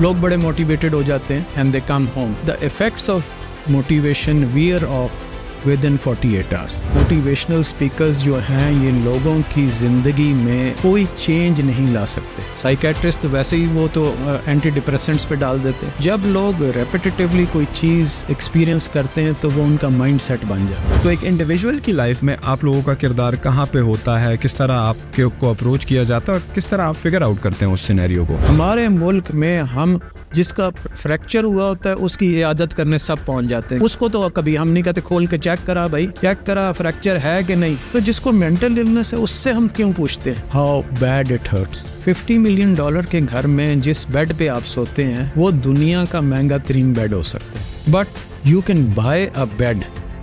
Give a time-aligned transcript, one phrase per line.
[0.00, 4.84] لوگ بڑے موٹیویٹڈ ہو جاتے ہیں and they come home the effects of motivation wear
[4.88, 5.22] off
[5.84, 11.60] within forty eight hours motivational speakers جو ہیں یہ لوگوں کی زندگی میں کوئی چینج
[11.60, 12.42] نہیں لا سکتے.
[12.56, 14.12] سائیکیٹرسٹ ویسے ہی وہ تو
[14.46, 19.64] اینٹی ڈپریسنٹس پہ ڈال دیتے جب لوگ ریپیٹیولی کوئی چیز ایکسپیرینس کرتے ہیں تو وہ
[19.64, 22.94] ان کا مائنڈ سیٹ بن جائے تو ایک انڈیویجول کی لائف میں آپ لوگوں کا
[22.94, 26.54] کردار کہاں پہ ہوتا ہے؟ کس طرح آپ کے کو اپروچ کیا جاتا ہے اور
[26.54, 29.96] کس طرح آپ فگر آؤٹ کرتے ہیں اس سینیریو کو؟ ہمارے ملک میں ہم
[30.32, 33.96] جس کا فریکچر ہوا ہوتا ہے، اس کی عادت کرنے سب پہنچ جاتے ہیں۔ اس
[33.96, 37.40] کو تو کبھی ہم نہیں کہتے کھول کے چیک کرا بھائی چیک کرا فریکچر ہے
[37.46, 40.80] کہ نہیں؟ تو جس کو مینٹل النس ہے، اس سے ہم کیوں پوچھتے ہیں؟ How
[40.98, 45.26] bad it hurts fifty million dollar کے گھر میں جس بیڈ پہ آپ سوتے ہیں،
[45.36, 49.78] وہ دنیا کا مہنگا ترین بیڈ ہو سکتا ہے۔ But you can buy a bed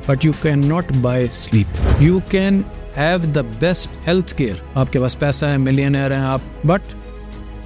[0.07, 2.61] but you can not buy sleep you can
[2.97, 6.93] have the best health care آپ کے پاس پیسہ ہے ملینئر ہیں آپ بٹ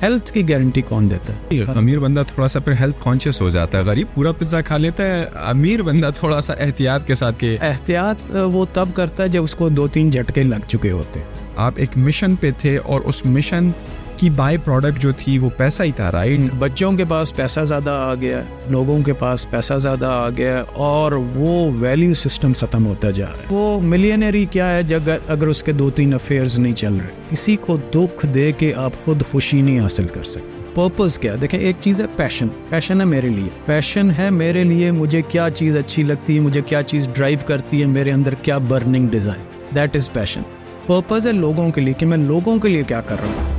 [0.02, 3.78] ہیلتھ کی گارنٹی کون دیتا ہے؟ امیر بندہ تھوڑا سا پھر ہیلتھ کانشیس ہو جاتا
[3.78, 7.58] ہے غریب پورا پزا کھا لیتا ہے۔ امیر بندہ تھوڑا سا احتیاط کے ساتھ کہ
[7.62, 11.20] احتیاط وہ تب کرتا ہے جب اس کو دو تین جھٹکے لگ چکے ہوتے۔
[11.56, 13.72] آپ ایک مشن پہ تھے اور اس مشن
[14.20, 17.90] کی بائی پروڈکٹ جو تھی وہ پیسہ ہی تھا رائٹ بچوں کے پاس پیسہ زیادہ
[17.90, 23.12] آ گیا، لوگوں کے پاس پیسہ زیادہ آ گیا اور وہ ویلیو سسٹم ختم ہوتا
[23.12, 26.74] جا رہا ہے۔ وہ ملینری کیا ہے جب اگر اس کے دو تین افیئرز نہیں
[26.74, 31.20] چل رہے۔ کسی کو دکھ دے کے آپ خود خوشی نہیں حاصل کر سکتے۔ پرپز
[31.20, 35.22] کیا؟ دیکھیں، ایک چیز ہے پیشن پیشن ہے میرے لیے۔ پیشن ہے میرے لیے مجھے
[35.22, 39.08] کیا چیز اچھی لگتی ہے، مجھے کیا چیز ڈرائیو کرتی ہے، میرے اندر کیا burning
[39.08, 40.42] design that is passion
[40.88, 43.59] purpose ہے لوگوں کے لیے کہ میں لوگوں کے لیے کیا کر رہا ہوں۔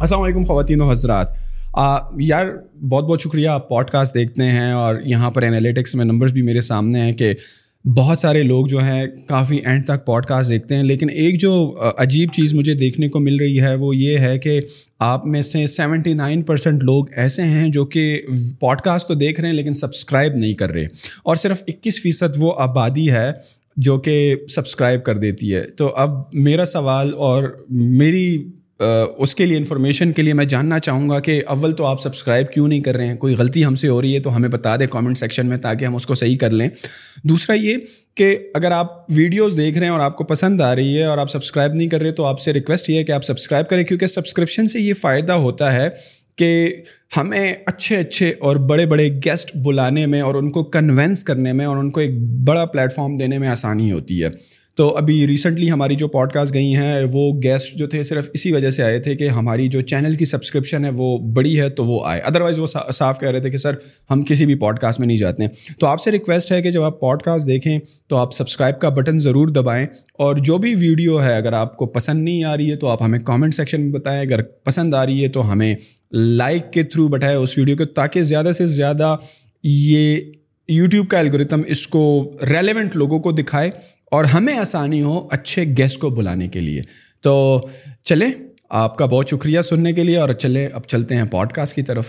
[0.00, 1.26] السلام علیکم خواتین و حضرات۔
[2.20, 2.46] یار،
[2.88, 6.42] بہت بہت شکریہ، آپ پوڈ کاسٹ دیکھتے ہیں اور یہاں پر انالیٹکس میں نمبرز بھی
[6.42, 7.34] میرے سامنے ہیں کہ
[7.84, 11.76] بہت سارے لوگ جو ہیں کافی اینڈ تک پوڈ کاسٹ دیکھتے ہیں، لیکن ایک جو
[11.96, 14.60] عجیب چیز مجھے دیکھنے کو مل رہی ہے وہ یہ ہے کہ
[14.98, 18.22] آپ میں سے سیونٹی نائن پرسینٹ لوگ ایسے ہیں جو کہ
[18.60, 20.84] پوڈ کاسٹ تو دیکھ رہے ہیں لیکن سبسکرائب نہیں کر رہے۔
[21.22, 23.30] اور صرف اکیس فیصد وہ آبادی ہے
[23.76, 28.50] جو کہ سبسکرائب کر دیتی ہے۔ تو اب میرا سوال اور میری
[29.16, 32.50] اس کے لیے انفارمیشن کے لیے میں جاننا چاہوں گا کہ اول تو آپ سبسکرائب
[32.50, 34.76] کیوں نہیں کر رہے ہیں؟ کوئی غلطی ہم سے ہو رہی ہے تو ہمیں بتا
[34.76, 36.68] دیں کامنٹ سیکشن میں تاکہ ہم اس کو صحیح کر لیں۔
[37.24, 37.76] دوسرا یہ
[38.14, 41.18] کہ اگر آپ ویڈیوز دیکھ رہے ہیں اور آپ کو پسند آ رہی ہے اور
[41.18, 43.84] آپ سبسکرائب نہیں کر رہے تو آپ سے ریکویسٹ یہ ہے کہ آپ سبسکرائب کریں
[43.84, 45.88] کیونکہ سبسکرپشن سے یہ فائدہ ہوتا ہے
[46.36, 46.74] کہ
[47.16, 51.66] ہمیں اچھے اچھے اور بڑے بڑے گیسٹ بلانے میں اور ان کو کنوینس کرنے میں
[51.66, 54.28] اور ان کو ایک بڑا پلیٹفارم دینے میں آسانی ہوتی ہے۔
[54.78, 58.52] تو ابھی ریسنٹلی ہماری جو پوڈ کاسٹ گئی ہیں، وہ گیسٹ جو تھے صرف اسی
[58.52, 61.84] وجہ سے آئے تھے کہ ہماری جو چینل کی سبسکرپشن ہے، وہ بڑی ہے تو
[61.84, 63.70] وہ آئے۔ ادروائز وہ صاف کہہ رہے تھے کہ سر،
[64.10, 65.50] ہم کسی بھی پوڈ کاسٹ میں نہیں جاتے ہیں۔
[65.80, 68.88] تو آپ سے ریکویسٹ ہے کہ جب آپ پوڈ کاسٹ دیکھیں، تو آپ سبسکرائب کا
[68.88, 72.70] بٹن ضرور دبائیں۔ اور جو بھی ویڈیو ہے، اگر آپ کو پسند نہیں آ رہی
[72.70, 75.74] ہے، تو آپ ہمیں کامنٹ سیکشن میں بتائیں۔ اگر پسند آ رہی ہے، تو ہمیں
[76.12, 79.16] لائک کے تھرو بٹھائے اس ویڈیو کو، تاکہ زیادہ سے زیادہ
[79.62, 80.20] یہ
[80.68, 83.70] یوٹیوب کا الگوریتم اس کو ریلیونٹ لوگوں کو دکھائے۔
[84.10, 86.82] اور ہمیں آسانی ہو اچھے گیسٹ کو بلانے کے لیے۔
[87.20, 87.60] تو
[88.04, 88.30] چلیں
[88.70, 91.82] آپ کا بہت شکریہ سننے کے لیے اور چلیں اب چلتے ہیں پوڈ کاسٹ کی
[91.82, 92.06] طرف۔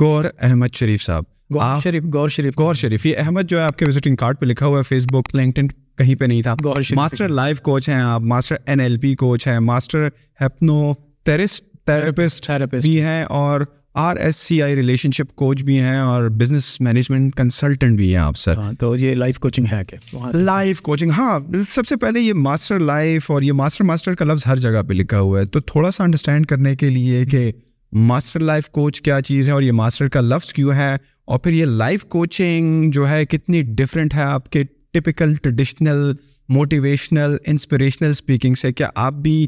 [0.00, 1.24] گور احمد شریف صاحب
[1.54, 4.46] گور شریف گور شریف۔ گور شریف یہ احمد جو ہے آپ کے وزٹنگ کارڈ پہ
[4.46, 7.88] لکھا ہوا ہے فیس بک لنکٹن کہیں پہ نہیں تھا۔ گور شریف۔ ماسٹر لائف کوچ
[7.88, 10.08] ہیں آپ master N L P coach ہیں ماسٹر
[10.40, 12.50] ہیپنو تھراپسٹ
[12.82, 13.60] بھی ہیں اور
[13.98, 14.76] R S C I
[15.10, 19.38] relationship coach بھی ہیں اور بزنس مینجمنٹ کنسلٹنٹ بھی ہیں آپ سر تو یہ لائف
[19.38, 19.96] کوچنگ ہے۔ کہ
[20.34, 21.38] لائف کوچنگ ہاں
[21.74, 24.94] سب سے پہلے یہ ماسٹر لائف اور یہ ماسٹر ماسٹر کا لفظ ہر جگہ پہ
[24.94, 27.52] لکھا ہوا ہے۔ تو تھوڑا سا انڈرسٹینڈ کرنے کے لیے کہ
[27.92, 31.52] ماسٹر لائف کوچ کیا چیز ہے اور یہ ماسٹر کا لفظ کیوں ہے اور پھر
[31.52, 36.12] یہ لائف کوچنگ جو ہے کتنی ڈفرینٹ ہے آپ کے typical traditional
[36.48, 39.46] motivational inspirational speaking سے۔ کیا آپ بھی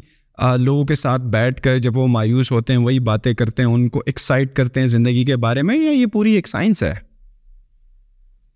[0.57, 3.89] لوگوں کے ساتھ بیٹھ کر جب وہ مایوس ہوتے ہیں، وہی باتیں کرتے ہیں، ان
[3.89, 6.93] کو ایکسائٹ کرتے ہیں زندگی کے بارے میں، یا یہ پوری ایک سائنس ہے؟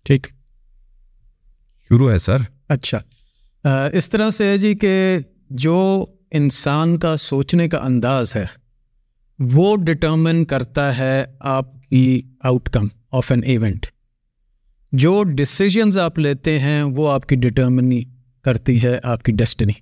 [0.02, 0.26] ٹھیک۔
[1.88, 2.36] شروع ہے سر۔
[2.68, 3.00] اچھا۔
[3.92, 5.18] اس طرح سے ہے جی کہ
[5.50, 8.44] جو انسان کا سوچنے کا انداز ہے،
[9.38, 13.86] وہ ڈٹرمن کرتا ہے آپ کی outcome of an event
[14.92, 18.02] جو ڈسیزنز آپ لیتے ہیں، وہ آپ کی ڈٹرمنی
[18.42, 19.72] کرتی ہے آپ کی ڈیسٹنی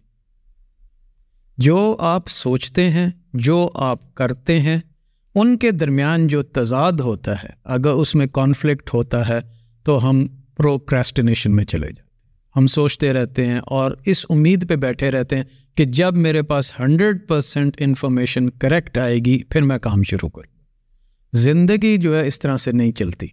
[1.62, 4.78] جو آپ سوچتے ہیں، جو آپ کرتے ہیں،
[5.34, 9.38] ان کے درمیان جو تضاد ہوتا ہے، اگر اس میں کانفلکٹ ہوتا ہے،
[9.82, 10.26] تو ہم
[10.56, 12.08] پروکریسٹینیشن میں چلے جاتے ہیں۔
[12.56, 15.44] ہم سوچتے رہتے ہیں اور اس امید پہ بیٹھے رہتے ہیں
[15.74, 20.58] کہ جب میرے پاس ہنڈریڈ پرسینٹ انفارمیشن کریکٹ آئے گی، پھر میں کام شروع کروں۔
[21.32, 23.26] زندگی جو ہے اس طرح سے نہیں چلتی۔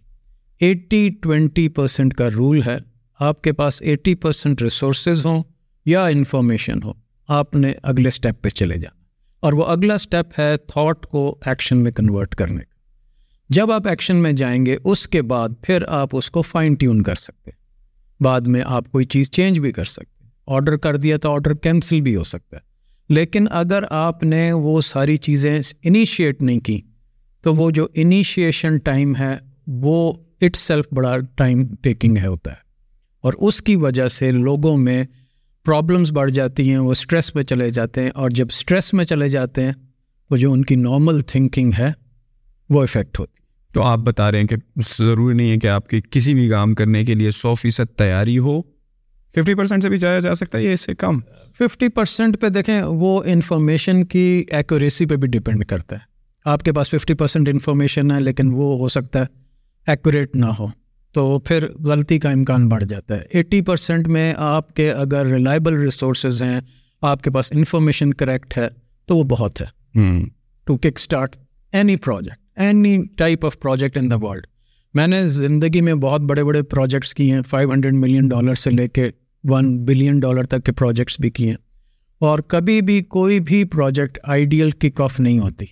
[0.60, 2.76] ایٹی ٹوینٹی پرسینٹ کا رول ہے،
[3.18, 5.42] آپ کے پاس ایٹی پرسینٹ ریسورسز ہوں
[5.86, 9.04] یا انفارمیشن ہو۔ آپ نے اگلے اسٹیپ پہ چلے جانا۔
[9.40, 12.74] اور وہ اگلا اسٹیپ ہے تھاٹ کو ایکشن میں کنورٹ کرنے کا۔
[13.48, 17.02] جب آپ ایکشن میں جائیں گے، اس کے بعد پھر آپ اس کو فائن ٹیون
[17.02, 17.50] کر سکتے
[18.20, 22.00] بعد میں آپ کوئی چیز چینج بھی کر سکتے آڈر کر دیا تو آڈر کینسل
[22.00, 22.62] بھی ہو سکتا ہے۔
[23.08, 26.80] لیکن اگر آپ نے وہ ساری چیزیں انیشیٹ نہیں کی،
[27.42, 29.36] تو وہ جو انیشیشن ٹائم ہے،
[29.66, 32.56] وہ اٹ سیلف بڑا ٹائم ٹیکنگ ہے ہوتا ہے۔
[33.20, 35.04] اور اس کی وجہ سے لوگوں میں
[35.64, 39.28] پرابلمس بڑھ جاتی ہیں وہ اسٹریس میں چلے جاتے ہیں اور جب اسٹریس میں چلے
[39.28, 39.72] جاتے ہیں
[40.28, 41.92] تو جو ان کی نارمل تھنکنگ ہے
[42.70, 43.40] وہ افیکٹ ہوتی
[43.74, 44.56] تو آپ بتا رہے ہیں کہ
[44.98, 48.38] ضروری نہیں ہے کہ آپ کی کسی بھی کام کرنے کے لیے سو فیصد تیاری
[48.38, 48.62] ہو۔
[49.34, 51.20] ففٹی پرسینٹ سے بھی جایا جا سکتا ہے یا اس سے کم۔
[51.58, 56.00] ففٹی پرسینٹ پہ دیکھیں وہ انفارمیشن کی ایکوریسی پہ بھی ڈپینڈ کرتا ہے۔
[56.44, 59.24] آپ کے پاس ففٹی پرسینٹ انفارمیشن ہے لیکن وہ ہو سکتا ہے
[59.86, 60.66] ایکوریٹ نہ ہو۔
[61.12, 65.74] تو پھر غلطی کا امکان بڑھ جاتا ہے۔ ایٹی پرسینٹ میں آپ کے اگر ریلائبل
[65.74, 66.60] ریسورسز ہیں
[67.02, 68.68] آپ کے پاس انفارمیشن کریکٹ ہے
[69.06, 69.66] تو وہ بہت ہے۔
[70.64, 71.36] To kick start
[71.72, 74.46] any project any type of project in the world
[74.94, 78.70] میں نے زندگی میں بہت بڑے بڑے پروجیکٹس کیے ہیں فائیو ہنڈریڈ ملین ڈالر سے
[78.70, 79.10] لے کے
[79.44, 81.56] ون بلین ڈالر تک کے پروجیکٹس بھی کیے ہیں۔
[82.18, 85.66] اور کبھی بھی کوئی بھی پروجیکٹ آئیڈیل کک آف نہیں ہوتی۔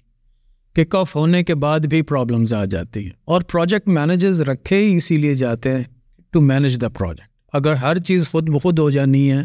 [0.75, 4.97] کک آف ہونے کے بعد بھی پرابلمز آ جاتی ہیں۔ اور پروجیکٹ مینیجرز رکھے ہی
[4.97, 5.83] اسی لیے جاتے ہیں
[6.31, 9.43] ٹو مینیج دا پروجیکٹ اگر ہر چیز خود بخود ہو جانی ہے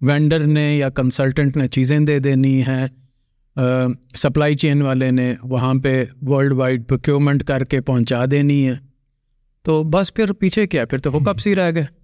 [0.00, 2.86] وینڈر نے یا کنسلٹنٹ نے چیزیں دے دینی ہیں
[4.14, 8.74] سپلائی چین والے نے وہاں پہ ورلڈ وائڈ پروکیورمنٹ کر کے پہنچا دینی ہے
[9.62, 12.01] تو بس پھر پیچھے کیا پھر تو وہ کب سی رہ گئے؟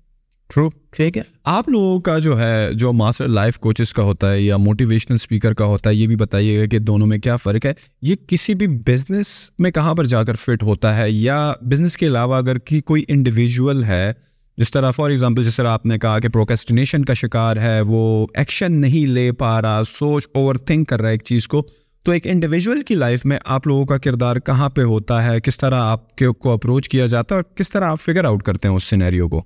[0.54, 4.40] ٹرو ٹھیک ہے آپ لوگوں کا جو ہے، جو ماسٹر لائف کوچز کا ہوتا ہے
[4.40, 7.66] یا موٹیویشنل اسپیکر کا ہوتا ہے، یہ بھی بتائیے گا کہ دونوں میں کیا فرق
[7.66, 7.72] ہے؟
[8.02, 12.06] یہ کسی بھی بزنس میں کہاں پر جا کر فٹ ہوتا ہے؟ یا بزنس کے
[12.06, 14.12] علاوہ اگر کی کوئی انڈیویژول ہے،
[14.58, 18.26] جس طرح فار ایگزامپل جس طرح آپ نے کہا کہ پروکیسٹینیشن کا شکار ہے، وہ
[18.34, 21.62] ایکشن نہیں لے پا رہا، سوچ اوور تھنک کر رہا ہے ایک چیز کو،
[22.02, 25.58] تو ایک انڈیویژول کی لائف میں آپ لوگوں کا کردار کہاں پہ ہوتا ہے؟ کس
[25.58, 28.68] طرح آپ کے کو اپروچ کیا جاتا ہے اور کس طرح آپ فگر آؤٹ کرتے
[28.68, 29.42] ہیں اس سینیریو کو؟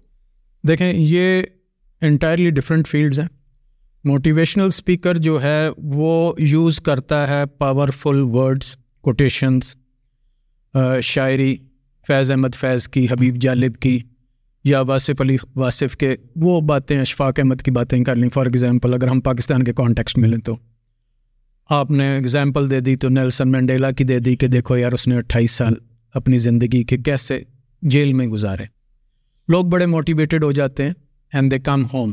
[0.69, 1.43] دیکھیں، یہ
[2.01, 3.29] انٹائرلی ڈفرینٹ فیلڈز ہیں۔
[4.05, 9.75] موٹیویشنل اسپیکر جو ہے، وہ یوز کرتا ہے پاورفل ورڈس کوٹیشنس
[11.03, 11.57] شاعری،
[12.07, 13.99] فیض احمد فیض کی، حبیب جالب کی،
[14.65, 18.95] یا واصف علی واصف کے، وہ باتیں، اشفاق احمد کی باتیں کر لیں۔ فار ایگزامپل
[18.95, 20.57] اگر ہم پاکستان کے کانٹیکسٹ میں لیں تو۔
[21.71, 25.09] آپ نے اگزامپل دے دی تو نیلسن مینڈیلا کی دے دی کہ دیکھو یار، اس
[25.09, 25.75] نے اٹھائیس سال
[26.15, 27.43] اپنی زندگی کے کیسے
[27.83, 28.82] جیل میں گزارے۔
[29.49, 30.93] لوگ بڑے موٹیویٹیڈ ہو جاتے ہیں
[31.33, 32.13] and they come home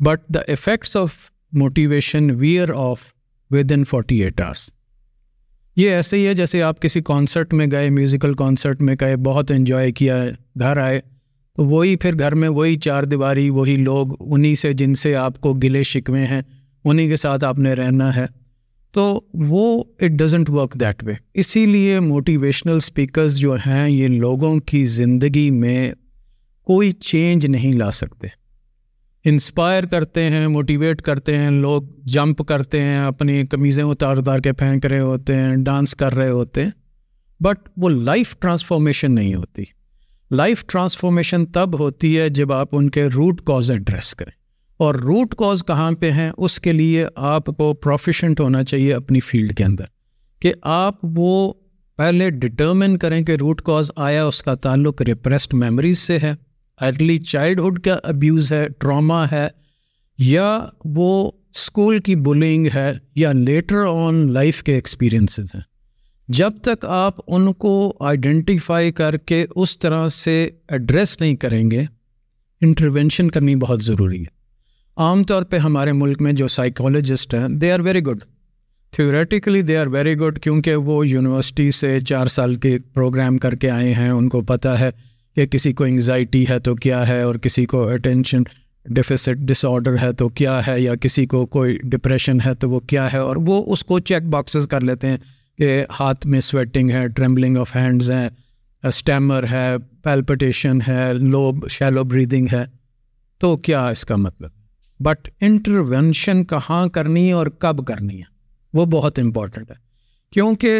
[0.00, 1.12] but the effects of
[1.52, 3.00] motivation wear off
[3.72, 4.70] within forty eight hours
[5.76, 9.50] یہ ایسے ہی ہے جیسے آپ کسی کانسرٹ میں گئے میوزیکل کانسرٹ میں گئے، بہت
[9.50, 10.24] انجوائے کیا،
[10.58, 11.00] گھر آئے،
[11.54, 15.40] تو وہی پھر گھر میں وہی چار دیواری، وہی لوگ انہیں سے جن سے آپ
[15.40, 16.42] کو گلے شکوے ہیں
[16.84, 18.26] انہیں کے ساتھ آپ نے رہنا ہے۔
[18.92, 24.58] تو وہ it doesn't work that way اسی لیے موٹیویشنل اسپیکرز جو ہیں، یہ لوگوں
[24.60, 25.92] کی زندگی میں
[26.66, 28.26] کوئی چینج نہیں لا سکتے۔
[29.24, 34.52] انسپائر کرتے ہیں، موٹیویٹ کرتے ہیں، لوگ جمپ کرتے ہیں، اپنی قمیضیں اتار اتار کے
[34.52, 36.70] پھینک رہے ہوتے ہیں، ڈانس کر رہے ہوتے ہیں۔
[37.40, 39.62] بٹ وہ لائف ٹرانسفارمیشن نہیں ہوتی۔
[40.30, 44.32] لائف ٹرانسفارمیشن تب ہوتی ہے جب آپ ان کے روٹ کاز ایڈریس کریں۔
[44.76, 49.20] اور روٹ کاز کہاں پہ ہیں؟ اس کے لیے آپ کو پروفیشنٹ ہونا چاہیے اپنی
[49.20, 49.84] فیلڈ کے اندر۔
[50.40, 51.52] کہ آپ وہ
[51.96, 56.45] پہلے ڈٹرمن کریں کہ روٹ کاز آیا، اس کا تعلق ریپریسڈ میموریز سے ہے۔
[56.80, 59.46] ارلی چائلڈہڈ کا ابیوز ہے ٹراما ہے،
[60.18, 65.62] یا وہ اسکول کی بلنگ ہے یا لیٹر آن لائف کے ایکسپیرئنسز ہیں۔
[66.28, 71.84] جب تک آپ ان کو آئیڈینٹیفائی کر کے اس طرح سے ایڈریس نہیں کریں گے
[72.62, 74.34] انٹروینشن کرنی بہت ضروری ہے۔
[74.96, 78.18] عام طور پہ ہمارے ملک میں جو سائیکالوجسٹ ہیں they are very good
[78.92, 83.70] theoretically they are very good کیونکہ وہ یونیورسٹی سے چار سال کے پروگرام کر کے
[83.70, 84.90] آئے ہیں، ان کو پتہ ہے۔
[85.36, 88.42] کہ کسی کو انگزائٹی ہے تو کیا ہے اور کسی کو اٹینشن
[88.84, 92.80] ڈیفیسٹ ڈس آڈر ہے تو کیا ہے یا کسی کو کوئی ڈپریشن ہے تو وہ
[92.80, 95.16] کیا ہے اور وہ اس کو چیک باکسز کر لیتے ہیں
[95.58, 98.28] کہ ہاتھ میں سویٹنگ ہے ٹریمبلنگ آف ہینڈز ہیں
[98.84, 102.64] اسٹیمر ہے پیلپٹیشن ہے لو شیلو بریدنگ ہے۔
[103.38, 104.50] تو کیا اس کا مطلب؟
[105.00, 108.24] بٹ انٹروینشن کہاں کرنی ہے اور کب کرنی ہے؟
[108.74, 109.76] وہ بہت امپورٹنٹ ہے۔
[110.32, 110.78] کیونکہ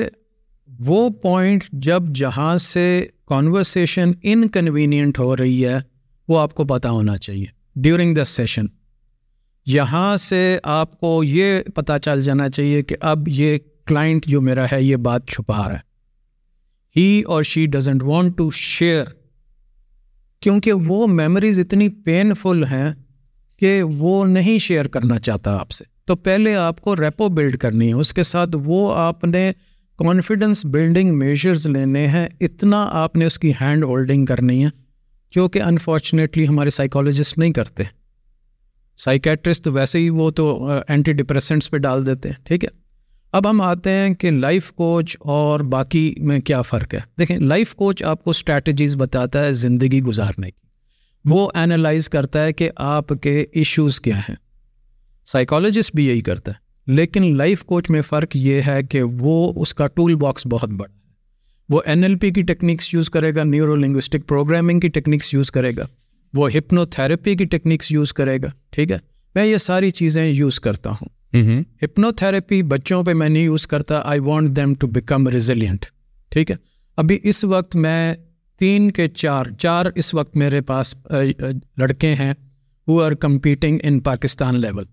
[0.79, 5.79] وہ پوائنٹ جب جہاں سے کانورسیشن انکنوینئنٹ ہو رہی ہے،
[6.29, 8.65] وہ آپ کو پتہ ہونا چاہیے۔ ڈیورنگ دا سیشن
[9.67, 14.67] یہاں سے آپ کو یہ پتہ چل جانا چاہیے کہ اب یہ کلائنٹ جو میرا
[14.73, 15.97] ہے، یہ بات چھپا رہا ہے۔
[16.97, 19.05] ہی اور she doesn't want to share
[20.41, 22.93] کیونکہ وہ میموریز اتنی پینفل ہیں
[23.59, 27.89] کہ وہ نہیں شیئر کرنا چاہتا آپ سے۔ تو پہلے آپ کو ریپو بلڈ کرنی
[27.89, 29.53] ہے۔ اس کے ساتھ وہ آپ نے
[29.99, 34.71] کانفیڈنس بلڈنگ میجرز لینے ہیں، اتنا آپ نے اس کی ہینڈ ہولڈنگ کرنی ہے،
[35.31, 37.83] جو کہ انفارچونیٹلی ہمارے سائیکالوجسٹ نہیں کرتے۔
[38.97, 42.69] سائیکیٹرسٹ ویسے ہی وہ تو اینٹی ڈپریسنٹس پہ ڈال دیتے ہیں، ٹھیک ہے۔
[43.33, 47.75] اب ہم آتے ہیں کہ لائف کوچ اور باقی میں کیا فرق ہے۔ دیکھیں لائف
[47.75, 50.67] کوچ آپ کو اسٹریٹجیز بتاتا ہے زندگی گزارنے کی۔
[51.25, 54.37] وہ انالائز کرتا ہے کہ آپ کے ایشوز کیا ہیں۔
[55.25, 59.75] سائیکالوجسٹ بھی یہی کرتا ہے۔ لیکن لائف کوچ میں فرق یہ ہے کہ وہ اس
[59.75, 60.97] کا ٹول باکس بہت بڑا ہے۔
[61.69, 65.51] وہ این ایل پی کی ٹیکنیکس یوز کرے گا نیورو لنگوسٹک پروگرامنگ کی ٹیکنیکس یوز
[65.51, 65.87] کرے گا۔
[66.35, 68.99] وہ ہپنو تھراپی کی ٹیکنیکس یوز کرے گا ٹھیک ہے؟
[69.35, 71.09] میں یہ ساری چیزیں یوز کرتا ہوں۔
[71.83, 75.85] ہپنو تھراپی بچوں پہ میں نہیں یوز کرتا I want them to become resilient
[76.29, 76.57] ٹھیک ہے؟
[76.97, 78.15] ابھی اس وقت میں
[78.59, 80.95] تین کے چار چار اس وقت میرے پاس
[81.79, 82.33] لڑکے ہیں۔
[82.87, 84.85] وہ are competing in Pakistan level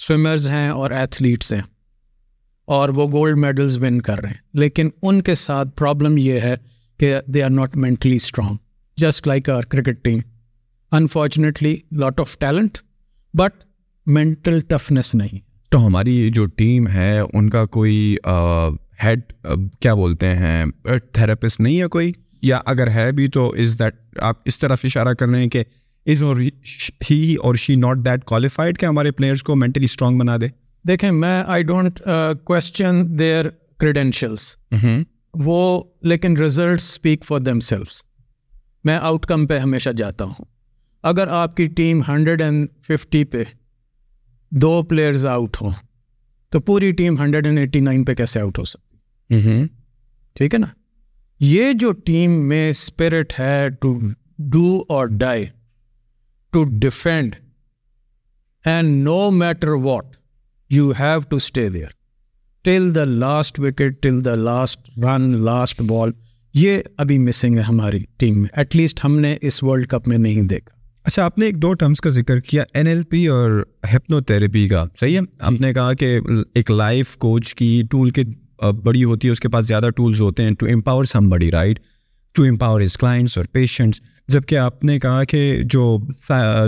[0.00, 1.60] swimmers ہیں اور ایتھلیٹس ہیں
[2.68, 6.54] اور وہ گولڈ میڈلز ون کر رہے ہیں۔ لیکن ان کے ساتھ پرابلم یہ ہے
[7.00, 8.56] کہ they are not mentally strong
[8.96, 10.18] just like our cricket team
[10.92, 12.78] unfortunately lot of talent
[13.34, 13.64] but
[14.06, 15.38] mental toughness نہیں
[15.70, 18.16] تو ہماری جو ٹیم ہے، ان کا کوئی
[19.04, 19.20] ہیڈ
[19.80, 20.64] کیا بولتے ہیں
[21.12, 25.12] تھراپسٹ نہیں ہے کوئی؟ یا اگر ہے بھی تو از دیٹ آپ اس طرف اشارہ
[25.14, 25.62] کر رہے ہیں کہ
[26.06, 26.36] از اور
[27.10, 30.48] ہی اور شی ناٹ دیٹ کوالیفائڈ کہ ہمارے پلیئرس کو مینٹلی اسٹرانگ بنا دے؟
[30.84, 32.00] دیکھیں میں I don't
[32.44, 33.48] question their
[33.80, 34.56] credentials
[35.34, 38.02] وہ لیکن result speak for themselves
[38.84, 40.44] میں آؤٹ کم پہ ہمیشہ جاتا ہوں۔
[41.04, 43.42] اگر آپ کی ٹیم ہنڈریڈ اینڈ ففٹی پہ
[44.52, 45.70] دو پلیئرز آؤٹ ہوں
[46.52, 49.64] تو پوری team hundred and eighty nine پہ کیسے آؤٹ ہو سکتی؟
[50.36, 50.66] ٹھیک ہے نا؟
[51.40, 53.98] یہ جو ٹیم میں اسپرٹ ہے to
[54.52, 55.44] do or die
[56.52, 57.34] to defend
[58.64, 60.16] and no matter what
[60.70, 61.98] you have to stay there
[62.64, 66.10] till the last wicket till the last run last ball
[66.54, 68.48] یہ ابھی مسنگ ہے ہماری ٹیم میں.
[68.52, 70.74] ایٹ لیسٹ ہم نے اس world cup میں نہیں دیکھا.
[71.06, 74.66] اچھا آپ نے ایک دو ٹرمس کا ذکر کیا این ایل پی اور ہیپنو تھراپی
[74.68, 74.84] کا.
[75.00, 76.18] صحیح ہے؟ آپ نے کہا کہ
[76.54, 78.24] ایک لائف کوچ کی ٹول کے
[78.84, 81.80] بڑی ہوتی ہے، اس کے پاس زیادہ ٹولز ہوتے ہیں to empower somebody right
[82.34, 85.98] to empower his clients اور پیشنٹس جبکہ آپ نے کہا کہ جو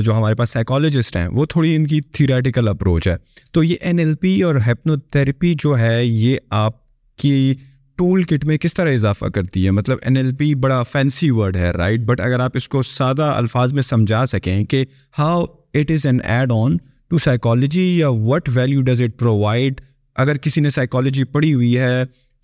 [0.02, 3.16] جو ہمارے پاس سائیکالوجسٹ ہیں، وہ تھوڑی ان کی تھیوریٹیکل اپروچ ہے۔
[3.52, 6.80] تو یہ این ایل پی اور ہیپنو تھراپی جو ہے، یہ آپ
[7.18, 7.54] کی
[7.98, 11.56] ٹول کٹ میں کس طرح اضافہ کرتی ہے؟ مطلب این ایل پی بڑا فینسی ورڈ
[11.56, 14.84] ہے رائٹ بٹ اگر آپ اس کو سادہ الفاظ میں سمجھا سکیں کہ
[15.18, 16.76] how it is an add on
[17.10, 19.80] to psychology یا what value does it provide
[20.16, 22.02] اگر کسی نے سائیکالوجی پڑھی ہوئی ہے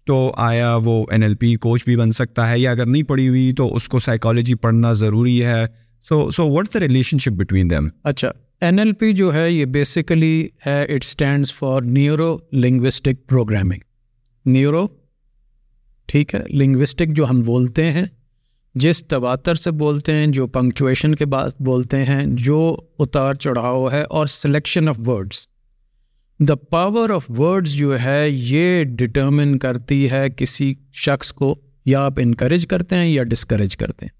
[0.08, 3.28] تو آیا وہ این ایل پی کوچ بھی بن سکتا ہے یا اگر نہیں پڑھی
[3.28, 5.64] ہوئی تو اس کو سائیکالوجی پڑھنا ضروری ہے۔
[6.06, 6.80] So so what's the
[7.18, 11.82] relationship between them اچھا این ایل پی جو ہے یہ بیسیکلی ہے it stands for
[11.82, 13.80] neuro linguistic programming
[14.46, 14.86] neuro
[16.08, 18.04] ٹھیک ہے لنگوسٹک جو ہم بولتے ہیں،
[18.74, 24.02] جس تواتر سے بولتے ہیں، جو پنکچویشن کے بعد بولتے ہیں، جو اتار چڑھاؤ ہے
[24.02, 25.46] اور selection of words
[26.40, 31.54] the power of words جو ہے یہ ڈٹرمن کرتی ہے کسی شخص کو
[31.86, 34.18] یا آپ انکریج کرتے ہیں یا ڈسکریج کرتے ہیں۔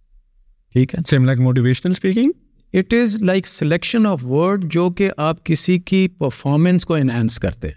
[0.73, 2.31] ٹھیک ہے؟ Same like motivational speaking
[2.75, 7.69] it is like selection of word جو کہ آپ کسی کی پرفارمنس کو انہینس کرتے
[7.69, 7.75] ہیں۔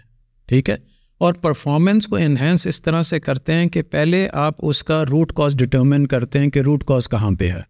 [0.48, 0.76] ٹھیک ہے؟
[1.18, 5.32] اور پرفارمنس کو انہینس اس طرح سے کرتے ہیں کہ پہلے آپ اس کا روٹ
[5.32, 7.60] کاز ڈٹرمن کرتے ہیں کہ روٹ کاز کہاں پہ ہے۔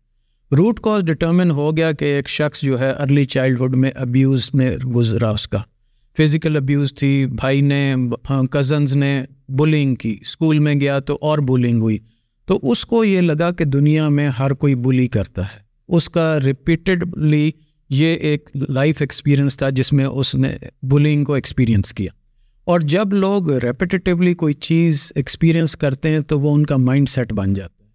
[0.57, 4.77] روٹ کاز ڈٹرمن ہو گیا کہ ایک شخص جو ہے ارلی چائلڈہڈ میں ابیوز میں
[4.77, 5.59] گزرا اس کا۔
[6.19, 7.95] فزیکل ابیوز تھی بھائی نے
[8.51, 11.99] کزنز نے بلنگ کی اسکول میں گیا تو اور بلنگ ہوئی
[12.49, 16.41] تو اس کو یہ لگا کہ دنیا میں ہر کوئی بلی کرتا ہے اس کا
[16.41, 17.51] ریپیٹڈلی
[17.91, 22.13] یہ ایک لائف ایکسپیرئنس تھا جس میں اس نے بلنگ کو ایکسپیرئنس کیا
[22.65, 27.33] اور جب لوگ ریپیٹیولی کوئی چیز ایکسپیرئنس کرتے ہیں تو وہ ان کا مائنڈ سیٹ
[27.33, 27.89] بن جاتا ہے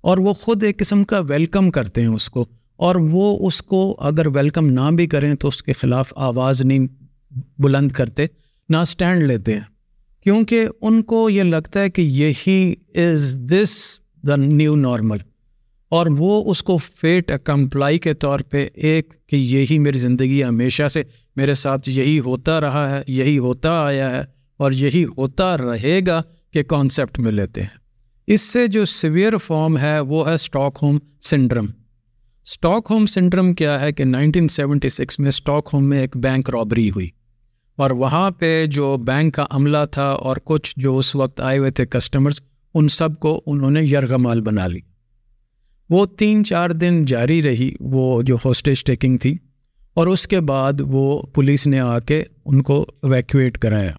[0.00, 2.44] اور وہ خود ایک قسم کا ویلکم کرتے ہیں اس کو
[2.76, 6.86] اور وہ اس کو اگر ویلکم نہ بھی کریں تو اس کے خلاف آواز نہیں
[7.58, 8.26] بلند کرتے،
[8.68, 9.60] نہ اسٹینڈ لیتے ہیں۔
[10.22, 15.16] کیونکہ ان کو یہ لگتا ہے کہ یہی از دس دا نیو نارمل۔
[15.88, 20.88] اور وہ اس کو فیٹ کمپلائی کے طور پہ ایک کہ یہی میری زندگی ہمیشہ
[20.88, 21.02] سے
[21.36, 24.22] میرے ساتھ یہی ہوتا رہا ہے، یہی ہوتا آیا ہے
[24.56, 26.22] اور یہی ہوتا رہے گا
[26.52, 27.68] کہ کانسیپٹ میں لیتے ہیں۔
[28.26, 31.66] اس سے جو سویئر فارم ہے وہ ہے Stockholm syndrome
[32.44, 36.50] Stockholm syndrome کیا ہے کہ نائنٹین سیونٹی سکس میں اسٹاک ہوم میں ایک بینک
[36.50, 37.08] رابری ہوئی۔
[37.80, 41.70] اور وہاں پہ جو بینک کا عملہ تھا اور کچھ جو اس وقت آئے ہوئے
[41.70, 42.40] تھے کسٹمرز
[42.74, 44.80] ان سب کو انہوں نے یرغمال بنا لی۔
[45.90, 49.36] وہ تین چار دن جاری رہی وہ جو ہاسٹیج ٹیکنگ تھی،
[49.94, 53.92] اور اس کے بعد وہ پولیس نے آ کے ان کو ویکویٹ کرایا۔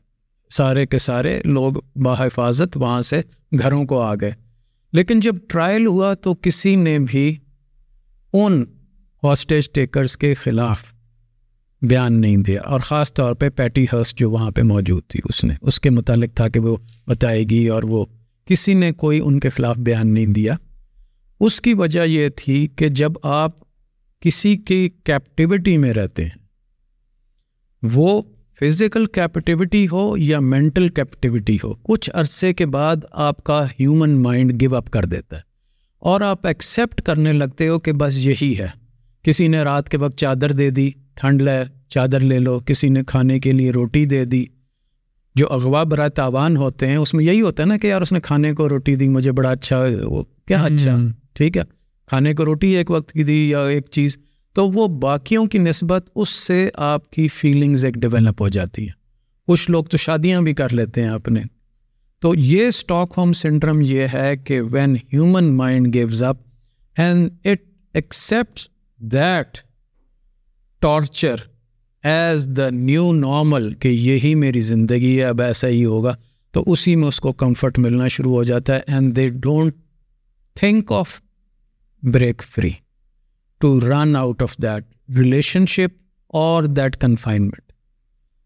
[0.51, 3.21] سارے کے سارے لوگ بحفاظت وہاں سے
[3.59, 4.31] گھروں کو آ گئے۔
[4.93, 7.35] لیکن جب ٹرائل ہوا تو کسی نے بھی
[8.33, 8.63] ان
[9.23, 10.91] ہاسٹیج ٹیکرز کے خلاف
[11.81, 15.43] بیان نہیں دیا اور خاص طور پہ پیٹی ہرس جو وہاں پہ موجود تھی اس
[15.43, 18.05] نے۔ اس کے متعلق تھا کہ وہ بتائے گی اور وہ
[18.45, 20.55] کسی نے کوئی ان کے خلاف بیان نہیں دیا۔
[21.39, 23.51] اس کی وجہ یہ تھی کہ جب آپ
[24.19, 26.37] کسی کی کیپٹیوٹی میں رہتے ہیں،
[27.93, 28.21] وہ
[28.59, 34.63] فزیکل کیپٹیوٹی ہو یا مینٹل کیپٹیوٹی ہو، کچھ عرصے کے بعد آپ کا ہیومن مائنڈ
[34.63, 35.41] گو اپ کر دیتا ہے۔
[35.99, 38.67] اور آپ ایکسیپٹ کرنے لگتے ہو کہ بس یہی ہے۔
[39.23, 43.03] کسی نے رات کے وقت چادر دے دی ٹھنڈ لے چادر لے لو کسی نے
[43.07, 44.45] کھانے کے لیے روٹی دے دی۔
[45.35, 48.11] جو اغوا برائے تاوان ہوتے ہیں اس میں یہی ہوتا ہے نا کہ یار اس
[48.11, 50.97] نے کھانے کو روٹی دی مجھے بڑا اچھا وہ کیا اچھا
[51.33, 51.63] ٹھیک ہے۔
[52.07, 54.17] کھانے کو روٹی ایک وقت کی دی یا ایک چیز۔
[54.53, 58.91] تو وہ باقیوں کی نسبت اس سے آپ کی فیلنگز ایک ڈیولپ ہو جاتی ہے
[59.47, 61.41] کچھ لوگ تو شادیاں بھی کر لیتے ہیں اپنے۔
[62.19, 66.37] تو یہ اسٹاک ہوم سنڈرم یہ ہے کہ when human mind gives up
[66.97, 67.57] and it
[67.93, 68.59] accept
[68.97, 69.57] that
[70.81, 71.35] torture
[72.03, 76.15] as the new normal کہ یہی میری زندگی ہے، اب ایسا ہی ہوگا۔
[76.51, 79.73] تو اسی میں اس کو کمفرٹ ملنا شروع ہو جاتا ہے and they don't
[80.55, 81.21] think of
[82.03, 82.69] break free
[83.59, 84.83] to run out of that
[85.65, 87.71] relationship اور دیٹ کنفائنمنٹ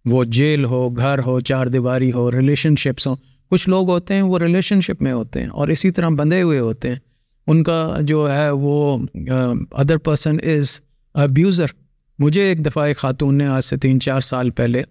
[0.05, 3.15] وہ جیل ہو، گھر ہو، چار دیواری ہو ریلیشن شپس ہوں۔
[3.51, 6.59] کچھ لوگ ہوتے ہیں، وہ ریلیشن شپ میں ہوتے ہیں اور اسی طرح بندھے ہوئے
[6.59, 6.99] ہوتے ہیں۔
[7.47, 8.97] ان کا جو ہے وہ
[9.71, 10.79] ادر پرسن از
[11.13, 11.65] ابیوزر
[12.19, 14.81] مجھے ایک دفعہ ایک خاتون نے آج سے تین چار سال پہلے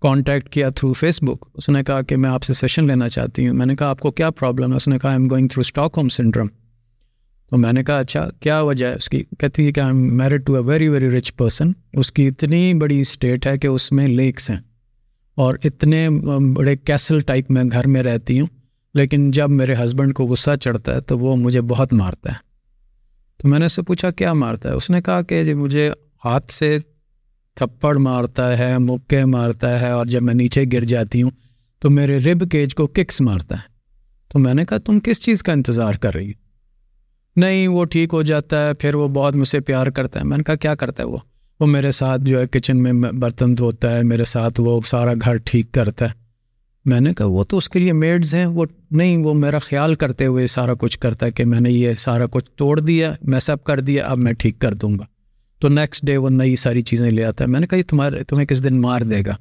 [0.00, 3.48] کانٹیکٹ کیا تھرو فیس بک اس نے کہا کہ میں آپ سے سیشن لینا چاہتی
[3.48, 5.48] ہوں۔ میں نے کہا، آپ کو کیا پرابلم ہے؟ اس نے کہا I am going
[5.48, 5.60] through
[5.96, 6.46] Stockholm syndrome
[7.50, 10.16] تو میں نے کہا اچھا کیا وجہ ہے اس کی؟ کہتی ہے کہ I am
[10.16, 13.92] married to a very very rich person اس کی اتنی بڑی اسٹیٹ ہے کہ اس
[13.92, 14.60] میں لیکس ہیں۔
[15.34, 16.08] اور اتنے
[16.54, 18.46] بڑے کیسل ٹائپ میں گھر میں رہتی ہوں۔
[18.94, 22.36] لیکن جب میرے ہسبینڈ کو غصہ چڑھتا ہے تو وہ مجھے بہت مارتا ہے۔
[23.38, 25.90] تو میں نے اس سے پوچھا، کیا مارتا ہے؟ اس نے کہا کہ جی مجھے
[26.24, 26.78] ہاتھ سے
[27.54, 31.30] تھپڑ مارتا ہے، مکے مارتا ہے اور جب میں نیچے گر جاتی ہوں
[31.78, 33.74] تو میرے رب کیج کو ککس مارتا ہے۔
[34.28, 36.44] تو میں نے کہا، تم کس چیز کا انتظار کر رہی ہو؟
[37.36, 40.36] نہیں، وہ ٹھیک ہو جاتا ہے، پھر وہ بہت مجھ سے پیار کرتا ہے۔ میں
[40.36, 41.16] نے کہا، کیا کرتا ہے وہ؟
[41.60, 45.36] وہ میرے ساتھ جو ہے کچن میں برتن دھوتا ہے، میرے ساتھ وہ سارا گھر
[45.36, 46.10] ٹھیک کرتا ہے۔
[46.84, 49.94] میں نے کہا، وہ تو اس کے لیے میڈز ہیں، وہ نہیں، وہ میرا خیال
[49.94, 53.40] کرتے ہوئے سارا کچھ کرتا ہے کہ میں نے یہ سارا کچھ توڑ دیا میں
[53.40, 55.13] سب کر دیا، اب میں ٹھیک کر دوں گا۔
[55.64, 58.24] تو نیکسٹ ڈے وہ نئی ساری چیزیں لے آتا ہے۔ میں نے کہا یہ تمہارے
[58.24, 59.36] تمہیں کس دن مار دے گا؟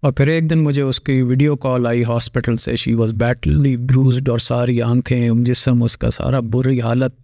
[0.00, 3.76] اور پھر ایک دن مجھے اس کی ویڈیو کال آئی ہاسپٹل سے۔ شی واز بیٹلی
[3.76, 7.14] بروزڈ اور ساری آنکھیں جسم، اس کا سارا بری حالت۔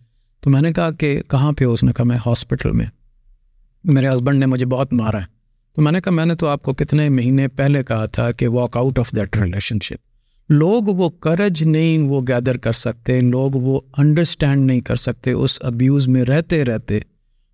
[0.41, 2.87] تو میں نے کہا کہ کہاں پہ ہو؟ اس نے کہا میں ہاسپٹل میں۔
[3.85, 5.25] میرے ہسبینڈ نے مجھے بہت مارا۔ ہے
[5.75, 8.49] تو میں نے کہا میں نے تو آپ کو کتنے مہینے پہلے کہا تھا کہ
[8.49, 9.37] walk out of that
[9.83, 10.11] relationship
[10.49, 15.59] لوگ وہ کرج نہیں وہ گیدر کر سکتے، لوگ وہ انڈرسٹینڈ نہیں کر سکتے، اس
[15.63, 17.01] ابیوز میں رہتے رہتے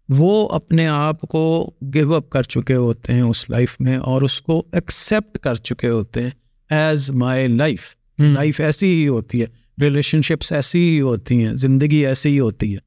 [0.09, 4.43] وہ اپنے آپ کو گو اپ کر چکے ہوتے ہیں اس لائف میں اور اس
[4.43, 6.31] کو ایکسیپٹ کر چکے ہوتے ہیں
[6.71, 9.47] ایز مائی لائف لائف ایسی ہی ہوتی ہے
[9.83, 12.79] ریلیشن شپس ایسی ہی ہوتی ہیں زندگی ایسی ہی ہوتی ہے۔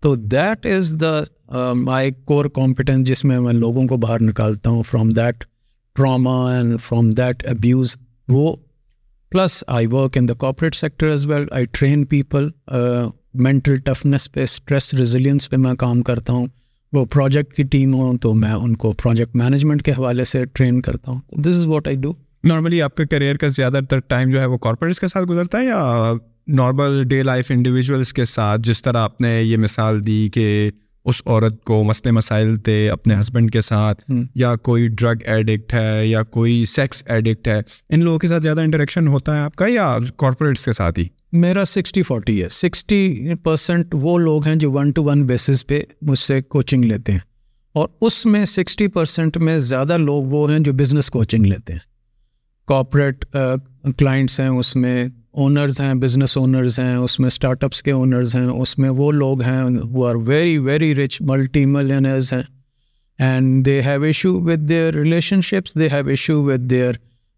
[0.00, 4.82] تو that is the my cover competence جس میں میں لوگوں کو باہر نکالتا ہوں
[4.82, 5.44] from that
[5.96, 7.96] trauma and from that abuse
[8.28, 8.56] وہ
[9.30, 12.48] plus I work in the corporate sector as well I train people
[13.40, 16.46] mental toughness پہ اسٹریس ریزیلینس پہ میں کام کرتا ہوں.
[16.92, 20.80] وہ پروجیکٹ کی ٹیم ہوں تو میں ان کو پروجیکٹ مینجمنٹ کے حوالے سے ٹرین
[20.80, 21.20] کرتا ہوں.
[21.32, 22.12] This is what I do
[22.44, 25.58] normally آپ کا کریئر کا زیادہ تر ٹائم جو ہے وہ کارپوریٹس کے ساتھ گزرتا
[25.58, 26.12] ہے یا
[26.56, 30.70] نارمل ڈے لائف انڈیویجولس کے ساتھ؟ جس طرح آپ نے یہ مثال دی کہ
[31.06, 36.06] اس عورت کو مسئلے مسائل تھے اپنے ہسبینڈ کے ساتھ یا کوئی ڈرگ ایڈکٹ ہے
[36.06, 39.66] یا کوئی سیکس ایڈکٹ ہے ان لوگوں کے ساتھ زیادہ انٹریکشن ہوتا ہے آپ کا
[39.68, 41.04] یا کارپوریٹس کے ساتھ ہی؟
[41.36, 45.82] میرا سکسٹی فورٹی ہے۔ سکسٹی پرسینٹ وہ لوگ ہیں جو ون ٹو ون بیسس پہ
[46.02, 47.18] مجھ سے کوچنگ لیتے ہیں۔
[47.72, 51.80] اور اس میں سکسٹی پرسینٹ میں زیادہ لوگ وہ ہیں جو بزنس کوچنگ لیتے ہیں۔
[52.66, 53.24] کارپوریٹ
[53.98, 58.34] کلائنٹس ہیں، اس میں اونرز ہیں بزنس اونرز ہیں، اس میں اسٹارٹ اپس کے اونرز
[58.34, 62.42] ہیں، اس میں وہ لوگ ہیں وہ are very very rich multi millionaires ہیں۔
[63.18, 64.94] And they have issue with their
[65.40, 66.92] relationships they have issue with their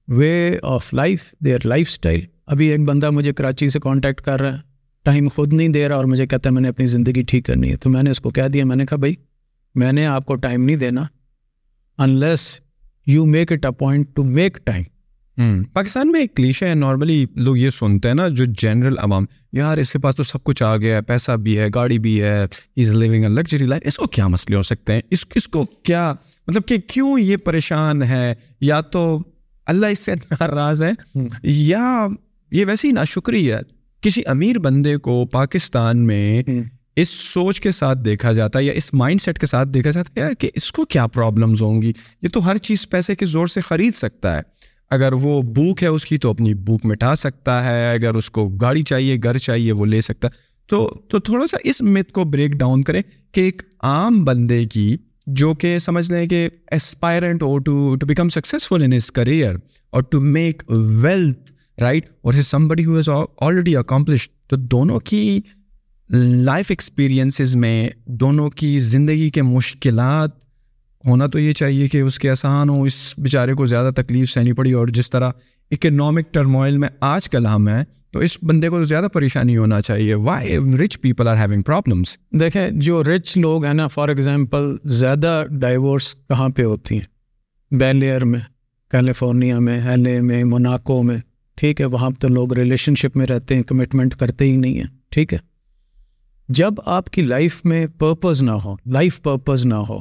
[0.08, 1.58] way of life their
[1.88, 4.58] lifestyle ابھی ایک بندہ مجھے کراچی سے کانٹیکٹ کر رہا ہے
[5.02, 7.70] ٹائم خود نہیں دے رہا اور مجھے کہتا ہے میں نے اپنی زندگی ٹھیک کرنی
[7.70, 9.14] ہے۔ تو میں نے اس کو کہہ دیا میں نے کہا بھائی
[9.74, 11.04] میں نے آپ کو ٹائم نہیں دینا
[11.98, 12.60] unless
[13.06, 14.82] you make it a point to make time
[15.72, 19.78] Pakistan میں ایک کلیشا ہے۔ نارملی لوگ یہ سنتے ہیں نا جو جنرل عوام یار
[19.78, 22.42] اس کے پاس تو سب کچھ آ گیا ہے پیسہ بھی ہے گاڑی بھی ہے
[22.76, 25.64] is living a luxury life اس کو کیا مسئلے ہو سکتے ہیں؟ اس اس کو
[25.82, 26.14] کیا
[26.46, 29.18] مطلب کہ کیوں یہ پریشان ہے؟ یا تو
[29.66, 30.90] اللہ اس سے ناراض ہے
[31.42, 32.06] یا
[32.50, 33.60] یہ ویسے ہی ناشکری ہے۔
[34.00, 36.42] کسی امیر بندے کو پاکستان میں
[36.96, 40.10] اس سوچ کے ساتھ دیکھا جاتا ہے یا اس مائنڈ سیٹ کے ساتھ دیکھا جاتا
[40.16, 43.26] ہے یار کہ اس کو کیا پرابلمز ہوں گی۔ یہ تو ہر چیز پیسے کے
[43.26, 44.42] زور سے خرید سکتا ہے۔
[44.90, 48.48] اگر وہ بھوک ہے اس کی تو اپنی بھوک مٹا سکتا ہے۔ اگر اس کو
[48.48, 50.32] گاڑی چاہیے گھر چاہیے وہ لے سکتا ہے۔
[50.66, 54.96] تو تو تھوڑا سا اس مت کو بریک ڈاؤن کریں کہ ایک عام بندے کی
[55.26, 59.54] جو کہ سمجھ لیں کہ aspirant who to to become successful in his career
[59.90, 62.32] اور ٹو میک ویلتھ رائٹ اور
[62.68, 63.08] somebody who has
[63.40, 65.40] already accomplish تو دونوں کی
[66.10, 70.30] لائف ایکسپیرئنسز میں دونوں کی زندگی کے مشکلات
[71.04, 74.52] ہونا تو یہ چاہیے کہ اس کے آسان ہو اس بیچارے کو زیادہ تکلیف سہنی
[74.52, 75.30] پڑی اور جس طرح
[75.70, 80.14] اکنامک ٹرموائل میں آج کل ہم ہیں تو اس بندے کو زیادہ پریشانی ہونا چاہیے
[80.14, 85.42] why rich people are having problems دیکھیں جو رچ لوگ ہیں نا فار ایگزامپل زیادہ
[85.50, 88.40] ڈائیورس کہاں پہ ہوتی ہیں بیلیئر میں
[88.90, 91.18] کیلیفورنیا میں ایل اے میں موناکو میں
[91.58, 94.86] ٹھیک ہے وہاں تو لوگ ریلیشن شپ میں رہتے ہیں کمٹمنٹ کرتے ہی نہیں ہیں
[95.10, 95.38] ٹھیک ہے۔
[96.48, 99.98] جب آپ کی لائف میں پرپز نہ ہو لائف پرپز نہ ہو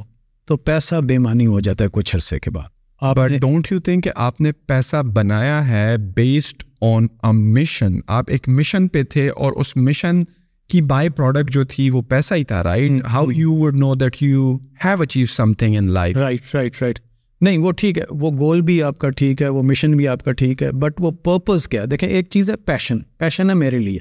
[0.48, 4.10] تو پیسہ بے معنی ہو جاتا ہے کچھ عرصے کے بعد۔ ڈونٹ یو تھنک کہ
[4.15, 9.52] آپ نے پیسہ بنایا ہے بیسڈ آن اے مشن آپ ایک مشن پہ تھے اور
[9.52, 10.24] اس مشن
[10.70, 14.24] کی بائی پروڈکٹ جو تھی وہ پیسہ ہی تھا right how you would know that
[14.24, 17.00] you have achieve something in life right right right
[17.41, 20.23] نہیں، وہ ٹھیک ہے، وہ گول بھی آپ کا ٹھیک ہے، وہ مشن بھی آپ
[20.23, 23.80] کا ٹھیک ہے بٹ وہ پرپز کیا دیکھیں، ایک چیز ہے پیشن پیشن ہے میرے
[23.80, 24.00] لیے۔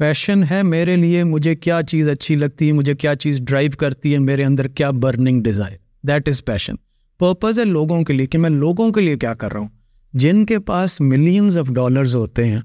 [0.00, 4.12] پیشن ہے میرے لیے، مجھے کیا چیز اچھی لگتی ہے، مجھے کیا چیز ڈرائیو کرتی
[4.14, 6.76] ہے، میرے اندر کیا burning desire that is passion
[7.20, 9.68] purpose ہے لوگوں کے لیے کہ میں لوگوں کے لیے کیا کر رہا ہوں۔
[10.14, 12.60] جن کے پاس ملینز آف ڈالرز ہوتے ہیں،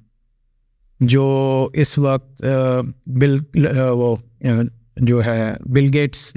[0.99, 1.25] جو
[1.73, 2.43] اس وقت
[3.07, 3.37] بل
[3.91, 4.15] وہ
[4.97, 6.31] جو ہے بل گیٹس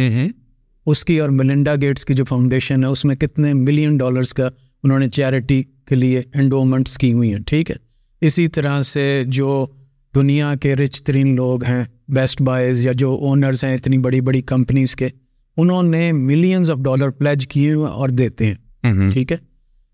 [0.90, 4.48] اس کی اور ملنڈا گیٹس کی جو فاؤنڈیشن ہے اس میں کتنے ملین ڈالرس کا
[4.82, 7.76] انہوں نے چیریٹی کے لیے انڈومنٹس کی ہوئی ہیں ٹھیک ہے؟
[8.20, 9.66] اسی طرح سے جو
[10.14, 14.42] دنیا کے رچ ترین لوگ ہیں بیسٹ بائز یا جو اونرز ہیں اتنی بڑی بڑی
[14.42, 15.08] کمپنیز کے
[15.56, 19.36] انہوں نے ملینز آف ڈالر پلیج کیے ہوئے اور دیتے ہیں ٹھیک ہے؟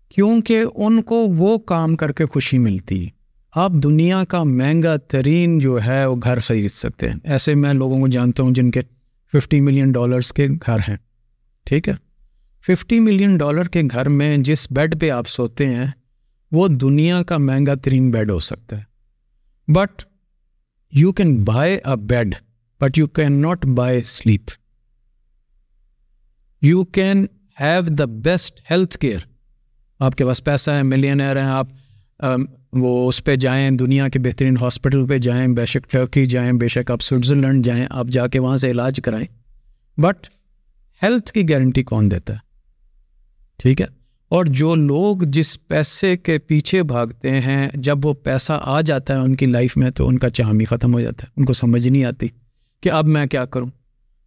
[0.09, 3.09] کیونکہ ان کو وہ کام کر کے خوشی ملتی ہے۔
[3.55, 7.99] آپ دنیا کا مہنگا ترین جو ہے وہ گھر خرید سکتے ہیں۔ ایسے میں لوگوں
[7.99, 8.81] کو جانتا ہوں جن کے
[9.33, 10.97] ففٹی ملین ڈالرس کے گھر ہیں۔
[11.63, 11.93] ٹھیک ہے۔
[12.67, 15.87] ففٹی ملین ڈالر کے گھر میں جس بیڈ پہ آپ سوتے ہیں،
[16.51, 18.83] وہ دنیا کا مہنگا ترین بیڈ ہو سکتا ہے۔
[19.71, 20.03] But
[20.91, 22.35] you can buy a bed
[22.81, 24.41] but you can not buy sleep
[26.61, 27.25] you can
[27.59, 29.19] have the best health care
[29.99, 31.67] آپ کے پاس پیسہ ہے ملینئر ہیں، آپ
[32.25, 36.53] um, وہ اس پہ جائیں، دنیا کے بہترین ہاسپٹل پہ جائیں، بے شک ٹرکی جائیں،
[36.53, 39.25] بے شک آپ سوئٹزرلینڈ جائیں، آپ جا کے وہاں سے علاج کرائیں۔
[39.99, 40.15] بٹ
[41.03, 42.37] ہیلتھ کی گارنٹی کون دیتا ہے؟
[43.57, 43.85] ٹھیک ہے؟
[44.29, 49.19] اور جو لوگ جس پیسے کے پیچھے بھاگتے ہیں، جب وہ پیسہ آ جاتا ہے
[49.19, 51.53] ان کی لائف میں تو ان کا چام ہی ختم ہو جاتا ہے۔ ان کو
[51.53, 52.27] سمجھ نہیں آتی
[52.81, 53.69] کہ اب میں کیا کروں۔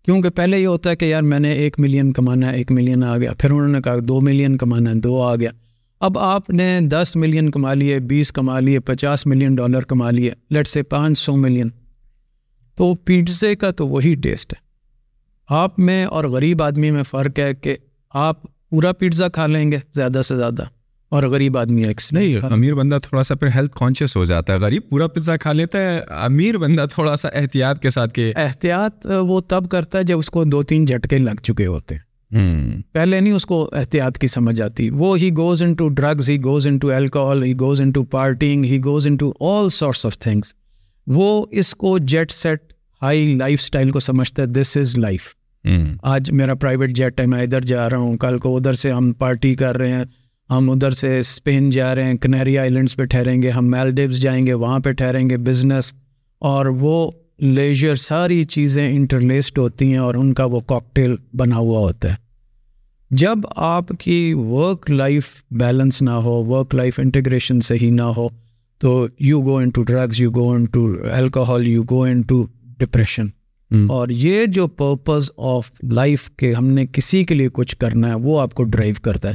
[0.04, 3.04] کیونکہ پہلے یہ ہوتا ہے کہ یار میں نے ایک ملین کمانا ہے، ایک ملین
[3.04, 5.50] آ گیا، پھر انہوں نے کہا دو ملین کمانا ہے، دو آ گیا۔
[6.00, 10.30] اب آپ نے دس ملین کما لیے بیس کما لیے پچاس ملین ڈالر کما لیے
[10.50, 11.68] لیٹ سے پانچ سو ملین۔
[12.76, 14.60] تو پیزے کا تو وہی ٹیسٹ ہے۔
[15.48, 17.76] آپ میں اور غریب آدمی میں فرق ہے کہ
[18.14, 20.62] آپ پورا پیزا کھا لیں گے زیادہ سے زیادہ
[21.08, 24.82] اور غریب آدمی نہیں امیر بندہ تھوڑا سا پھر ہیلتھ کانشیس ہو جاتا ہے۔ غریب
[24.90, 29.40] پورا پیزا کھا لیتا ہے امیر بندہ تھوڑا سا احتیاط کے ساتھ کہ احتیاط وہ
[29.40, 33.32] تب کرتا ہے جب اس کو دو تین جھٹکے لگ چکے ہوتے ہیں۔ پہلے نہیں
[33.32, 37.42] اس کو احتیاط کی سمجھ آتی۔ وہ he goes into drugs he goes into alcohol
[37.42, 40.54] he goes into partying he goes into all sorts of things
[41.06, 45.34] وہ اس کو jet set high lifestyle کو سمجھتا ہے دس از لائف
[46.02, 49.12] آج میرا پرائیویٹ جیٹ ہے میں ادھر جا رہا ہوں کل کو ادھر سے ہم
[49.12, 50.04] پارٹی کر رہے ہیں
[50.50, 54.46] ہم ادھر سے اسپین جا رہے ہیں کنیری آئیلینڈس پہ ٹھہریں گے ہم میلڈیوز جائیں
[54.46, 55.92] گے وہاں پہ ٹھہریں گے بزنس
[56.42, 61.78] اور وہ لیجر ساری چیزیں انٹرلیسڈ ہوتی ہیں اور ان کا وہ کاکٹیل بنا ہوا
[61.78, 62.14] ہوتا ہے۔
[63.10, 68.28] جب آپ کی ورک لائف بیلنس نہ ہو ورک لائف انٹیگریشن صحیح نہ ہو
[68.78, 72.46] تو you go into drugs you go into alcohol you go into
[72.78, 73.26] depression
[73.88, 78.14] اور یہ جو پرپز آف لائف کے ہم نے کسی کے لیے کچھ کرنا ہے
[78.14, 79.34] وہ آپ کو ڈرائیو کرتا ہے۔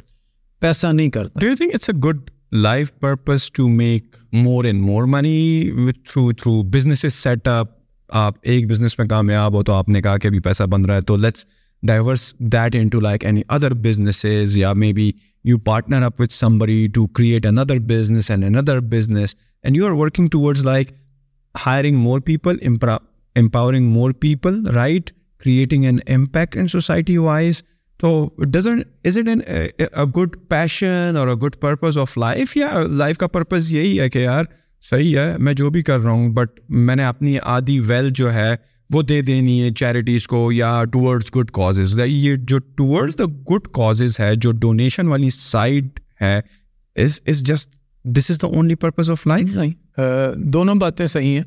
[0.59, 4.81] پیسہ نہیں کرتا۔ Do you think it's a good life purpose to make more and
[4.81, 7.82] more money through through business set up
[8.13, 10.95] آپ ایک بزنس میں کامیاب ہو تو آپ نے کہا کہ ابھی پیسہ بن رہا
[10.95, 11.45] ہے، تو let's
[11.83, 15.11] divorce that into like any other businesses یا maybe
[15.45, 19.91] you partner up with somebody to create another business and another business and you are
[19.91, 20.91] working towards like
[21.55, 22.57] hiring more people
[23.35, 27.63] empowering more people right creating an impact in society wise
[27.99, 29.41] تو doesn't is it an
[30.15, 34.43] good passion اور good purpose of life یا life کا purpose یہی ہے کہ یار
[34.89, 38.33] صحیح ہے میں جو بھی کر رہا ہوں بٹ میں نے اپنی آدھی ویل جو
[38.33, 38.55] ہے
[38.89, 43.67] وہ دے دینی ہے چیریٹیز کو یا ٹورڈز گڈ کازز یہ جو ٹورڈز دا گڈ
[43.73, 46.39] کازز ہے جو ڈونیشن والی سائڈ ہے
[46.95, 49.57] is is just this is the only purpose of life
[50.53, 51.43] دونوں باتیں صحیح ہیں۔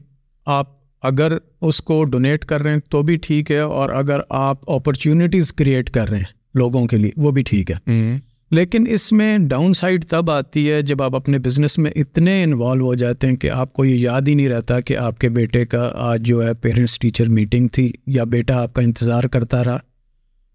[0.46, 4.70] آپ اگر اس کو ڈونیٹ کر رہے ہیں تو بھی ٹھیک ہے اور اگر آپ
[4.70, 8.18] اپرچونیٹیز کریٹ کر رہے ہیں لوگوں کے لیے وہ بھی ٹھیک ہے۔
[8.50, 12.84] لیکن اس میں ڈاؤن سائڈ تب آتی ہے جب آپ اپنے بزنس میں اتنے انوالو
[12.86, 15.66] ہو جاتے ہیں کہ آپ کو یہ یاد ہی نہیں رہتا کہ آپ کے بیٹے
[15.66, 19.78] کا آج جو ہے پیرنٹس ٹیچر میٹنگ تھی یا بیٹا آپ کا انتظار کرتا رہا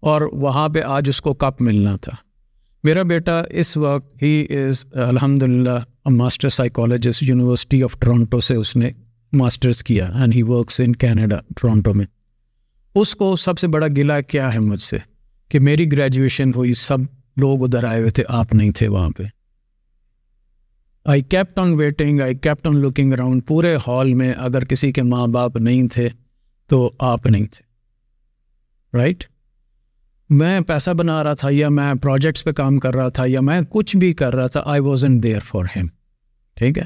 [0.00, 2.12] اور وہاں پہ آج اس کو کپ ملنا تھا۔
[2.84, 5.78] میرا بیٹا اس وقت ہی از الحمد للہ
[6.10, 8.90] master psychologist university of Toronto سے اس نے
[9.32, 12.06] ماسٹرس کیا and he works in Canada Toronto میں۔
[12.94, 14.98] اس کو سب سے بڑا گلا کیا ہے مجھ سے
[15.50, 16.98] کہ میری گریجویشن ہوئی سب
[17.36, 19.22] لوگ ادھر آئے ہوئے تھے، آپ نہیں تھے وہاں پہ۔
[21.04, 25.02] I kept on waiting I kept on looking around پورے ہال میں اگر کسی کے
[25.02, 26.08] ماں باپ نہیں تھے
[26.66, 27.72] تو آپ نہیں تھے۔
[28.98, 29.24] رائٹ
[30.30, 33.60] میں پیسہ بنا رہا تھا یا میں پروجیکٹس پہ کام کر رہا تھا یا میں
[33.70, 35.86] کچھ بھی کر رہا تھا I was in there for him
[36.54, 36.84] ٹھیک ہے؟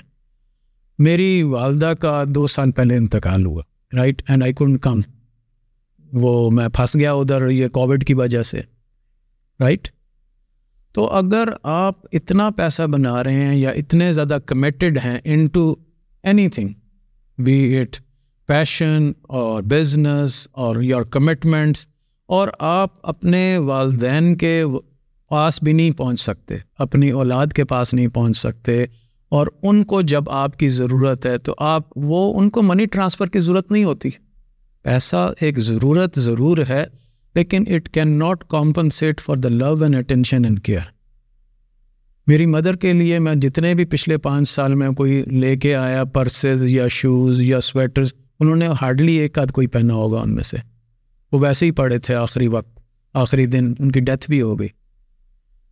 [0.98, 3.62] میری والدہ کا دو سال پہلے انتقال ہوا۔
[3.96, 5.00] Right and I can't come
[6.12, 8.60] وہ میں پھنس گیا ادھر یہ کووڈ کی وجہ سے۔
[9.60, 9.88] رائٹ
[10.96, 15.74] تو اگر آپ اتنا پیسہ بنا رہے ہیں یا اتنے زیادہ کمیٹیڈ ہیں into
[16.48, 16.68] anything
[17.38, 17.96] be it
[18.48, 21.86] passion اور بزنس اور یور کمٹمنٹس
[22.28, 24.64] اور آپ اپنے والدین کے
[25.30, 28.84] پاس بھی نہیں پہنچ سکتے، اپنی اولاد کے پاس نہیں پہنچ سکتے،
[29.32, 33.26] اور ان کو جب آپ کی ضرورت ہے تو آپ، وہ ان کو منی ٹرانسفر
[33.26, 34.10] کی ضرورت نہیں ہوتی۔
[34.84, 36.84] پیسہ ایک ضرورت ضرور ہے
[37.36, 40.80] لیکن it can not compensate for the love and attention and care
[42.26, 46.04] میری مدر کے لیے میں جتنے بھی پچھلے پانچ سال میں کوئی لے کے آیا
[46.04, 50.42] پرسز یا شوز یا سویٹرز انہوں نے ہارڈلی ایک آدھ کوئی پہنا ہوگا ان میں
[50.42, 50.56] سے۔
[51.32, 52.80] وہ ویسے ہی پڑے تھے آخری وقت،
[53.14, 54.68] آخری دن ان کی ڈیتھ بھی ہو گئی۔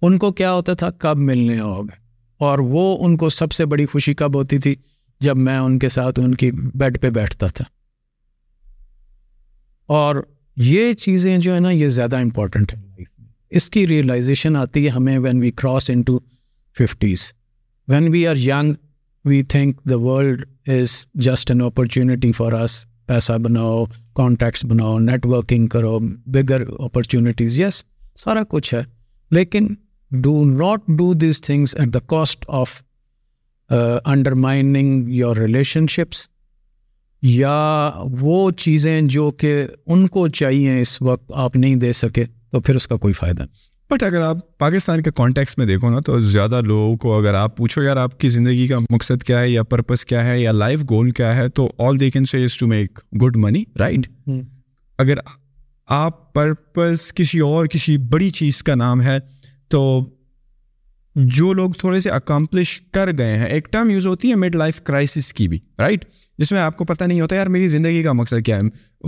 [0.03, 1.94] ان کو کیا ہوتا تھا؟ کب ملنے ہوگا
[2.38, 4.74] اور وہ ان کو سب سے بڑی خوشی کب ہوتی تھی؟
[5.20, 7.64] جب میں ان کے ساتھ ان کی بیڈ پہ بیٹھتا تھا۔
[9.87, 14.56] اور یہ چیزیں جو ہے نا، یہ زیادہ امپورٹنٹ ہیں لائف میں۔ اس کی ریئلائزیشن
[14.56, 16.18] آتی ہے ہمیں when we cross into
[16.78, 17.32] fifties
[17.88, 18.72] when we are young
[19.24, 25.26] we think the world is just an opportunity for us پیسہ بناؤ کانٹیکٹس بناؤ نیٹ
[25.26, 27.84] ورکنگ کرو بگر اپرچونیٹیز یس
[28.16, 28.82] سارا کچھ ہے۔
[29.30, 29.66] لیکن
[30.10, 32.82] do not do these things at the cost of
[34.34, 35.36] undermining your
[35.86, 36.26] relationships
[37.26, 42.60] یا وہ چیزیں جو کہ ان کو چاہیے اس وقت آپ نہیں دے سکے تو
[42.60, 46.00] پھر اس کا کوئی فائدہ نہیں۔ بٹ اگر آپ پاکستان کے کانٹیکس میں دیکھو نا
[46.00, 49.50] تو زیادہ لوگوں کو اگر آپ پوچھو یار آپ کی زندگی کا مقصد کیا ہے
[49.50, 52.66] یا پرپز کیا ہے یا لائف گول کیا ہے تو all they can say to
[52.66, 54.28] make good money right
[54.98, 55.14] اگر
[55.88, 59.18] آپ پرپز کسی اور کسی بڑی چیز کا نام ہے
[59.68, 60.08] تو
[61.16, 64.81] جو لوگ تھوڑے سے اکمپلش کر گئے ہیں، ایک ٹرم یوز ہوتی ہے مڈ لائف
[64.85, 66.05] کرائسس کی بھی رائٹ
[66.38, 68.62] جس میں آپ کو پتہ نہیں ہوتا، یار میری زندگی کا مقصد کیا ہے؟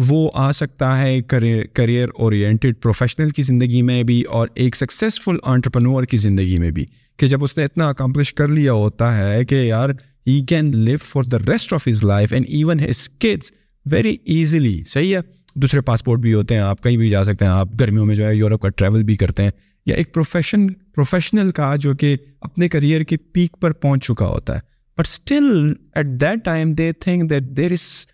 [0.08, 6.04] وہ آ سکتا ہے کریئر اورینٹیڈ پروفیشنل کی زندگی میں بھی اور ایک سکسیزفل آنٹرپرنور
[6.04, 6.84] کی زندگی میں بھی،
[7.18, 9.90] کہ جب اس نے اتنا اکمپلش کر لیا ہوتا ہے کہ یار
[10.26, 13.52] he can live for the rest of his life and even his kids
[13.86, 15.20] very easily صحیح ہے؟
[15.56, 18.26] دوسرے پاسپورٹ بھی ہوتے ہیں، آپ کہیں بھی جا سکتے ہیں، آپ گرمیوں میں جو
[18.26, 19.50] ہے یورپ کا ٹریول بھی کرتے ہیں۔
[19.86, 24.54] یا ایک پروفیشن پروفیشنل کا جو کہ اپنے کریئر کے پیک پر پہنچ چکا ہوتا
[24.54, 24.60] ہے۔
[24.94, 28.06] But still at that time they think that there is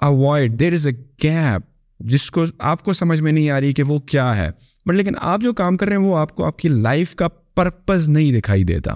[0.00, 1.62] a void there is a gap
[2.00, 4.50] جس کو آپ کو سمجھ میں نہیں آ رہی کہ وہ کیا ہے۔
[4.86, 7.28] بٹ لیکن آپ جو کام کر رہے ہیں، وہ آپ کو آپ کی لائف کا
[7.28, 8.92] پرپز نہیں دکھائی دیتا۔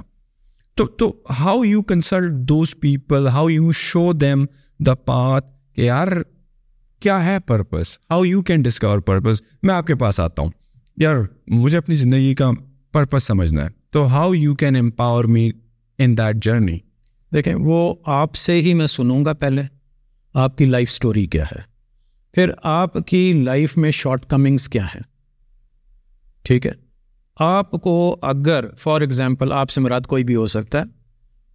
[0.74, 4.44] تو تو how you consult those people how you show them
[4.78, 6.08] the path کہ یار
[7.04, 10.50] کیا ہے purpose how you can discover purpose میں آپ کے پاس آتا ہوں۔
[10.96, 12.50] یار، مجھے اپنی زندگی کا
[12.92, 15.50] پرپز سمجھنا ہے۔ تو how you can empower me
[15.98, 16.78] in that journey
[17.34, 19.62] دیکھیں، وہ آپ سے ہی میں سنوں گا پہلے۔
[20.34, 21.60] آپ کی لائف اسٹوری کیا ہے؟
[22.32, 25.00] پھر آپ کی لائف میں شارٹ کمنگس کیا ہے
[26.42, 26.72] ٹھیک ہے۔
[27.38, 30.84] آپ کو اگر فار ایگزامپل آپ سے مراد کوئی بھی ہو سکتا ہے،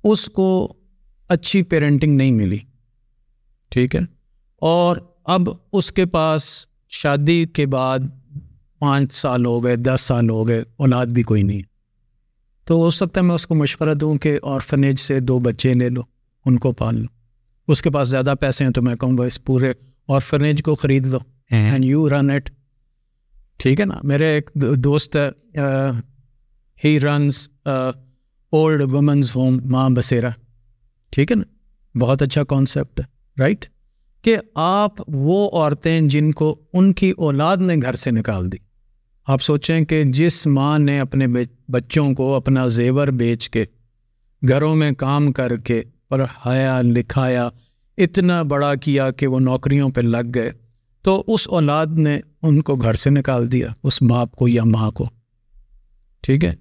[0.04, 0.74] اس کو
[1.28, 2.58] اچھی پیرنٹنگ نہیں ملی۔
[3.70, 4.02] ٹھیک ہے۔
[4.56, 4.98] اور
[5.32, 5.42] اب
[5.74, 8.00] اس کے پاس شادی کے بعد
[8.80, 11.62] پانچ سال ہو گئے دس سال ہو گئے اولاد بھی کوئی نہیں
[12.66, 15.90] تو ہو سکتا ہے میں اس کو مشورہ دوں کہ آرفنیج سے دو بچے لے
[15.90, 16.02] لو
[16.46, 17.08] ان کو پال لو۔
[17.68, 19.74] اس کے پاس زیادہ پیسے ہیں تو میں کہوں گا اس پورے
[20.08, 21.18] آرفنیج کو خرید لو۔
[21.50, 22.50] اینڈ یو رن اٹ
[23.58, 25.30] ٹھیک ہے نا؟ میرے ایک دوست ہے
[26.84, 30.30] he runs old womens home Maa Basera
[31.10, 31.44] ٹھیک ہے نا؟
[32.00, 33.06] بہت اچھا کانسیپٹ ہے
[33.40, 33.66] رائٹ
[34.22, 38.58] کہ آپ وہ عورتیں جن کو ان کی اولاد نے گھر سے نکال دی۔
[39.28, 41.28] آپ سوچیں کہ جس ماں نے اپنے
[41.70, 43.66] بچوں کو اپنا زیور بیچ کے
[44.48, 47.50] گھروں میں کام کر کے پڑھایا، لکھایا،
[47.98, 50.52] اتنا بڑا کیا کہ وہ نوکریوں پہ لگ گئے،
[51.02, 54.92] تو اس اولاد نے ان کو گھر سے نکال دیا، اس باپ کو یا ماں
[54.92, 55.10] کو۔
[56.22, 56.54] ٹھیک ہے؟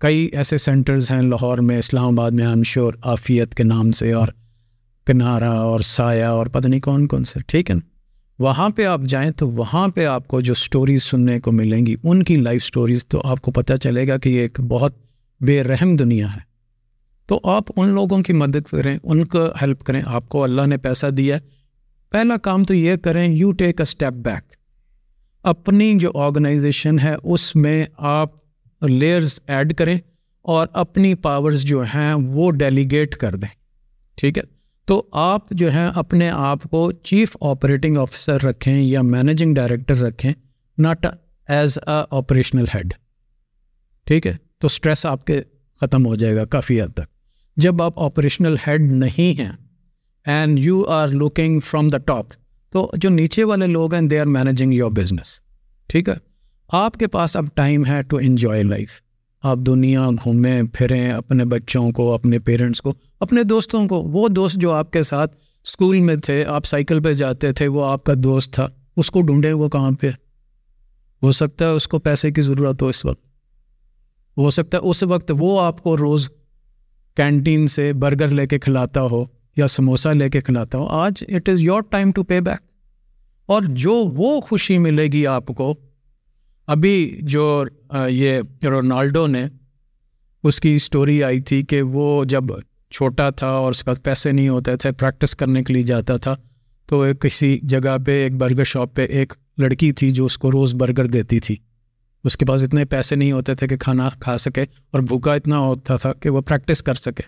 [0.00, 4.12] کئی ایسے سینٹرز ہیں لاہور میں، اسلام آباد میں ایم شور آفیت کے نام سے،
[4.12, 4.28] اور
[5.06, 7.88] کنارا اور سایہ اور پتہ نہیں کون کون سے، ٹھیک ہے نا؟
[8.38, 11.96] وہاں پہ آپ جائیں تو وہاں پہ آپ کو جو سٹوریز سننے کو ملیں گی،
[12.02, 14.94] ان کی لائف سٹوریز تو آپ کو پتہ چلے گا کہ یہ ایک بہت
[15.40, 16.40] بے رحم دنیا ہے۔
[17.26, 20.76] تو آپ ان لوگوں کی مدد کریں، ان کو ہیلپ کریں۔ آپ کو اللہ نے
[20.76, 21.38] پیسہ دیا
[22.10, 24.54] پہلا کام تو یہ کریں you take a step back
[25.42, 28.28] اپنی جو آرگنائزیشن ہے، اس میں آپ
[28.82, 29.98] لیئرز ایڈ کریں
[30.42, 33.54] اور اپنی پاورز جو ہیں، وہ ڈیلیگیٹ کر دیں۔
[34.14, 34.55] ٹھیک ہے؟
[34.86, 40.32] تو آپ جو ہیں اپنے آپ کو چیف آپریٹنگ آفیسر رکھیں یا مینیجنگ ڈائریکٹر رکھیں
[40.78, 41.06] not
[41.48, 42.94] as a operational head
[44.06, 45.40] ٹھیک ہے؟ تو اسٹریس آپ کے
[45.80, 47.10] ختم ہو جائے گا کافی حد تک۔
[47.56, 49.52] جب آپ آپریشنل ہیڈ نہیں ہیں
[50.26, 52.26] and you are looking from the top
[52.72, 55.40] تو جو نیچے والے لوگ ہیں they are managing your business
[55.86, 56.14] ٹھیک ہے؟
[56.68, 58.90] آپ کے پاس اب ٹائم ہے ٹو انجوائے لائف
[59.46, 64.56] آپ دنیا گھومیں، پھریں، اپنے بچوں کو، اپنے پیرنٹس کو، اپنے دوستوں کو۔ وہ دوست
[64.56, 68.12] جو آپ کے ساتھ اسکول میں تھے، آپ سائیکل پہ جاتے تھے، وہ آپ کا
[68.16, 70.10] دوست تھا۔ اس کو ڈھونڈے وہ کہاں پہ؟
[71.22, 73.26] ہو سکتا ہے اس کو پیسے کی ضرورت ہو اس وقت۔
[74.38, 76.28] ہو سکتا ہے اس وقت وہ آپ کو روز
[77.16, 79.24] کینٹین سے برگر لے کے کھلاتا ہو
[79.56, 82.70] یا سموسا لے کے کھلاتا ہو۔ آج it is your time to pay back
[83.46, 85.74] اور جو وہ خوشی ملے گی آپ کو،
[86.66, 87.64] ابھی جو
[88.08, 89.46] یہ رونالڈو نے
[90.42, 92.44] اس کی اسٹوری آئی تھی کہ وہ جب
[92.90, 96.34] چھوٹا تھا اور اس کا پیسے نہیں ہوتے تھے پریکٹس کرنے کے لیے جاتا تھا،
[96.86, 100.52] تو ایک کسی جگہ پہ، ایک برگر شاپ پہ ایک لڑکی تھی جو اس کو
[100.52, 101.56] روز برگر دیتی تھی۔
[102.24, 105.58] اس کے پاس اتنے پیسے نہیں ہوتے تھے کہ کھانا کھا سکے اور بھوکا اتنا
[105.58, 107.22] ہوتا تھا کہ وہ پریکٹس کر سکے۔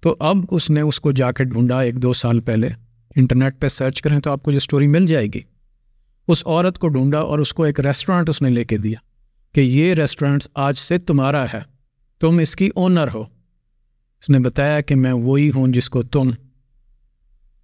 [0.00, 2.68] تو اب اس نے اس کو جا کے ڈھونڈا ایک دو سال پہلے۔
[3.16, 5.40] انٹرنیٹ پہ سرچ کریں تو آپ کو جو اسٹوری مل جائے گی۔
[6.28, 9.11] اس عورت کو ڈھونڈا اور اس کو ایک ریسٹورانٹ اس نے لے کے دیا۔
[9.54, 11.60] کہ یہ ریسٹورینٹس آج سے تمہارا ہے۔
[12.20, 13.20] تم اس کی اونر ہو۔
[14.20, 16.30] اس نے بتایا کہ میں وہی ہوں جس کو تم۔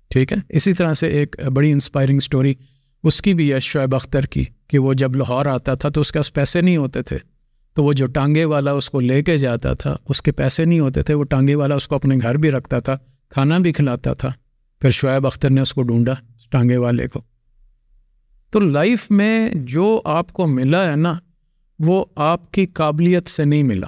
[0.09, 2.55] ٹھیک ہے؟ اسی طرح سے ایک بڑی انسپائرنگ اسٹوری
[3.03, 6.13] اس کی بھی ہے شعیب اختر کی، کہ وہ جب لاہور آتا تھا تو اس
[6.13, 7.19] کے پاس پیسے نہیں ہوتے تھے۔
[7.75, 10.81] تو وہ جو ٹانگے والا اس کو لے کے جاتا تھا، اس کے پیسے نہیں
[10.81, 12.99] ہوتے تھے، وہ ٹانگے والا اس کو اپنے گھر بھی رکھتا تھا،
[13.29, 14.33] کھانا بھی کھلاتا تھا۔
[14.81, 16.13] پھر شعیب اختر نے اس کو ڈھونڈا
[16.51, 17.23] ٹانگے والے کو۔
[18.51, 21.15] تو لائف میں جو آپ کو ملا ہے نا
[21.79, 23.87] وہ آپ کی قابلیت سے نہیں ملا۔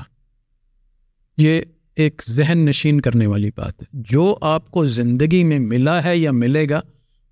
[1.39, 1.61] یہ
[1.97, 6.31] ایک ذہن نشین کرنے والی بات ہے۔ جو آپ کو زندگی میں ملا ہے یا
[6.31, 6.81] ملے گا،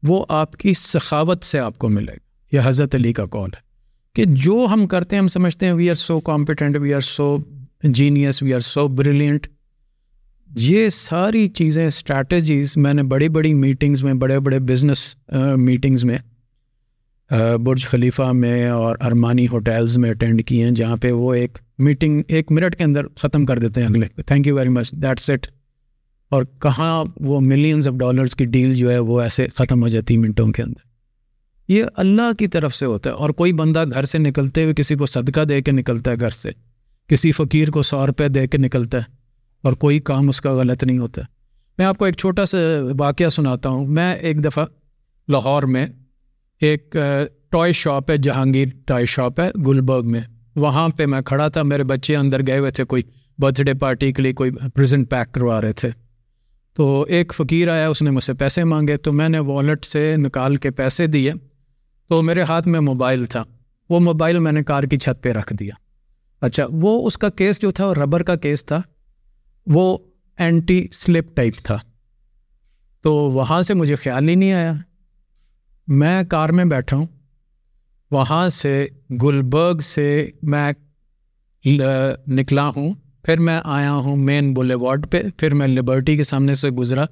[0.02, 3.60] وہ آپ کی سخاوت سے آپ کو ملے گا۔ یہ حضرت علی کا کال ہے
[4.14, 7.38] کہ جو ہم کرتے ہیں، ہم سمجھتے ہیں we are so competent we are so
[7.82, 9.46] genius we are so brilliant
[10.56, 15.16] یہ ساری چیزیں اسٹریٹجیز میں نے بڑی بڑی میٹنگز میں، بڑے بڑے بزنس
[15.56, 16.18] میٹنگز uh, میں
[17.64, 22.22] برج خلیفہ میں اور ارمانی ہوٹلز میں اٹینڈ کی ہیں، جہاں پہ وہ ایک میٹنگ
[22.28, 25.46] ایک منٹ کے اندر ختم کر دیتے ہیں اگلے۔ Thank you very much that's it
[26.28, 30.16] اور کہاں وہ ملینز آف ڈالرس کی ڈیل جو ہے وہ ایسے ختم ہو جاتی
[30.16, 30.88] منٹوں کے اندر۔
[31.68, 34.94] یہ اللہ کی طرف سے ہوتا ہے۔ اور کوئی بندہ گھر سے نکلتے ہوئے کسی
[34.94, 36.50] کو صدقہ دے کے نکلتا ہے گھر سے،
[37.08, 39.02] کسی فقیر کو سو روپے دے کے نکلتا ہے،
[39.62, 41.22] اور کوئی کام اس کا غلط نہیں ہوتا۔
[41.78, 42.58] میں آپ کو ایک چھوٹا سا
[42.98, 44.64] واقعہ سناتا ہوں۔ میں ایک دفعہ
[45.28, 45.86] لاہور میں
[46.60, 46.96] ایک
[47.50, 50.20] ٹوائے شاپ ہے، جہانگیر ٹوائے شاپ ہے، گلبرگ میں۔
[50.56, 53.02] وہاں پہ میں کھڑا تھا، میرے بچے اندر گئے ہوئے تھے، کوئی
[53.38, 55.90] برتھ ڈے پارٹی کے لیے کوئی پریزنٹ پیک کروا رہے تھے۔
[56.74, 60.14] تو ایک فقیر آیا، اس نے مجھ سے پیسے مانگے، تو میں نے والیٹ سے
[60.16, 61.32] نکال کے پیسے دیے۔
[62.08, 63.44] تو میرے ہاتھ میں موبائل تھا۔
[63.90, 65.74] وہ موبائل میں نے کار کی چھت پہ رکھ دیا۔
[66.40, 68.82] اچھا وہ اس کا کیس جو تھا وہ ربر کا کیس تھا،
[69.66, 69.98] وہ
[70.36, 71.78] اینٹی سلپ ٹائپ تھا۔
[73.02, 74.72] تو وہاں سے مجھے خیال ہی نہیں آیا۔
[75.88, 77.06] میں کار میں بیٹھا ہوں۔
[78.10, 78.86] وہاں سے
[79.22, 80.72] گلبرگ سے میں
[82.28, 86.54] نکلا ہوں۔ پھر میں آیا ہوں مین بولے وارڈ پہ۔ پھر میں لبرٹی کے سامنے
[86.54, 87.04] سے گزرا۔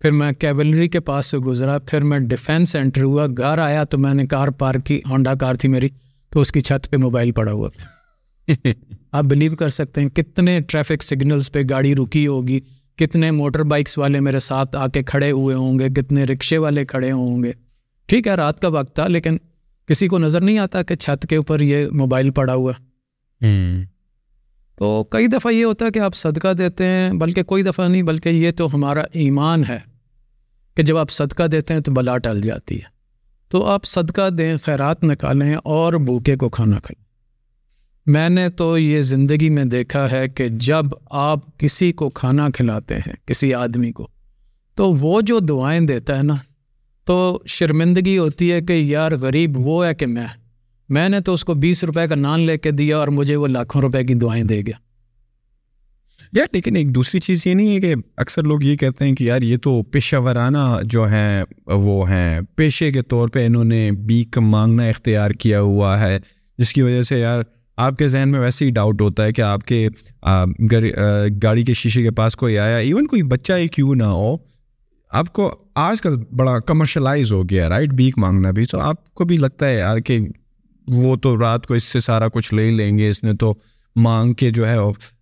[0.00, 3.98] پھر میں کیولری کے پاس سے گزرا۔ پھر میں ڈیفینس انٹر ہوا۔ گھر آیا تو
[3.98, 5.88] میں نے کار پارک کی۔ ہونڈا کار تھی میری۔
[6.30, 7.68] تو اس کی چھت پہ موبائل پڑا ہوا۔
[9.12, 12.60] آپ بلیو کر سکتے ہیں کتنے ٹریفک سگنلس پہ گاڑی رکی ہوگی۔
[12.96, 16.84] کتنے موٹر بائکس والے میرے ساتھ آ کے کھڑے ہوئے ہوں گے۔ کتنے رکشے والے
[16.84, 17.63] کھڑے ہوں گے۔
[18.14, 19.36] ٹھیک ہے رات کا وقت تھا لیکن
[19.86, 22.72] کسی کو نظر نہیں آتا کہ چھت کے اوپر یہ موبائل پڑا ہوا
[24.76, 28.02] تو کئی دفعہ یہ ہوتا ہے کہ آپ صدقہ دیتے ہیں بلکہ کوئی دفعہ نہیں
[28.02, 29.78] بلکہ یہ تو ہمارا ایمان ہے
[30.74, 32.88] کہ جب آپ صدقہ دیتے ہیں تو بلا ٹل جاتی ہے۔
[33.48, 37.04] تو آپ صدقہ دیں خیرات نکالیں اور بھوکے کو کھانا کھلائیں۔
[38.06, 42.98] میں نے تو یہ زندگی میں دیکھا ہے کہ جب آپ کسی کو کھانا کھلاتے
[42.98, 44.08] ہیں کسی آدمی کو
[44.74, 46.34] تو وہ جو دعائیں دیتا ہے نا
[47.04, 50.26] تو شرمندگی ہوتی ہے کہ یار غریب وہ ہے کہ میں
[50.88, 53.46] میں نے تو اس کو بیس روپے کا نان لے کے دیا اور مجھے وہ
[53.46, 54.76] لاکھوں روپے کی دعائیں دے گیا۔
[56.32, 59.24] یار لیکن ایک دوسری چیز یہ نہیں ہے کہ اکثر لوگ یہ کہتے ہیں کہ
[59.24, 63.90] یار یہ تو پیشہ ورانہ جو ہیں وہ ہیں۔ پیشے کے طور پہ انہوں نے
[63.92, 66.18] بیک مانگنا اختیار کیا ہوا ہے،
[66.58, 67.42] جس کی وجہ سے یار
[67.76, 69.88] آپ کے ذہن میں ویسے ہی ڈاؤٹ ہوتا ہے کہ آپ کے
[71.42, 74.36] گاڑی کے شیشے کے پاس کوئی آیا۔ ایون کوئی بچہ ہی کیوں نہ ہو۔
[75.14, 78.64] آپ کو آج کل بڑا کمرشلائز ہو گیا رائٹ بیک مانگنا بھی.
[78.64, 80.18] تو آپ کو بھی لگتا ہے یار کہ
[80.86, 83.08] وہ تو رات کو اس سے سارا کچھ لے لیں گے.
[83.08, 83.52] اس نے تو
[83.96, 84.76] مانگ کے جو ہے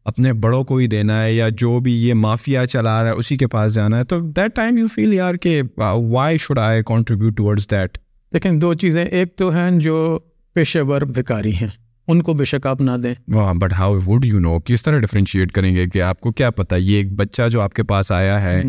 [0.05, 3.36] اپنے بڑوں کو ہی دینا ہے یا جو بھی یہ مافیا چلا رہا ہے اسی
[3.36, 4.05] کے پاس جانا ہے.
[4.05, 7.99] تو دیٹ ٹائم یو فیل یار کہ why should I contribute towards that
[8.32, 9.05] دیکھیں دو چیزیں.
[9.05, 10.18] ایک تو ہیں جو
[10.57, 11.68] پیشے ور بھکاری ہیں.
[12.09, 13.14] ان کو بے شک آپ نہ دیں.
[13.34, 16.51] واہ but how would you know کس طرح ڈفرینشیٹ کریں گے کہ آپ کو کیا
[16.53, 18.62] پتا یہ ایک بچہ جو آپ کے پاس آیا ہے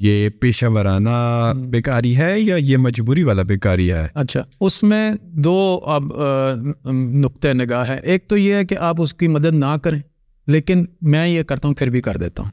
[0.00, 5.80] یہ پیشہ ورانہ بیکاری ہے یا یہ مجبوری والا بیکاری ہے؟ اچھا اس میں دو
[5.86, 6.02] اب
[6.92, 10.00] نقطۂ نگاہ ہے ایک تو یہ ہے کہ آپ اس کی مدد نہ کریں
[10.46, 12.50] لیکن میں یہ کرتا ہوں پھر بھی کر دیتا ہوں۔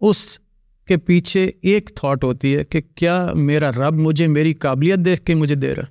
[0.00, 0.40] اس
[0.88, 5.34] کے پیچھے ایک تھاٹ ہوتی ہے کہ کیا میرا رب مجھے میری قابلیت دیکھ کے
[5.34, 5.84] مجھے دے رہا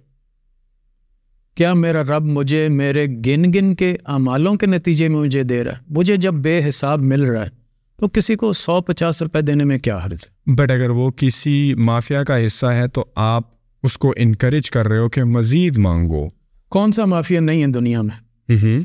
[1.55, 5.71] کیا میرا رب مجھے میرے گن گن کے اعمالوں کے نتیجے میں مجھے دے رہا
[5.71, 7.58] ہے؟ مجھے جب بے حساب مل رہا ہے
[7.99, 11.73] تو کسی کو سو پچاس روپے دینے میں کیا حرض ہے؟ بٹ اگر وہ کسی
[11.73, 13.43] مافیا کا حصہ ہے تو آپ
[13.83, 16.27] اس کو انکریج کر رہے ہو کہ مزید مانگو۔
[16.69, 18.79] کون سا مافیا نہیں ہے دنیا میں؟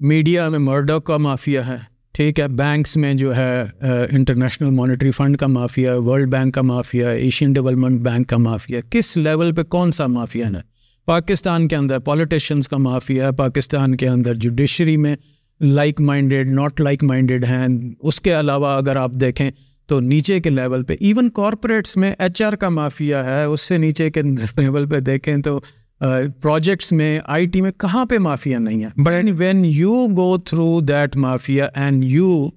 [0.00, 1.76] میڈیا میں مرڈو کا مافیا ہے
[2.12, 3.64] ٹھیک ہے بینکس میں جو ہے
[4.10, 8.36] انٹرنیشنل مانیٹری فنڈ کا مافیا ہے ورلڈ بینک کا مافیا ہے ایشین ڈیولپمنٹ بینک کا
[8.36, 10.60] مافیا کس لیول پہ کون سا مافیا ہے؟
[11.06, 15.16] پاکستان کے اندر پولیٹیشینس کا مافیا ہے پاکستان کے اندر جوڈیشری میں
[15.60, 17.66] like minded not like minded ہیں۔
[18.00, 19.50] اس کے علاوہ اگر آپ دیکھیں
[19.88, 23.78] تو نیچے کے لیول پہ ایون کارپوریٹس میں ایچ آر کا مافیا ہے۔ اس سے
[23.78, 25.58] نیچے کے لیول پہ دیکھیں تو
[26.42, 30.80] پروجیکٹس میں آئی ٹی میں کہاں پہ مافیا نہیں ہے؟ But when you go through
[30.80, 32.48] that mafia and you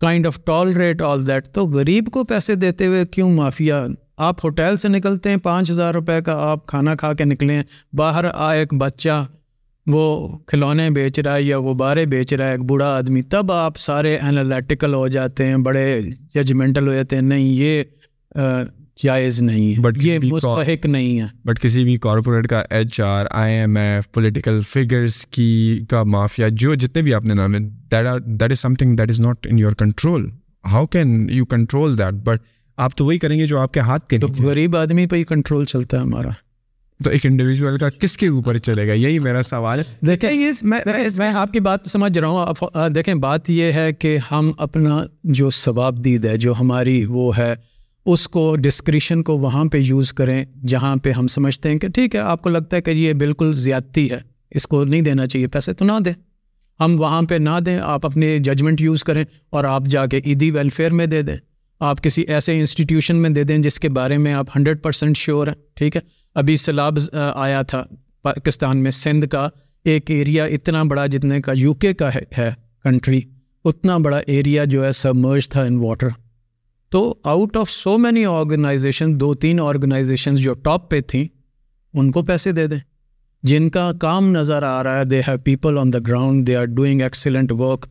[0.00, 3.84] kind of tolerate all that تو غریب کو پیسے دیتے ہوئے کیوں مافیا؟
[4.16, 8.24] آپ ہوٹل سے نکلتے ہیں پانچ ہزار روپے کا آپ کھانا کھا کے نکلیں باہر
[8.34, 9.24] آئے ایک بچہ
[9.86, 13.76] وہ کھلونے بیچ رہا ہے یا غبارے بیچ رہا ہے ایک بوڑھا آدمی تب آپ
[13.76, 16.00] سارے انالیٹیکل ہو جاتے ہیں بڑے
[16.34, 17.82] ججمنٹل ہو جاتے ہیں نہیں یہ
[19.02, 23.26] جائز نہیں ہے بٹ یہ مستحق نہیں ہے۔ بٹ کسی بھی کارپوریٹ کا H R
[23.30, 27.54] I M F political figures کی کا مافیا جو جتنے بھی آپ نے نام
[28.26, 30.30] that is something that is not in your control
[30.72, 32.40] how can you control that but
[32.76, 35.64] آپ تو وہی کریں گے جو آپ کے ہاتھ کے غریب آدمی پہ ہی کنٹرول
[35.64, 36.30] چلتا ہے ہمارا۔
[37.04, 41.32] تو ایک انڈیویجول کا کس کے اوپر چلے گا؟ یہی میرا سوال ہے۔ دیکھیں میں
[41.34, 46.04] آپ کی بات سمجھ رہا ہوں۔ دیکھیں بات یہ ہے کہ ہم اپنا جو ثواب
[46.04, 47.54] دید ہے جو ہماری وہ ہے
[48.06, 52.14] اس کو ڈسکریشن کو وہاں پہ یوز کریں جہاں پہ ہم سمجھتے ہیں کہ ٹھیک
[52.14, 54.18] ہے آپ کو لگتا ہے کہ یہ بالکل زیادتی ہے۔
[54.50, 56.12] اس کو نہیں دینا چاہیے پیسے تو نہ دیں۔
[56.80, 60.50] ہم وہاں پہ نہ دیں آپ اپنے ججمنٹ یوز کریں اور آپ جا کے عیدی
[60.50, 61.36] ویلفیئر میں دے دیں۔
[61.84, 65.46] آپ کسی ایسے انسٹیٹیوشن میں دے دیں جس کے بارے میں آپ ہنڈریڈ پرسینٹ شیور
[65.46, 66.00] ہیں، ٹھیک ہے؟
[66.36, 67.82] ابھی سیلاب آیا تھا
[68.22, 69.48] پاکستان میں سندھ کا،
[69.84, 72.50] ایک ایریا اتنا بڑا جتنے کا یو کے کا ہے
[72.84, 73.20] کنٹری
[73.64, 76.08] اتنا بڑا ایریا جو ہے سبمرج تھا ان واٹر
[76.92, 81.26] تو out of so many organization دو تین آرگنائزیشن جو ٹاپ پہ تھیں،
[81.94, 82.78] ان کو پیسے دے دیں۔
[83.42, 86.64] جن کا کام نظر آ رہا ہے they have people on the ground they are
[86.66, 87.86] doing excellent work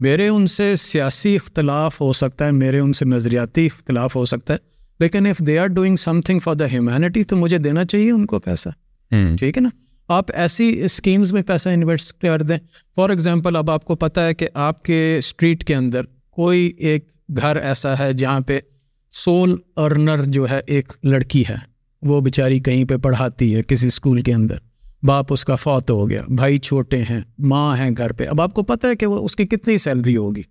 [0.00, 4.52] میرے ان سے سیاسی اختلاف ہو سکتا ہے میرے ان سے نظریاتی اختلاف ہو سکتا
[4.52, 4.58] ہے
[5.00, 8.38] لیکن if they are doing something for the humanity تو مجھے دینا چاہیے ان کو
[8.38, 8.68] پیسہ۔
[9.10, 9.68] ٹھیک ہے نا؟
[10.08, 12.58] آپ ایسی اسکیمز میں پیسہ انویسٹ کر دیں۔
[12.96, 17.08] فار ایگزامپل اب آپ کو پتہ ہے کہ آپ کے اسٹریٹ کے اندر کوئی ایک
[17.36, 18.60] گھر ایسا ہے جہاں پہ
[19.12, 21.56] سول ارنر جو ہے ایک لڑکی ہے۔
[22.02, 24.54] وہ بیچاری کہیں پہ پڑھاتی ہے کسی اسکول کے اندر۔
[25.02, 28.54] باپ اس کا فوت ہو گیا، بھائی چھوٹے ہیں، ماں ہیں گھر پہ۔ اب آپ
[28.54, 30.42] کو پتہ ہے کہ وہ اس کی کتنی سیلری ہوگی،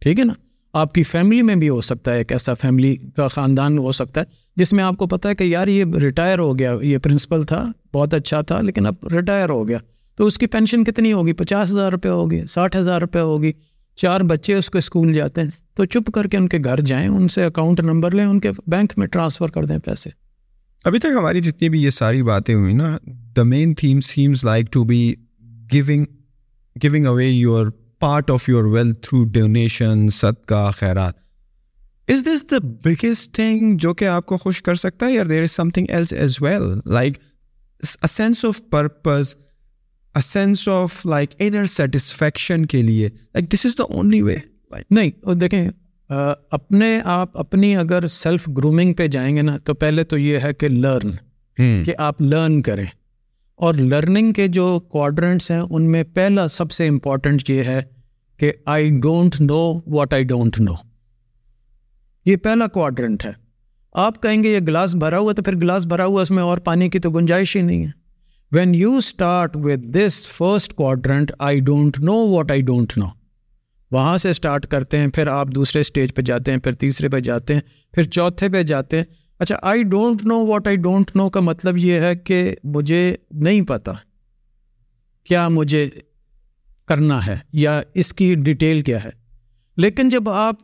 [0.00, 0.32] ٹھیک ہے نا؟
[0.72, 4.20] آپ کی فیملی میں بھی ہو سکتا ہے ایک ایسا فیملی کا خاندان ہو سکتا
[4.20, 4.24] ہے،
[4.56, 7.72] جس میں آپ کو پتہ ہے کہ یار یہ ریٹائر ہو گیا، یہ پرنسپل تھا،
[7.94, 9.78] بہت اچھا تھا، لیکن اب ریٹائر ہو گیا۔
[10.16, 13.52] تو اس کی پینشن کتنی ہوگی؟ پچاس ہزار روپے ہوگی، ساٹھ ہزار روپے ہوگی۔
[13.96, 17.08] چار بچے اس کو اسکول جاتے ہیں، تو چپ کر کے ان کے گھر جائیں،
[17.08, 20.10] ان سے اکاؤنٹ نمبر لیں، ان کے بینک میں ٹرانسفر کر دیں پیسے۔
[20.84, 22.98] ابھی تک ہماری جتنی بھی یہ ساری باتیں ہوئی نا
[23.36, 25.14] the main theme seems like to be
[25.72, 26.04] going
[26.76, 27.66] going away your
[27.98, 31.14] part of your wealth through donation صدقہ خیرات
[32.08, 35.42] از دس دا بگیسٹ تھنگ جو کہ آپ کو خوش کر سکتا ہے یا there
[35.42, 37.18] is something else is well like
[38.08, 39.34] sense of purpose
[40.22, 43.08] sense of like inner satisfaction کے لیے.
[43.08, 44.36] Like this is the only way
[44.90, 45.68] نہیں دیکھیں
[46.50, 50.54] اپنے آپ اپنی اگر سیلف گرومنگ پہ جائیں گے نا تو پہلے تو یہ ہے
[50.54, 51.10] کہ لرن
[51.56, 52.86] کہ آپ لرن کریں۔
[53.56, 57.82] اور لرننگ کے جو کوڈرنٹس ہیں ان میں پہلا سب سے امپورٹنٹ یہ ہے
[58.36, 60.72] کہ I don't know what I don't know
[62.24, 63.32] یہ پہلا کوارڈرنٹ ہے۔
[63.92, 66.58] آپ کہیں گے یہ گلاس بھرا ہوا تو پھر گلاس بھرا ہوا اس میں اور
[66.58, 67.90] پانی کی تو گنجائش ہی نہیں ہے۔
[68.52, 73.04] When you start with this first quadrant I don't know what I don't know
[73.94, 77.20] وہاں سے اسٹارٹ کرتے ہیں، پھر آپ دوسرے اسٹیج پہ جاتے ہیں، پھر تیسرے پہ
[77.20, 77.60] جاتے ہیں،
[77.92, 79.04] پھر چوتھے پہ جاتے ہیں۔
[79.38, 83.62] اچھا I don't know what I don't know کا مطلب یہ ہے کہ مجھے نہیں
[83.62, 83.90] پتہ
[85.24, 85.88] کیا مجھے
[86.88, 89.10] کرنا ہے یا اس کی ڈیٹیل کیا ہے۔
[89.76, 90.54] لیکن جب آپ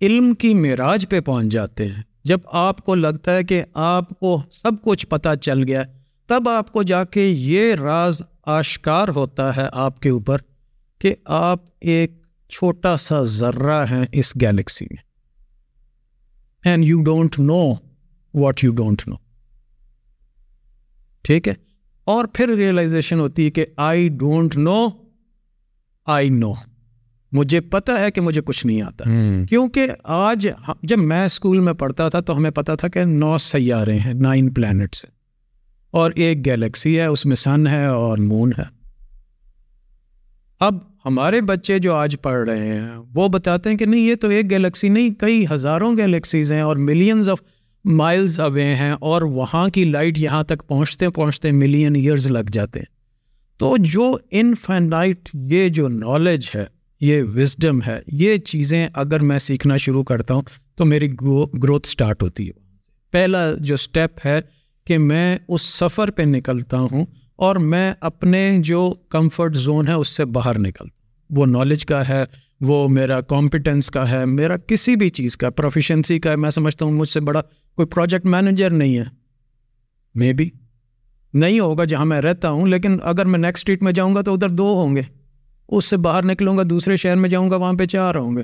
[0.00, 4.42] علم کی معراج پہ پہنچ جاتے ہیں، جب آپ کو لگتا ہے کہ آپ کو
[4.52, 5.82] سب کچھ پتہ چل گیا،
[6.26, 10.38] تب آپ کو جا کے یہ راز آشکار ہوتا ہے آپ کے اوپر
[10.98, 12.12] کہ آپ ایک
[12.50, 15.02] چھوٹا سا ذرہ ہیں اس گیلیکسی میں.
[16.64, 17.62] And you don't know
[18.34, 19.16] what you don't know
[21.24, 21.54] ٹھیک ہے؟
[22.06, 24.86] اور پھر ریئلائزیشن ہوتی ہے کہ آئی ڈونٹ نو
[26.06, 26.52] آئی نو
[27.32, 29.04] مجھے پتا ہے کہ مجھے کچھ نہیں آتا.
[29.48, 30.46] کیونکہ آج
[30.82, 34.52] جب میں اسکول میں پڑھتا تھا تو ہمیں پتا تھا کہ نو سیارے ہیں نائن
[34.54, 35.12] پلانٹس ہیں.
[35.94, 38.64] اور ایک گیلیکسی ہے اس میں سن ہے اور مون ہے.
[40.60, 44.28] اب ہمارے بچے جو آج پڑھ رہے ہیں، وہ بتاتے ہیں کہ نہیں، یہ تو
[44.28, 47.38] ایک گیلیکسی نہیں، کئی ہزاروں گیلیکسیز ہیں اور ملینز آف
[47.84, 52.78] مائلز اوے ہیں اور وہاں کی لائٹ یہاں تک پہنچتے پہنچتے ملین ایئرز لگ جاتے
[52.78, 52.86] ہیں۔
[53.58, 56.64] تو جو انفینائٹ یہ جو نالج ہے،
[57.00, 60.42] یہ وزڈم ہے، یہ چیزیں اگر میں سیکھنا شروع کرتا ہوں
[60.76, 61.12] تو میری
[61.62, 62.52] گروتھ اسٹارٹ ہوتی ہے۔
[63.10, 64.40] پہلا جو اسٹیپ ہے
[64.86, 67.06] کہ میں اس سفر پہ نکلتا ہوں
[67.38, 70.98] اور میں اپنے جو کمفرٹ زون ہے اس سے باہر نکلتا
[71.30, 72.24] وہ نالج کا ہے،
[72.60, 76.84] وہ میرا کمپیٹنس کا ہے، میرا کسی بھی چیز کا پروفیشنسی کا ہے۔ میں سمجھتا
[76.84, 77.40] ہوں مجھ سے بڑا
[77.76, 79.04] کوئی پروجیکٹ مینیجر نہیں ہے۔
[80.14, 80.50] مے بی
[81.34, 84.34] نہیں ہوگا جہاں میں رہتا ہوں، لیکن اگر میں نیکسٹ اسٹریٹ میں جاؤں گا تو
[84.34, 85.02] ادھر دو ہوں گے۔
[85.68, 88.42] اس سے باہر نکلوں گا، دوسرے شہر میں جاؤں گا، وہاں پہ چار ہوں گے۔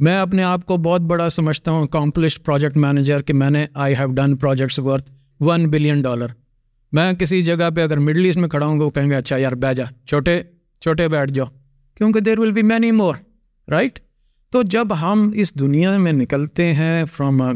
[0.00, 3.94] میں اپنے آپ کو بہت بڑا سمجھتا ہوں اکامپلشڈ پروجیکٹ مینیجر کہ میں نے I
[3.94, 5.10] have done projects worth
[5.40, 6.26] one billion dollar
[6.94, 9.36] میں کسی جگہ پہ اگر مڈل ایسٹ میں کھڑا ہوں گا، وہ کہیں گے اچھا
[9.36, 10.42] یار بہ جا، چھوٹے
[10.80, 11.46] چھوٹے بیٹھ جاؤ۔
[11.94, 13.14] کیونکہ there will be many more
[13.70, 13.98] right
[14.52, 17.52] تو جب ہم اس دنیا میں نکلتے ہیں from a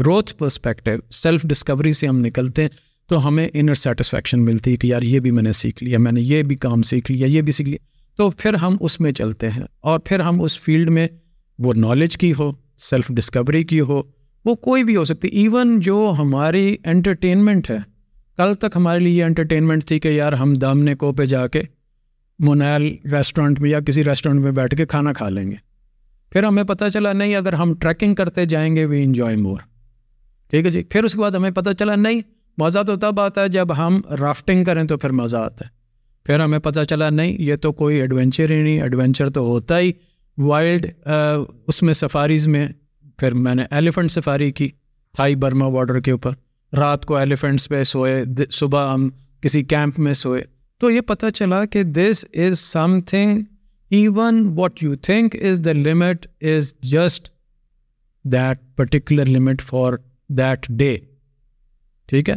[0.00, 2.68] growth perspective self discovery سے ہم نکلتے ہیں،
[3.08, 6.12] تو ہمیں انر سیٹسفیکشن ملتی ہے کہ یار، یہ بھی میں نے سیکھ لیا، میں
[6.12, 7.78] نے یہ بھی کام سیکھ لیا، یہ بھی سیکھ لیا۔
[8.16, 11.08] تو پھر ہم اس میں چلتے ہیں اور پھر ہم اس فیلڈ میں
[11.58, 14.02] وہ نالج کی ہو سیلف ڈسکوری کی ہو،
[14.44, 17.95] وہ کوئی بھی ہو سکتی ایون جو ہماری انٹرٹینمنٹ ہے۔
[18.36, 21.62] کل تک ہمارے لیے یہ انٹرٹینمنٹ تھی کہ یار ہم دامنے کو پہ جا کے
[22.38, 25.56] منیل ریسٹورنٹ میں یا کسی ریسٹورنٹ میں بیٹھ کے کھانا کھا لیں گے۔
[26.32, 29.58] پھر ہمیں پتہ چلا نہیں، اگر ہم ٹریکنگ کرتے جائیں گے وی انجوائے مور
[30.50, 32.20] ٹھیک ہے جی؟ پھر اس کے بعد ہمیں پتہ چلا نہیں،
[32.58, 35.70] مزہ تو تب آتا ہے جب ہم رافٹنگ کریں تو پھر مزہ آتا ہے۔
[36.26, 39.92] پھر ہمیں پتہ چلا نہیں، یہ تو کوئی ایڈونچر ہی نہیں ایڈونچر تو ہوتا ہی۔
[40.38, 40.86] وائلڈ
[41.66, 42.66] اس میں سفاریز میں
[43.18, 44.68] پھر میں نے ایلیفنٹ سفاری کی
[45.14, 46.30] تھائی برما بارڈر کے اوپر۔
[46.76, 49.08] رات کو ایلیفنٹس پہ سوئے صبح ہم
[49.40, 50.42] کسی کیمپ میں سوئے۔
[50.80, 52.58] تو یہ پتہ چلا کہ this is
[52.98, 53.42] something
[53.90, 57.28] even what you think is the limit is just
[58.24, 59.92] that particular limit for
[60.28, 60.96] that day
[62.08, 62.34] ٹھیک ہے؟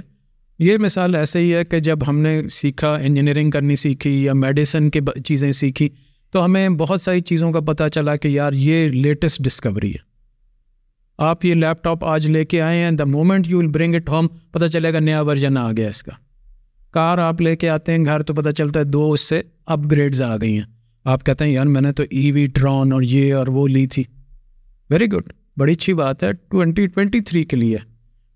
[0.60, 4.90] یہ مثال ایسے ہی ہے کہ جب ہم نے سیکھا انجینئرنگ کرنی سیکھی یا میڈیسن
[4.90, 5.90] کی چیزیں سیکھی،
[6.32, 10.09] تو ہمیں بہت ساری چیزوں کا پتہ چلا کہ یار یہ لیٹسٹ ڈسکوری ہے۔
[11.20, 14.10] آپ یہ لیپ ٹاپ آج لے کے آئے ہیں the moment you will bring it
[14.10, 16.12] home پتہ چلے گا نیا ورژن آ گیا اس کا۔
[16.92, 19.80] کار آپ لے کے آتے ہیں گھر تو پتہ چلتا ہے دو اس سے اپ
[19.92, 20.66] گریڈز آ گئی ہیں۔
[21.06, 23.88] آپ کہتے ہیں، یار، میں نے تو ای وی ٹرون اور یہ اور وہ لی
[23.88, 24.04] تھی۔
[24.90, 25.24] ویری گڈ
[25.58, 27.78] بڑی اچھی بات ہے۔ ٹوینٹی ٹوینٹی تھری کے لیے۔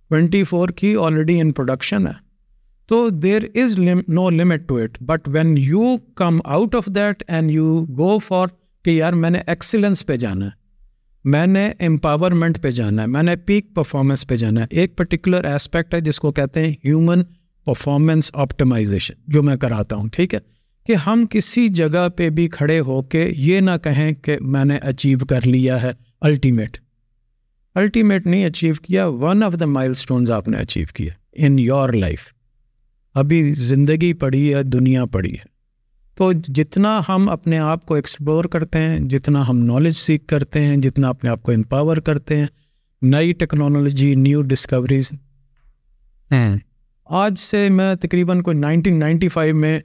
[0.09, 2.13] ٹوینٹی فور کی آلریڈی ان پروڈکشن ہے۔
[2.87, 7.51] تو there is no limit to it but when you come out of that and
[7.51, 8.47] you go for
[8.85, 10.62] کہ یار، میں نے ایکسیلنس پہ جانا ہے۔
[11.23, 15.43] میں نے امپاورمنٹ پہ جانا ہے، میں نے پیک پرفارمنس پہ جانا ہے۔ ایک پرٹیکولر
[15.43, 17.23] اسپیکٹ ہے جس کو کہتے ہیں ہیومن
[17.65, 20.39] پرفارمنس آپٹمائزیشن جو میں کراتا ہوں، ٹھیک ہے؟
[20.85, 24.77] کہ ہم کسی جگہ پہ بھی کھڑے ہو کے یہ نہ کہیں کہ میں نے
[24.77, 26.77] اچیو کر لیا ہے الٹیمیٹ
[27.75, 31.89] الٹیمیٹ نہیں اچیو کیا one of the milestones آپ نے اچیو کیا ان یور
[31.89, 32.19] لائف
[33.13, 35.52] ابھی زندگی پڑی ہے، دنیا پڑی ہے۔
[36.15, 40.77] تو جتنا ہم اپنے آپ کو ایکسپلور کرتے ہیں جتنا ہم نالج سیکھ کرتے ہیں
[40.77, 42.45] جتنا اپنے آپ کو امپاور کرتے ہیں
[43.01, 45.11] نئی ٹیکنالوجی نیو ڈسکوریز
[47.05, 49.79] آج سے میں تقریباً کوئی نائنٹین نائنٹی فائیو میں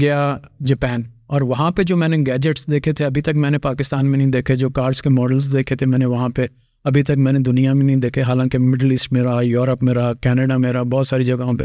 [0.00, 3.58] گیا جاپان اور وہاں پہ جو میں نے گیجٹس دیکھے تھے ابھی تک میں نے
[3.58, 6.46] پاکستان میں نہیں دیکھے جو کارس کے ماڈلس دیکھے تھے میں نے وہاں پہ
[6.84, 9.94] ابھی تک میں نے دنیا میں نہیں دیکھے حالانکہ مڈل ایسٹ میں رہا یورپ میں
[9.94, 11.64] رہا کینیڈا میں رہا بہت ساری جگہوں پہ۔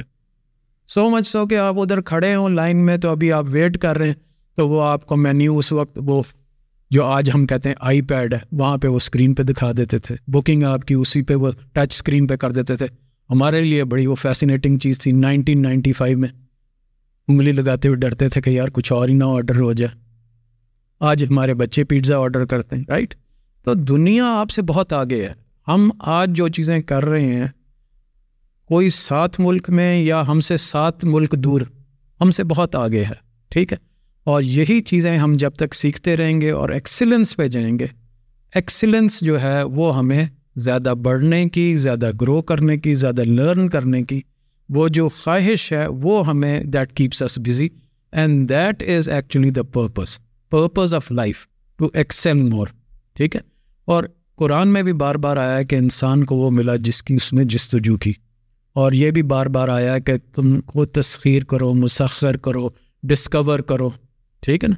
[0.93, 3.97] سو مچ سو کہ آپ ادھر کھڑے ہوں، لائن میں تو ابھی آپ ویٹ کر
[3.97, 4.13] رہے ہیں،
[4.55, 6.23] تو وہ آپ کو مینیو اس وقت وہ
[6.91, 9.97] جو آج ہم کہتے ہیں آئی پیڈ ہے، وہاں پہ وہ اسکرین پہ دکھا دیتے
[9.97, 12.85] تھے۔ بکنگ آپ کی اسی پہ وہ ٹچ اسکرین پہ کر دیتے تھے۔
[13.29, 16.29] ہمارے لیے بڑی وہ فیسینیٹنگ چیز تھی نائنٹین نائنٹی فائیو میں
[17.27, 19.95] انگلی لگاتے ہوئے ڈرتے تھے کہ یار کچھ اور ہی نہ آڈر ہو جائے۔
[20.99, 23.15] آج ہمارے بچے پیزا آڈر کرتے ہیں رائٹ
[23.63, 25.33] تو دنیا آپ سے بہت آگے ہے۔
[25.67, 27.47] ہم آج جو چیزیں کر رہے ہیں
[28.71, 31.61] کوئی سات ملک میں یا ہم سے سات ملک دور،
[32.21, 33.13] ہم سے بہت آگے ہے،
[33.49, 33.77] ٹھیک ہے؟
[34.23, 37.85] اور یہی چیزیں ہم جب تک سیکھتے رہیں گے اور ایکسیلنس پہ جائیں گے
[38.55, 44.03] ایکسیلنس جو ہے وہ ہمیں زیادہ بڑھنے کی، زیادہ گرو کرنے کی، زیادہ لرن کرنے
[44.03, 44.21] کی،
[44.69, 47.69] وہ جو خواہش ہے وہ ہمیں that keeps us busy
[48.11, 50.19] and that is actually the purpose
[50.49, 51.47] purpose of life
[51.77, 52.67] to excel more
[53.13, 53.41] ٹھیک ہے؟
[53.85, 54.03] اور
[54.35, 57.33] قرآن میں بھی بار بار آیا ہے کہ انسان کو وہ ملا جس کی، اس
[57.33, 58.13] نے جستجو کی۔
[58.75, 62.67] اور یہ بھی بار بار آیا کہ تم کو تسخیر کرو، مسخر کرو
[63.03, 63.89] ڈسکور کرو،
[64.43, 64.75] ٹھیک ہے نا؟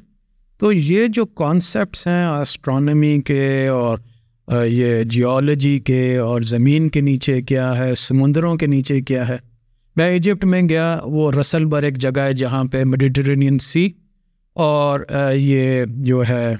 [0.60, 3.98] تو یہ جو کانسیپٹس ہیں اسٹرانمی کے اور
[4.66, 9.36] یہ جیولوجی کے اور زمین کے نیچے کیا ہے، سمندروں کے نیچے کیا ہے؟
[9.96, 13.88] میں ایجپٹ میں گیا، وہ رسل بر ایک جگہ ہے جہاں پہ میڈیٹرینین سی
[14.56, 15.00] اور
[15.34, 16.54] یہ جو ہے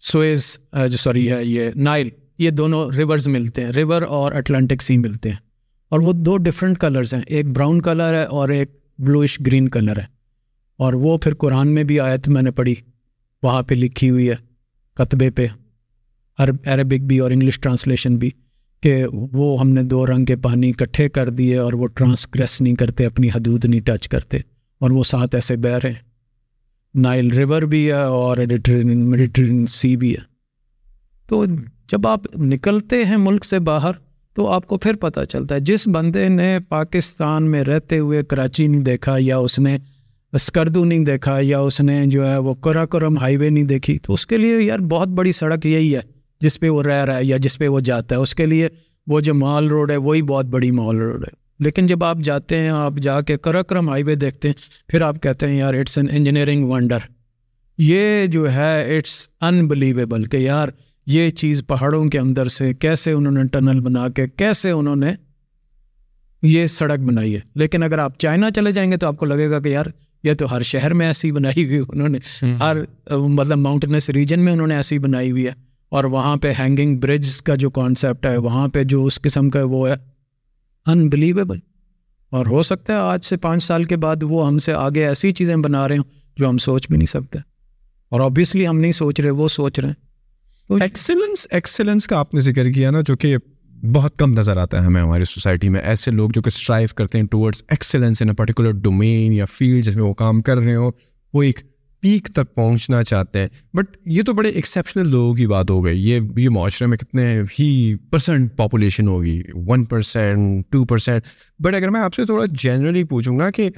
[0.00, 0.58] سویز
[0.90, 2.08] جو سوری ہے یہ نائل
[2.38, 5.36] یہ دونوں ریورز ملتے ہیں ریور اور اٹلانٹک سی ملتے ہیں۔
[5.88, 9.98] اور وہ دو ڈفرینٹ کلرز ہیں۔ ایک براؤن کلر ہے اور ایک بلوئش گرین کلر
[9.98, 10.04] ہے۔
[10.76, 12.74] اور وہ پھر قرآن میں بھی آیت میں نے پڑھی۔
[13.42, 14.36] وہاں پہ لکھی ہوئی ہے
[14.94, 15.46] کتبے پہ
[16.38, 18.30] عربک بھی اور انگلش ٹرانسلیشن بھی،
[18.80, 22.74] کہ وہ ہم نے دو رنگ کے پانی اکٹھے کر دیے اور وہ ٹرانسکریس نہیں
[22.74, 24.36] کرتے، اپنی حدود نہیں ٹچ کرتے۔
[24.78, 25.94] اور وہ ساتھ ایسے بہ رہے
[26.94, 28.36] نائل ریور بھی ہے اور
[28.84, 30.22] میڈیٹرین سی بھی ہے۔
[31.26, 31.44] تو
[31.88, 34.05] جب آپ نکلتے ہیں ملک سے باہر
[34.36, 38.66] تو آپ کو پھر پتہ چلتا ہے۔ جس بندے نے پاکستان میں رہتے ہوئے کراچی
[38.66, 39.78] نہیں دیکھا یا اس نے
[40.32, 44.12] اسکردو نہیں دیکھا یا اس نے جو ہے وہ کرم ہائی وے نہیں دیکھی، تو
[44.12, 46.00] اس کے لیے یار بہت بڑی سڑک یہی ہے
[46.40, 48.68] جس پہ وہ رہ رہا ہے یا جس پہ وہ جاتا ہے۔ اس کے لیے
[49.06, 52.58] وہ جو مال روڈ ہے وہی بہت بڑی مال روڈ ہے۔ لیکن جب آپ جاتے
[52.58, 54.54] ہیں، آپ جا کے کرم ہائی وے دیکھتے ہیں،
[54.88, 56.98] پھر آپ کہتے ہیں یار اٹس این انجینئرنگ ونڈر
[57.78, 60.68] یہ جو ہے، اٹس انبلیویبل کہ یار
[61.06, 65.14] یہ چیز پہاڑوں کے اندر سے کیسے انہوں نے ٹنل بنا کے کیسے انہوں نے
[66.42, 69.50] یہ سڑک بنائی ہے۔ لیکن اگر آپ چائنا چلے جائیں گے تو آپ کو لگے
[69.50, 69.86] گا کہ یار
[70.24, 72.18] یہ تو ہر شہر میں ایسی بنائی ہوئی انہوں نے
[72.60, 72.76] ہر
[73.16, 77.42] مطلب ماؤنٹینس ریجن میں انہوں نے ایسی بنائی ہوئی ہے۔ اور وہاں پہ ہینگنگ برج
[77.42, 79.94] کا جو کانسیپٹ ہے وہاں پہ جو اس قسم کا وہ ہے
[80.86, 81.58] انبلیویبل
[82.30, 85.30] اور ہو سکتا ہے آج سے پانچ سال کے بعد وہ ہم سے آگے ایسی
[85.30, 86.04] چیزیں بنا رہے ہوں
[86.36, 87.38] جو ہم سوچ بھی نہیں سکتے۔
[88.08, 90.05] اور آبویسلی ہم نہیں سوچ رہے وہ سوچ رہے ہیں۔
[90.70, 93.36] ایکسلنس جی- ایکسلنس کا آپ نے ذکر کیا نا جو کہ
[93.92, 97.18] بہت کم نظر آتا ہے ہمیں ہماری سوسائٹی میں۔ ایسے لوگ جو کہ اسٹرائیو کرتے
[97.18, 100.76] ہیں towards excellence in a particular domain یا فیلڈ جس میں وہ کام کر رہے
[100.76, 100.92] ہوں،
[101.34, 101.60] وہ ایک
[102.00, 106.10] پیک تک پہنچنا چاہتے ہیں۔ بٹ یہ تو بڑے ایکسیپشنل لوگوں کی بات ہو گئی۔
[106.10, 111.22] یہ یہ معاشرے میں کتنے ہی پرسنٹ پاپولیشن ہوگی۔ One percent two percent
[111.58, 113.70] but اگر میں آپ سے تھوڑا جنرلی پوچھوں گا کہ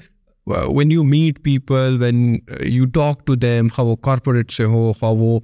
[0.47, 5.13] when you meet people when you talk to them خواہ وہ کارپوریٹ سے ہو، خواہ
[5.13, 5.41] وہ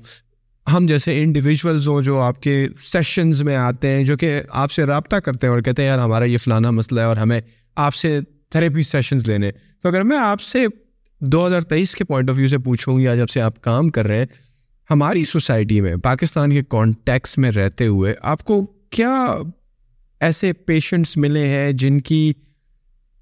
[0.73, 4.85] ہم جیسے انڈیویژولز ہوں جو آپ کے سیشنز میں آتے ہیں، جو کہ آپ سے
[4.85, 7.41] رابطہ کرتے ہیں اور کہتے ہیں، یار، ہمارا یہ فلانا مسئلہ ہے اور ہمیں
[7.77, 10.67] آپ سے تھراپی سیشنز لینے تو اگر میں آپ سے
[11.21, 14.07] دو ہزار تیئیس کے پوائنٹ آف ویو سے پوچھوں یا جب سے آپ کام کر
[14.07, 14.27] رہے ہیں،
[14.91, 19.37] ہماری سوسائٹی میں، پاکستان کے کانٹیکس میں رہتے ہوئے آپ کو کیا
[20.21, 22.33] ایسے پیشنٹس ملے ہیں جن کی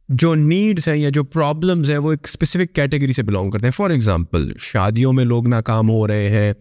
[0.08, 3.70] جو نیڈس ہیں یا جو پرابلمز ہیں وہ ایک اسپیسیفک کیٹیگری سے بلانگ کرتے ہیں؟
[3.70, 6.52] فار ایگزامپل شادیوں میں لوگ ناکام ہو رہے ہیں۔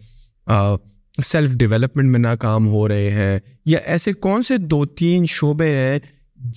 [1.24, 6.00] سیلف ڈیولپمنٹ میں ناکام ہو رہے ہیں، یا ایسے کون سے دو تین شعبے ہیں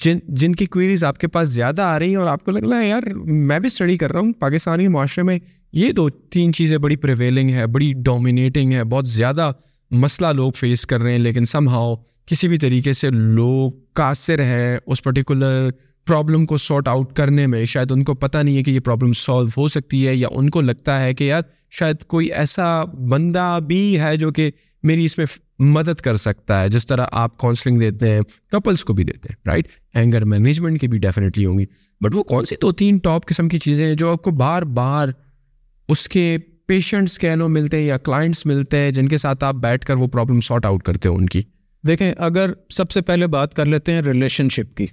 [0.02, 2.64] جن جن کی کوئریز آپ کے پاس زیادہ آ رہی ہیں اور آپ کو لگ
[2.64, 5.38] رہا ہے، یار میں بھی اسٹڈی کر رہا ہوں، پاکستانی معاشرے میں
[5.72, 9.50] یہ دو تین چیزیں بڑی پریویلنگ ہے بڑی ڈومینیٹنگ ہے بہت زیادہ
[9.90, 11.94] مسئلہ لوگ فیس کر رہے ہیں، لیکن سم ہاؤ
[12.28, 15.68] کسی بھی طریقے سے لوگ قاصر ہے اس پرٹیکولر
[16.06, 19.12] پرابلم کو سارٹ آؤٹ کرنے میں شاید ان کو پتہ نہیں ہے کہ یہ پرابلم
[19.12, 23.58] سالو ہو سکتی ہے یا ان کو لگتا ہے کہ یار شاید کوئی ایسا بندہ
[23.66, 24.50] بھی ہے جو کہ
[24.82, 25.26] میری اس میں
[25.58, 28.20] مدد کر سکتا ہے۔ جس طرح آپ کاؤنسلنگ دیتے ہیں
[28.52, 31.64] کپلس کو بھی دیتے ہیں رائٹ اینگر مینجمنٹ کی بھی ڈیفینیٹلی ہوں گی۔
[32.00, 34.62] بٹ وہ کون سی دو تین ٹاپ قسم کی چیزیں ہیں جو آپ کو بار
[34.62, 35.08] بار
[35.88, 39.54] اس کے پیشنٹس کہہ لو ملتے ہیں یا کلائنٹس ملتے ہیں جن کے ساتھ آپ
[39.54, 41.42] بیٹھ کر وہ پرابلم سارٹ آؤٹ کرتے ہو ان کی۔
[41.86, 44.86] دیکھیں اگر سب سے پہلے بات کر لیتے ہیں ریلیشن شپ کی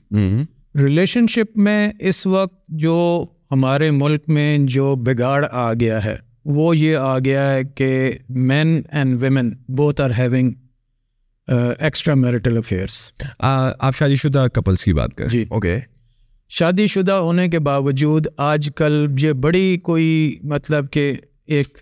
[0.76, 6.16] ریلیشن شپ میں اس وقت جو ہمارے ملک میں جو بگاڑ آ گیا ہے
[6.46, 10.52] وہ یہ آ گیا ہے کہ men and women both are having
[11.48, 15.80] extra marital affairs آپ شادی شدہ کپلس کی بات کریں۔ جی۔ اوکے
[16.50, 21.14] شادی شدہ ہونے کے باوجود آج کل یہ بڑی کوئی مطلب کہ
[21.46, 21.78] ایک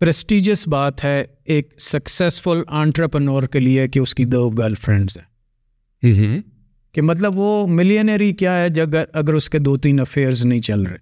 [0.00, 5.24] پریسٹیجس بات ہے ایک سکسیزفل آنٹرپنور کے لیے کہ اس کی دو گرل فرینڈز ہیں
[6.96, 10.80] کہ مطلب وہ ملینری کیا ہے جب اگر اس کے دو تین افیئرز نہیں چل
[10.80, 10.96] رہے۔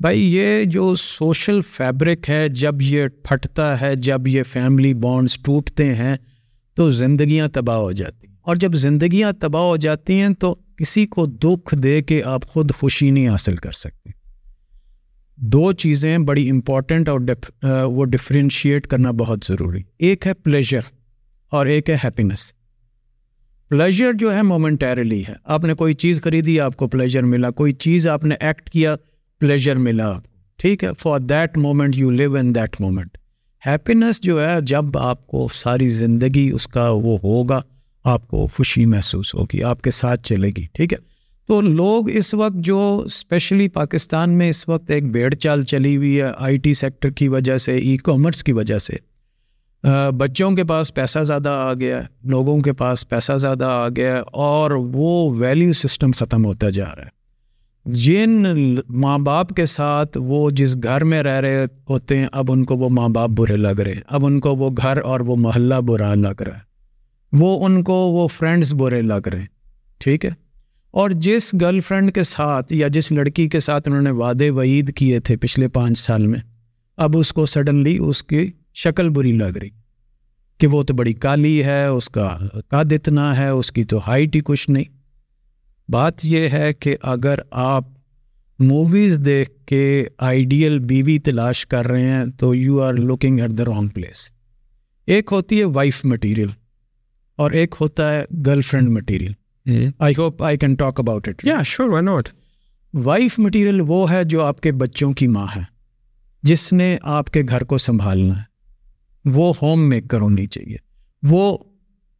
[0.00, 5.94] بھائی یہ جو سوشل فیبرک ہے، جب یہ پھٹتا ہے، جب یہ فیملی بانڈس ٹوٹتے
[5.94, 6.16] ہیں،
[6.74, 11.06] تو زندگیاں تباہ ہو جاتی ہیں۔ اور جب زندگیاں تباہ ہو جاتی ہیں، تو کسی
[11.06, 14.10] کو دکھ دے کے آپ خود خوشی نہیں حاصل کر سکتے۔
[15.36, 17.20] دو چیزیں بڑی امپورٹنٹ اور
[17.84, 20.80] وہ ڈفرینشیٹ کرنا بہت ضروری۔ ایک ہے پلیجر
[21.50, 22.52] اور ایک ہے ہیپینس
[23.70, 27.72] پلیجر جو ہے مومنٹیرلی ہے۔ آپ نے کوئی چیز خریدی، آپ کو پلیجر ملا۔ کوئی
[27.72, 28.94] چیز آپ نے ایکٹ کیا
[29.40, 33.18] پلیجر ملا آپ کو۔ ٹھیک ہے؟ For that moment you live in that moment
[33.66, 37.60] happiness جو ہے، جب آپ کو ساری زندگی اس کا وہ ہوگا،
[38.04, 40.98] آپ کو خوشی محسوس ہوگی، آپ کے ساتھ چلے گی۔ ٹھیک ہے؟
[41.46, 46.20] تو لوگ اس وقت جو اسپیشلی پاکستان میں اس وقت ایک بیڑ چال چلی ہوئی
[46.20, 49.13] ہے، آئی ٹی سیکٹر کی وجہ سے ای کامرس کی وجہ سے۔
[50.18, 54.14] بچوں کے پاس پیسہ زیادہ آ گیا ہے لوگوں کے پاس پیسہ زیادہ آ گیا
[54.14, 57.12] ہے اور وہ ویلیو سسٹم ختم ہوتا جا رہا ہے۔
[57.84, 58.44] جن
[58.88, 62.76] ماں باپ کے ساتھ وہ جس گھر میں رہ رہے ہوتے ہیں، اب ان کو
[62.76, 65.74] وہ ماں باپ برے لگ رہے ہیں، اب ان کو وہ گھر اور وہ محلہ
[65.74, 66.72] برا لگ رہا ہے۔
[67.32, 69.46] وہ ان کو وہ فرینڈس برے لگ رہے ہیں،
[69.98, 70.30] ٹھیک ہے؟
[70.90, 74.94] اور جس گرل فرینڈ کے ساتھ یا جس لڑکی کے ساتھ انہوں نے وعدے وعید
[74.96, 76.40] کیے تھے پچھلے پانچ سال میں،
[76.96, 79.70] اب اس کو سڈنلی اس کی شکل بری لگ رہی
[80.58, 84.36] کہ وہ تو بڑی کالی ہے اس کا قد اتنا ہے اس کی تو ہائٹ
[84.36, 84.84] ہی کچھ نہیں۔
[85.90, 87.84] بات یہ ہے کہ اگر آپ
[88.58, 93.64] موویز دیکھ کے آئیڈیل بیوی تلاش کر رہے ہیں تو you are looking at the
[93.64, 94.32] wrong place
[95.06, 96.48] ایک ہوتی ہے وائف مٹیریل
[97.36, 98.24] اور ایک ہوتا ہے
[98.62, 99.32] girlfriend material
[99.98, 102.28] I hope I can talk about it یا sure why not
[102.94, 105.62] wife material وہ ہے جو آپ کے بچوں کی ماں ہے
[106.42, 108.53] جس نے آپ کے گھر کو سنبھالنا ہے۔
[109.24, 110.76] وہ ہوم میکر ہونی چاہیے۔
[111.22, 111.56] وہ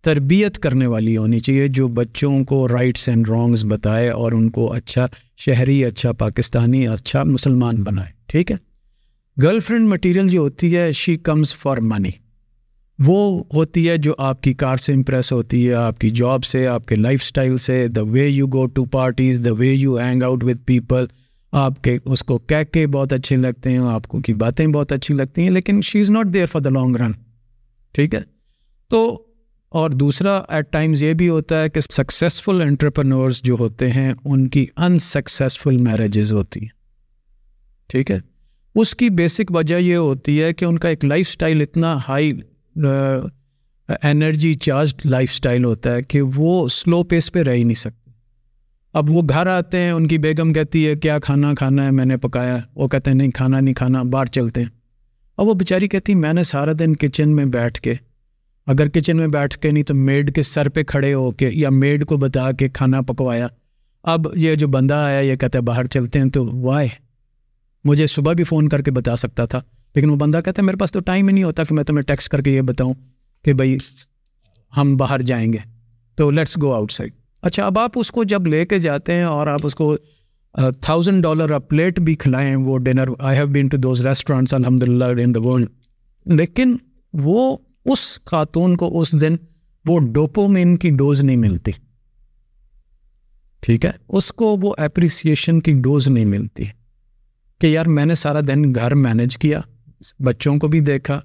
[0.05, 4.72] تربیت کرنے والی ہونی چاہیے جو بچوں کو رائٹس اینڈ رانگس بتائے اور ان کو
[4.72, 8.57] اچھا شہری اچھا پاکستانی اچھا مسلمان بنائے، ٹھیک ہے؟
[9.36, 12.11] گرل فرینڈ مٹیریل جو ہوتی ہے شی کمز فار منی
[12.98, 16.66] وہ ہوتی ہے جو آپ کی کار سے امپریس ہوتی ہے، آپ کی جاب سے،
[16.66, 20.22] آپ کے لائف اسٹائل سے the way you go to parties the way you hang
[20.22, 21.07] out with people
[21.55, 24.92] آپ کے اس کو کیک کے بہت اچھے لگتے ہیں، آپ کو کی باتیں بہت
[24.92, 27.12] اچھی لگتی ہیں، لیکن she is not there for the long run
[27.92, 28.20] ٹھیک ہے؟
[28.88, 29.26] تو
[29.68, 34.48] اور دوسرا ایٹ ٹائمز یہ بھی ہوتا ہے کہ سکسیزفل انٹرپرنورس جو ہوتے ہیں، ان
[34.48, 36.68] کی انسکسیزفل میرجز ہوتی ہیں۔
[37.88, 38.18] ٹھیک ہے؟
[38.74, 42.32] اس کی بیسک وجہ یہ ہوتی ہے کہ ان کا ایک لائف اسٹائل اتنا high
[44.02, 48.03] energy charged lifestyle ہوتا ہے کہ وہ سلو پیس پہ رہ ہی نہیں سکتے۔
[48.95, 52.05] اب وہ گھر آتے ہیں، ان کی بیگم کہتی ہے، کیا کھانا کھانا ہے؟ میں
[52.05, 54.68] نے پکایا۔ وہ کہتے ہیں، نہیں، کھانا نہیں، کھانا۔ باہر چلتے ہیں۔
[55.36, 57.95] اور وہ بیچاری کہتی میں نے سارا دن کچن میں بیٹھ کے،
[58.66, 61.70] اگر کچن میں بیٹھ کے نہیں تو میڈ کے سر پہ کھڑے ہو کے یا
[61.70, 63.47] میڈ کو بتا کے کھانا پکوایا۔
[64.03, 66.88] اب یہ جو بندہ آیا، یہ کہتا ہے، باہر چلتے ہیں تو وائے
[67.84, 69.61] مجھے صبح بھی فون کر کے بتا سکتا تھا،
[69.95, 72.03] لیکن وہ بندہ کہتا ہے، میرے پاس تو ٹائم ہی نہیں ہوتا کہ میں تمہیں
[72.03, 72.95] ٹیکسٹ کر کے یہ بتاؤں
[73.45, 73.78] کہ بھائی
[74.76, 75.59] ہم باہر جائیں گے۔
[76.14, 77.11] تو لیٹس گو آؤٹ سائڈ
[77.45, 79.97] اچھا اب آپ اس کو جب لے کے جاتے ہیں اور آپ اس کو
[80.80, 85.05] تھاؤزنڈ ڈالر پلیٹ بھی کھلائیں وہ dinner I have been to those restaurants الحمد للہ
[85.05, 85.68] ان دا ورلڈ
[86.26, 86.76] لیکن
[87.12, 89.36] وہ اس خاتون کو اس دن
[89.84, 91.70] وہ ڈوپومین کی ڈوز نہیں ملتی۔
[93.61, 96.64] ٹھیک ہے؟ اس کو وہ اپریسیشن کی ڈوز نہیں ملتی۔
[97.61, 99.61] کہ یار، میں نے سارا دن گھر مینج کیا،
[100.18, 101.20] بچوں کو بھی دیکھا،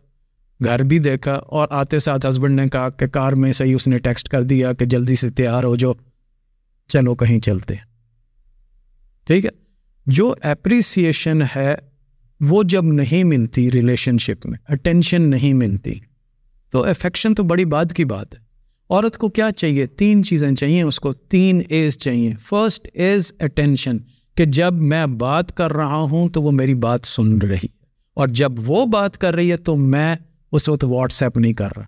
[0.66, 3.98] گھر بھی دیکھا، اور آتے ساتھ ہسبینڈ نے کہا کہ کار میں صحیح اس نے
[3.98, 5.94] ٹیکسٹ کر دیا کہ جلدی سے تیار ہو جو
[6.90, 7.74] چلو کہیں چلتے
[9.26, 9.50] ٹھیک ہے۔
[10.06, 11.76] جو اپریسیشن ہے،
[12.42, 15.94] وہ جب نہیں ملتی ریلیشن شپ میں اٹینشن نہیں ملتی،
[16.72, 18.40] تو افیکشن تو بڑی بات کی بات ہے۔
[18.90, 23.98] عورت کو کیا چاہیے؟ تین چیزیں چاہیے، اس کو تین ایز چاہیے۔ فرسٹ از اٹینشن
[24.36, 27.68] کہ جب میں بات کر رہا ہوں تو وہ میری بات سن رہی ہے۔
[28.14, 30.16] اور جب وہ بات کر رہی ہے تو میں
[30.52, 31.86] اس وقت واٹس ایپ نہیں کر رہا۔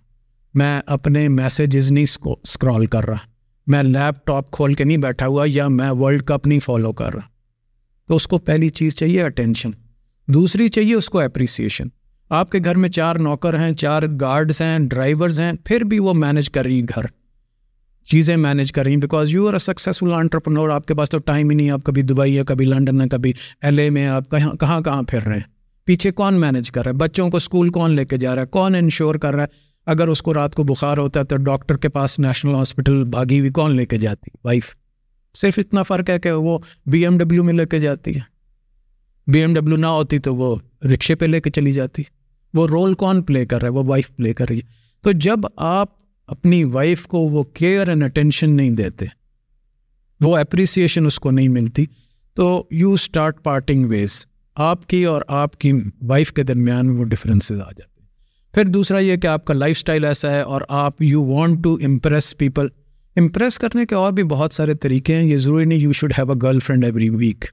[0.54, 3.31] میں اپنے میسیجز نہیں اسکرال کر رہا۔
[3.66, 7.14] میں لیپ ٹاپ کھول کے نہیں بیٹھا ہوا یا میں ورلڈ کپ نہیں فالو کر
[7.14, 7.32] رہا۔
[8.08, 9.70] تو اس کو پہلی چیز چاہیے اٹینشن
[10.26, 11.86] دوسری چاہیے اس کو اپریسیشن
[12.30, 16.14] آپ کے گھر میں چار نوکر ہیں، چار گارڈس ہیں ڈرائیورز ہیں، پھر بھی وہ
[16.14, 17.02] مینج کر رہی گھر۔
[18.04, 21.18] چیزیں مینج کر رہی ہیں because you are a successful entrepreneur آپ کے پاس تو
[21.18, 23.32] ٹائم ہی نہیں آپ کبھی دبئی ہے کبھی لنڈن ہے کبھی
[23.62, 25.42] ایل اے میں آپ کہاں کہاں کہاں پھر رہے ہیں؟
[25.84, 28.46] پیچھے کون مینج کر رہا ہے؟ بچوں کو اسکول کون لے کے جا رہا ہے؟
[28.46, 31.76] کون انشور کر رہا ہے؟ اگر اس کو رات کو بخار ہوتا ہے تو ڈاکٹر
[31.76, 34.76] کے پاس نیشنل ہاسپٹل بھاگی ہوئی کون لے کے جاتی وائف،
[35.34, 38.20] صرف اتنا فرق ہے کہ وہ بی ایم ڈبلیو میں لے کے جاتی ہے۔
[39.32, 42.02] بی ایم ڈبلیو نہ ہوتی تو وہ رکشے پہ لے کے چلی جاتی
[42.54, 44.68] وہ رول کون پلے کر رہا ہے؟ وہ وائف پلے کر رہی ہے۔
[45.00, 45.88] تو جب آپ
[46.26, 49.06] اپنی وائف کو وہ کیئر اینڈ اٹینشن نہیں دیتے،
[50.20, 51.86] وہ اپریسیشن اس کو نہیں ملتی،
[52.34, 55.72] تو یو اسٹارٹ پارٹنگ ویز، آپ کی اور آپ کی
[56.02, 57.91] وائف کے درمیان وہ ڈفرینسز آ جاتے
[58.54, 61.74] پھر دوسرا یہ کہ آپ کا لائف اسٹائل ایسا ہے اور آپ you want to
[61.84, 62.66] impress people
[63.16, 65.24] impress کرنے کے اور بھی بہت سارے طریقے ہیں.
[65.24, 67.44] یہ ضروری نہیں you should have a girlfriend every week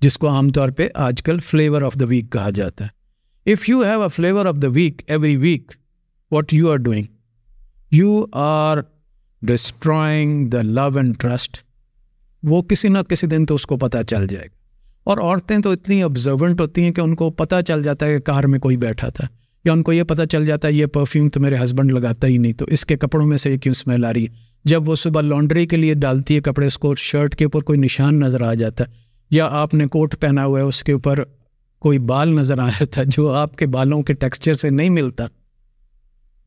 [0.00, 3.52] جس کو عام طور پہ آج کل فلیور آف دا ویک کہا جاتا ہے.
[3.52, 5.72] If you have a flavour of the week every week
[6.32, 7.06] what you are doing
[7.92, 8.78] you are
[9.42, 11.62] destroying the love and trust
[12.42, 14.56] وہ کسی نہ کسی دن تو اس کو پتہ چل جائے گا.
[15.06, 18.24] اور عورتیں تو اتنی آبزرونٹ ہوتی ہیں کہ ان کو پتہ چل جاتا ہے کہ
[18.26, 19.26] کار میں کوئی بیٹھا تھا.
[19.64, 22.38] یا ان کو یہ پتہ چل جاتا ہے یہ پرفیوم تو میرے ہسبینڈ لگاتا ہی
[22.38, 24.34] نہیں، تو اس کے کپڑوں میں سے یہ کیوں اسمیل آ رہی ہے؟
[24.64, 27.78] جب وہ صبح لانڈری کے لیے ڈالتی ہے کپڑے، اس کو شرٹ کے اوپر کوئی
[27.78, 28.92] نشان نظر آ جاتا ہے،
[29.30, 31.18] یا آپ نے کوٹ پہنا ہوا ہے، اس کے اوپر
[31.78, 35.24] کوئی بال نظر آیا تھا جو آپ کے بالوں کے ٹیکسچر سے نہیں ملتا،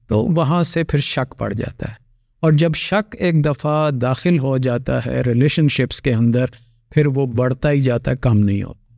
[0.08, 1.94] تو وہاں سے پھر شک پڑ جاتا ہے۔
[2.40, 6.46] اور جب شک ایک دفعہ داخل ہو جاتا ہے ریلیشن شپس کے اندر،
[6.92, 8.96] پھر وہ بڑھتا ہی جاتا ہے کم نہیں ہوتا۔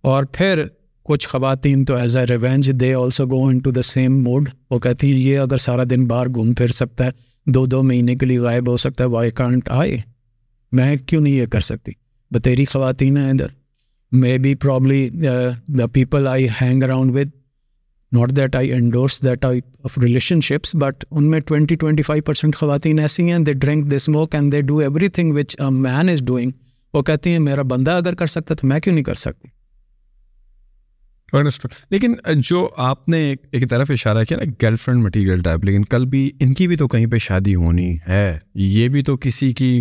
[0.00, 0.64] اور پھر
[1.08, 5.12] کچھ خواتین تو as a revenge they also go into the same mode وہ کہتی
[5.12, 7.10] ہیں، یہ اگر سارا دن باہر گھوم پھر سکتا ہے،
[7.46, 9.96] دو دو مہینے کے لیے غائب ہو سکتا ہے وائی کانٹ آئے
[10.72, 11.92] میں کیوں نہیں یہ کر سکتی؟
[12.30, 13.46] بتیری خواتین ہیں ادھر۔
[14.38, 15.08] Maybe probably
[15.78, 17.30] the people I hang around with
[18.12, 19.98] not that I endorse that of
[20.40, 24.34] relationships but in میں ٹوینٹی ٹوینٹی فائیو پرسینٹ خواتین ایسی ہیں they drink they smoke
[24.34, 24.78] and they do
[25.08, 26.50] everything which man is doing
[26.94, 29.48] وہ کہتی ہیں، میرا بندہ اگر کر سکتا تو میں کیوں نہیں کر سکتی؟
[31.90, 36.06] لیکن جو آپ نے ایک طرف اشارہ کیا نا گرل فرینڈ مٹیریل ٹائپ لیکن کل
[36.06, 39.80] بھی ان کی بھی تو کہیں پہ شادی ہونی ہے۔ یہ بھی تو کسی کی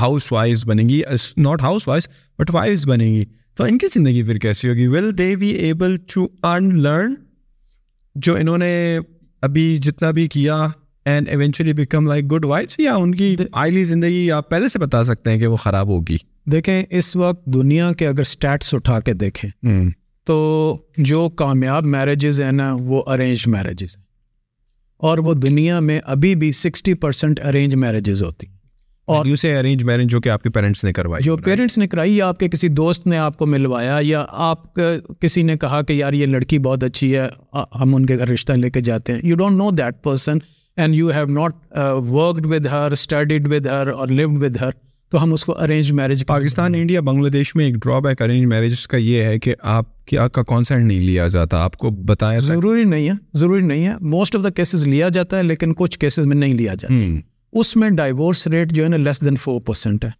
[0.00, 1.02] ہاؤس وائز بنے گی
[1.36, 3.24] not house wise but wise بنے گی۔
[3.54, 7.14] تو ان کی زندگی پھر کیسی ہوگی؟ Will they be able to earn learn
[8.14, 8.98] جو انہوں نے
[9.42, 10.66] ابھی جتنا بھی کیا
[11.04, 15.04] and eventually become like good wives یا ان کی آئلی زندگی آپ پہلے سے بتا
[15.04, 16.16] سکتے ہیں کہ وہ خراب ہوگی؟
[16.46, 19.50] دیکھیں اس وقت دنیا کے اگر اسٹیٹس اٹھا کے دیکھیں
[20.24, 24.04] تو جو کامیاب میرجز ہیں نا وہ ارینج میرجز ہیں۔
[24.96, 28.54] اور وہ دنیا میں ابھی بھی سکسٹی پرسینٹ ارینج میرجز ہوتی ہیں۔
[29.04, 31.88] اور یو سے ارینج میرج جو کہ آپ کے پیرنٹس نے کروائی جو پیرنٹس نے
[31.88, 34.74] کرائی یا آپ کے کسی دوست نے آپ کو ملوایا یا آپ
[35.20, 38.52] کسی نے کہا کہ یار یہ لڑکی بہت اچھی ہے ہم ان کے گھر رشتہ
[38.52, 40.38] لے کے جاتے ہیں۔ You don't know that person
[40.76, 41.54] and you have not
[42.10, 44.70] worked with her studied with her اور لیوڈ ود ہر
[45.14, 48.88] تو ہم اس کو arrange marriage Pakistan India Bangladesh میں ایک ڈرا بیک ارینج میرج
[48.88, 52.38] کا یہ ہے کہ آپ کی آپ کا کانسرٹ نہیں لیا جاتا آپ کو بتایا
[52.38, 55.98] ضروری نہیں ہے ضروری نہیں ہے۔ موسٹ آف دا کیسز لیا جاتا ہے لیکن کچھ
[55.98, 56.94] کیسز میں نہیں لیا جاتا۔
[57.52, 60.10] اس میں ڈائیورس ریٹ جو ہے نا لیس دین فور پرسینٹ ہے۔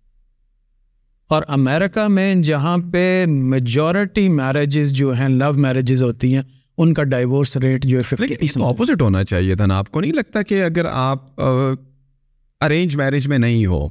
[1.29, 6.43] اور امیرکا میں جہاں پہ میجورٹی میرجز جو ہیں لو میرجز ہوتی ہیں
[6.79, 8.25] ان کا ڈائیورس ریٹ جو ہے
[8.63, 11.41] اپوزٹ ہونا چاہیے تھا نا۔ آپ کو نہیں لگتا کہ اگر آپ
[12.65, 13.89] ارینج میرج میں نہیں ہو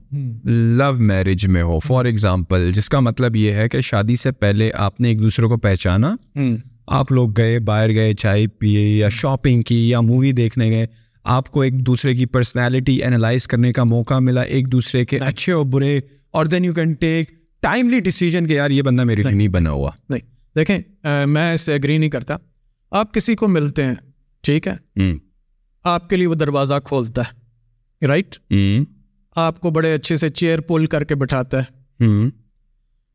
[0.77, 1.79] لو میرج میں ہو.
[1.79, 5.45] فار ایگزامپل جس کا مطلب یہ ہے کہ شادی سے پہلے آپ نے ایک دوسرے
[5.45, 6.15] کو پہچانا.
[6.87, 10.85] آپ لوگ گئے باہر گئے چائے پیے یا شاپنگ کی یا مووی دیکھنے گئے.
[11.23, 15.53] آپ کو ایک دوسرے کی پرسنالٹی اینالائز کرنے کا موقع ملا ایک دوسرے کے اچھے
[15.53, 15.99] اور برے.
[16.31, 17.29] اور then you can take
[17.61, 19.47] timely decision کہ یار یہ بندہ میرے لیے نہیں.
[19.47, 19.91] بنا ہوا.
[20.09, 20.21] نہیں.
[20.55, 20.79] دیکھیں
[21.25, 22.35] میں اس سے اگری نہیں کرتا۔
[22.91, 23.95] آپ کسی کو ملتے ہیں
[24.41, 25.09] ٹھیک ہے؟
[25.83, 27.42] آپ کے لیے وہ دروازہ کھولتا ہے۔
[28.07, 28.35] رائٹ
[29.35, 31.63] آپ کو بڑے اچھے سے چیئر پول کر کے بٹھاتا ہے۔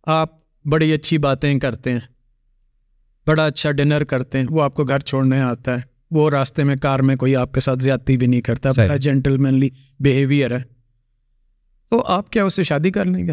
[0.06, 0.28] آپ
[0.64, 2.00] بڑی اچھی باتیں کرتے ہیں۔
[3.26, 5.80] بڑا اچھا ڈنر کرتے ہیں۔ وہ آپ کو گھر چھوڑنے آتا ہے۔
[6.10, 9.36] وہ راستے میں کار میں کوئی آپ کے ساتھ زیادتی بھی نہیں کرتا۔ بڑا جینٹل
[9.36, 9.68] مینلی
[10.00, 10.62] بیہیویئر ہے۔
[11.90, 13.32] تو آپ کیا اس سے شادی کر لیں گے؟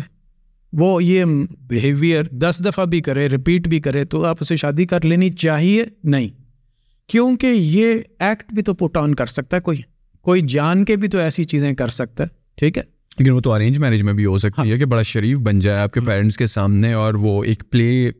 [0.73, 1.25] وہ یہ
[1.61, 5.83] بیہیویئر دس دفعہ بھی کرے رپیٹ بھی کرے تو آپ اسے شادی کر لینی چاہیے؟
[6.03, 6.29] نہیں۔
[7.07, 9.94] کیونکہ یہ ایکٹ بھی تو پوٹ آن کر سکتا ہے کوئی۔
[10.25, 12.83] کوئی جان کے بھی تو ایسی چیزیں کر سکتا ہے ٹھیک ہے؟
[13.19, 15.79] لیکن وہ تو ارینج میرج میں بھی ہو سکتی ہے کہ بڑا شریف بن جائے
[15.79, 18.11] آپ کے پیرنٹس کے سامنے اور وہ ایک پلے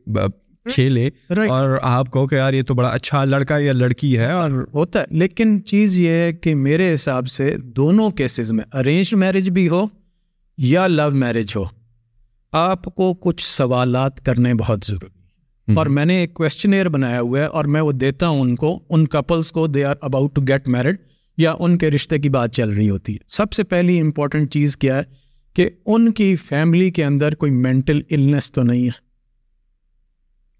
[0.64, 4.50] کھیلے۔ اور آپ کہو کہ یار یہ تو بڑا اچھا لڑکا یا لڑکی ہے اور
[4.74, 9.50] ہوتا ہے لیکن چیز یہ ہے کہ میرے حساب سے دونوں کیسز میں ارینج میرج
[9.50, 9.86] بھی ہو
[10.58, 11.64] یا لو میرج ہو
[12.52, 17.44] آپ کو کچھ سوالات کرنے بہت ضروری اور میں نے ایک کوشچنیئر بنایا ہوا ہے
[17.44, 20.68] اور میں وہ دیتا ہوں ان کو ان کپلس کو they are about to get
[20.68, 20.96] married
[21.36, 24.76] یا ان کے رشتے کی بات چل رہی ہوتی ہے۔ سب سے پہلی امپورٹنٹ چیز
[24.76, 25.02] کیا ہے
[25.54, 29.06] کہ ان کی فیملی کے اندر کوئی مینٹل النس تو نہیں ہے۔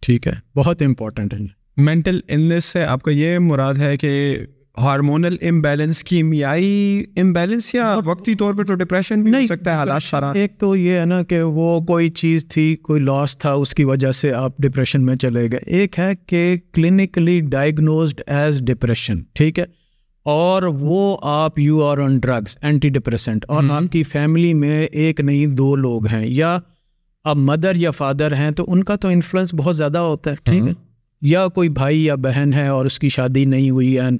[0.00, 1.38] ٹھیک ہے بہت امپورٹنٹ ہے۔
[1.76, 4.38] مینٹل النس سے آپ کا یہ مراد ہے کہ
[4.78, 10.02] ہارمونل امبیلنس کیمیائی امبیلنس یا وقتی طور پہ تو ڈپریشن بھی ہو سکتا ہے حالات
[10.02, 13.74] سارا ایک تو یہ ہے نا کہ وہ کوئی چیز تھی کوئی لاس تھا اس
[13.74, 19.22] کی وجہ سے آپ ڈپریشن میں چلے گئے۔ ایک ہے کہ کلینکلی ڈائگنوزڈ ایز ڈپریشن
[19.32, 19.85] ٹھیک ہے۔
[20.26, 22.58] اور وہ آپ you are on drugs
[22.88, 26.26] antidepressant اور آپ کی فیملی میں ایک نہیں دو لوگ ہیں.
[26.26, 26.58] یا
[27.24, 30.62] اب مدر یا فادر ہیں تو ان کا تو انفلوئنس بہت زیادہ ہوتا ہے ٹھیک
[30.66, 30.72] ہے؟
[31.22, 34.18] یا کوئی بھائی یا بہن ہے اور اس کی شادی نہیں ہوئی اینڈ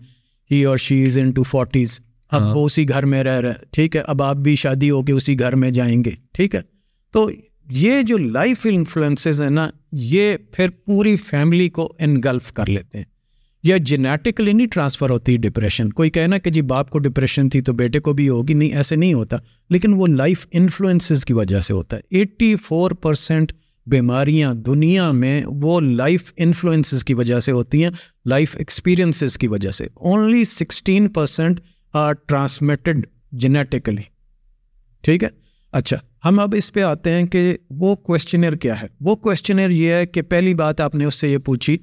[0.51, 2.01] ہی اور شی از ان ٹو فورٹیز
[2.31, 5.13] اب وہ اسی گھر میں رہ رہے ٹھیک ہے؟ اب آپ بھی شادی ہو کے
[5.13, 6.61] اسی گھر میں جائیں گے ٹھیک ہے؟
[7.13, 7.31] تو
[7.71, 13.05] یہ جو لائف انفلوئنسز ہیں نا یہ پھر پوری فیملی کو انگلف کر لیتے ہیں۔
[13.67, 17.73] یا جینیٹکلی نہیں ٹرانسفر ہوتی ڈپریشن کوئی کہنا کہ جی باپ کو ڈپریشن تھی تو
[17.73, 19.37] بیٹے کو بھی ہوگی، نہیں، ایسے نہیں ہوتا.
[19.71, 22.03] لیکن وہ لائف انفلوئنسز کی وجہ سے ہوتا ہے.
[22.11, 23.53] ایٹی فور پرسینٹ
[23.87, 27.91] بیماریاں دنیا میں وہ لائف انفلوئنسز کی وجہ سے ہوتی ہیں
[28.27, 29.87] لائف ایکسپیرئنسز کی وجہ سے.
[29.95, 31.61] Only sixteen percent
[31.95, 34.03] are transmitted genetically
[35.05, 35.29] ٹھیک ہے؟
[35.73, 39.93] اچھا ہم اب اس پہ آتے ہیں کہ وہ کوشچنر کیا ہے؟ وہ کوشچنر یہ
[39.93, 41.77] ہے کہ پہلی بات آپ نے اس سے یہ پوچھی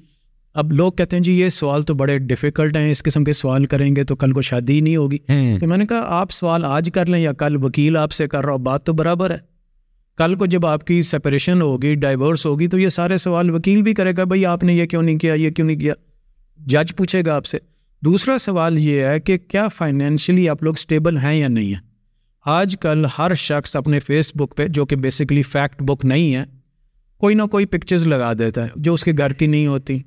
[0.54, 3.64] اب لوگ کہتے ہیں جی یہ سوال تو بڑے ڈیفیکلٹ ہیں اس قسم کے سوال
[3.64, 5.18] کریں گے تو کل کو شادی نہیں ہوگی۔
[5.60, 8.44] تو میں نے کہا آپ سوال آج کر لیں یا کل وکیل آپ سے کر
[8.44, 9.36] رہا ہو بات تو برابر ہے۔
[10.16, 13.94] کل کو جب آپ کی سپریشن ہوگی ڈائیورس ہوگی تو یہ سارے سوال وکیل بھی
[13.94, 15.94] کرے گا بھائی آپ نے یہ کیوں نہیں کیا یہ کیوں نہیں کیا؟
[16.66, 17.58] جج پوچھے گا آپ سے۔
[18.02, 21.80] دوسرا سوال یہ ہے کہ کیا فائنینشلی آپ لوگ اسٹیبل ہیں یا نہیں ہیں؟
[22.44, 26.44] آج کل ہر شخص اپنے فیس بک پہ جو کہ بیسکلی فیکٹ بک نہیں ہے
[27.18, 29.98] کوئی نہ کوئی پکچرز لگا دیتا ہے جو اس کے گھر کی نہیں ہوتی۔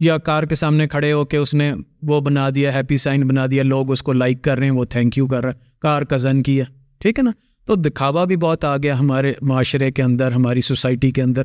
[0.00, 1.72] یا کار کے سامنے کھڑے ہو کے اس نے
[2.02, 4.84] وہ بنا دیا ہیپی سائن بنا دیا، لوگ اس کو لائک کر رہے ہیں، وہ
[4.84, 6.64] تھینک یو کر رہا ہے، کار کزن کی ہے
[6.98, 7.30] ٹھیک ہے نا؟
[7.64, 11.42] تو دکھاوا بھی بہت آ گیا ہمارے معاشرے کے اندر، ہماری سوسائٹی کے اندر۔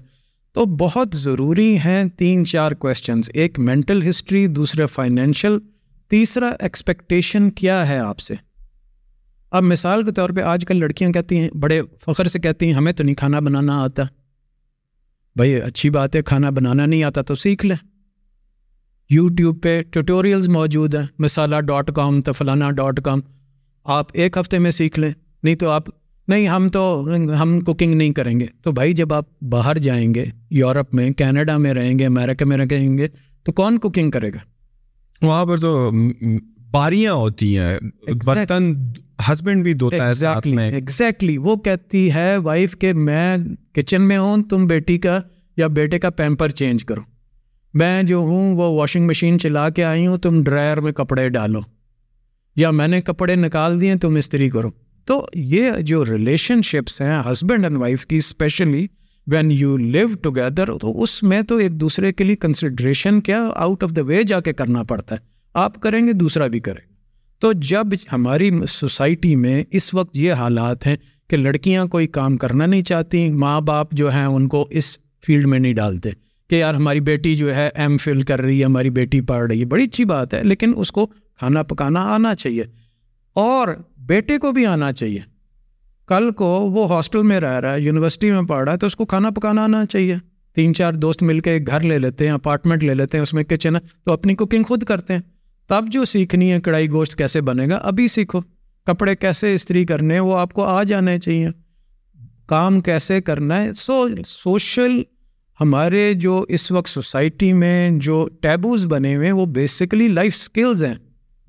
[0.51, 5.57] تو بہت ضروری ہیں تین چار کویشچنس ایک مینٹل ہسٹری دوسرا فائنینشیل
[6.07, 8.33] تیسرا ایکسپیکٹیشن کیا ہے آپ سے؟
[9.51, 12.73] اب مثال کے طور پہ آج کل لڑکیاں کہتی ہیں، بڑے فخر سے کہتی ہیں،
[12.73, 14.03] ہمیں تو نہیں کھانا بنانا آتا۔
[15.35, 17.92] بھائی اچھی بات ہے، کھانا بنانا نہیں آتا تو سیکھ لیں
[19.09, 23.19] یوٹیوب پہ ٹیوٹوریلز موجود ہیں مثالہ ڈاٹ کام تفلانا ڈاٹ کام۔
[23.85, 25.11] آپ ایک ہفتے میں سیکھ لیں
[25.43, 25.83] نہیں تو آپ
[26.27, 26.81] نہیں ہم تو
[27.41, 31.57] ہم کوکنگ نہیں کریں گے۔ تو بھائی جب آپ باہر جائیں گے یورپ میں کینیڈا
[31.57, 33.07] میں رہیں گے امیرکا میں رہیں گے
[33.43, 34.39] تو کون کوکنگ کرے گا؟
[35.21, 35.91] وہاں پر تو
[36.71, 37.77] باریاں ہوتی ہیں۔
[38.25, 38.73] برتن
[39.31, 43.37] ہسبینڈ بھی دھوتا ہے ایگزیکٹلی وہ کہتی ہے وائف کہ میں
[43.73, 45.19] کچن میں ہوں تم بیٹی کا
[45.57, 47.01] یا بیٹے کا پیمپر چینج کرو۔
[47.73, 51.59] میں جو ہوں وہ واشنگ مشین چلا کے آئی ہوں، تم ڈرائر میں کپڑے ڈالو۔
[52.55, 54.69] یا میں نے کپڑے نکال دیے، تم استری کرو۔
[55.05, 58.87] تو یہ جو ریلیشن شپس ہیں ہسبینڈ اینڈ وائف کی especially
[59.27, 63.83] when you live together تو اس میں تو ایک دوسرے کے لیے کنسیڈریشن کیا آؤٹ
[63.83, 65.19] آف دا وے جا کے کرنا پڑتا ہے۔
[65.53, 66.93] آپ کریں گے، دوسرا بھی کرے۔
[67.39, 70.95] تو جب ہماری سوسائٹی میں اس وقت یہ حالات ہیں
[71.29, 75.45] کہ لڑکیاں کوئی کام کرنا نہیں چاہتی ماں باپ جو ہیں، ان کو اس فیلڈ
[75.45, 76.09] میں نہیں ڈالتے۔
[76.49, 79.59] کہ یار ہماری بیٹی جو ہے ایم فل کر رہی ہے، ہماری بیٹی پڑھ رہی
[79.59, 82.63] ہے، بڑی اچھی بات ہے، لیکن اس کو کھانا پکانا آنا چاہیے
[83.33, 83.67] اور
[83.97, 85.19] بیٹے کو بھی آنا چاہیے۔
[86.07, 88.95] کل کو وہ ہاسٹل میں رہ رہا ہے، یونیورسٹی میں پڑھ رہا ہے، تو اس
[88.95, 90.15] کو کھانا پکانا آنا چاہیے۔
[90.55, 93.33] تین چار دوست مل کے ایک گھر لے لیتے ہیں اپارٹمنٹ لے لیتے ہیں، اس
[93.33, 95.21] میں کچن ہے، تو اپنی کوکنگ خود کرتے ہیں۔
[95.67, 98.41] تب جو سیکھنی ہے کڑھائی گوشت کیسے بنے گا، ابھی سیکھو۔
[98.85, 101.47] کپڑے کیسے استری کرنے ہیں، وہ آپ کو آ جانے چاہیے۔
[102.45, 105.03] کام کیسے کرنا ہے، سو سوشل
[105.59, 110.83] ہمارے جو اس وقت سوسائٹی میں جو ٹیبوز بنے ہوئے ہیں، وہ بیسکلی لائف اسکلز
[110.83, 110.95] ہیں،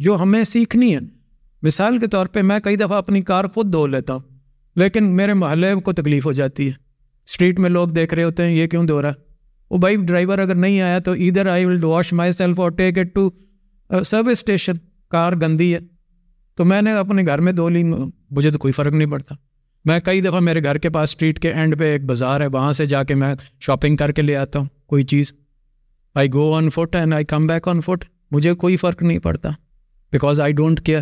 [0.01, 1.01] جو ہمیں سیکھنی ہے
[1.63, 4.23] مثال کے طور پہ میں کئی دفعہ اپنی کار خود دھو لیتا ہوں،
[4.77, 6.73] لیکن میرے محلے کو تکلیف ہو جاتی ہے۔
[7.29, 9.13] اسٹریٹ میں لوگ دیکھ رہے ہوتے ہیں، یہ کیوں دھو رہا
[9.71, 12.99] وہ بھائی ڈرائیور اگر نہیں آیا تو ادھر آئی ول واش مائی سیلف اور take
[12.99, 13.29] it to
[13.91, 14.77] service station
[15.11, 15.79] car گندی ہے۔
[16.59, 19.35] تو میں نے اپنے گھر میں دھو لی، مجھے تو کوئی فرق نہیں پڑتا۔
[19.85, 22.73] میں کئی دفعہ میرے گھر کے پاس اسٹریٹ کے اینڈ پہ ایک بازار ہے، وہاں
[22.73, 25.33] سے جا کے میں شاپنگ کر کے لے آتا ہوں، کوئی چیز۔
[26.15, 29.49] I go on foot and I come back on foot مجھے کوئی فرق نہیں پڑتا
[30.13, 31.01] بیکاز آئی ڈونٹ کیئر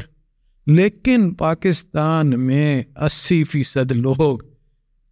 [0.66, 4.38] لیکن پاکستان میں اسی فیصد لوگ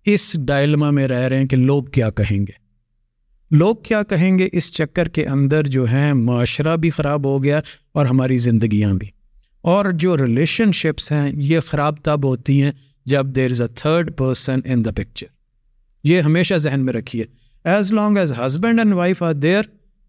[0.07, 2.53] اس ڈائلما میں رہ رہے ہیں کہ لوگ کیا کہیں گے۔
[3.51, 7.61] لوگ کیا کہیں گے؟ اس چکر کے اندر جو ہیں، معاشرہ بھی خراب ہو گیا
[7.93, 9.07] اور ہماری زندگیاں بھی۔
[9.61, 12.73] اور جو ریلیشن شپس ہیں، یہ خراب تب ہوتی ہیں
[13.07, 15.27] جب there is a third person in the picture
[16.05, 17.25] یہ ہمیشہ ذہن میں رکھیے
[17.65, 19.63] as long as husband and wife are there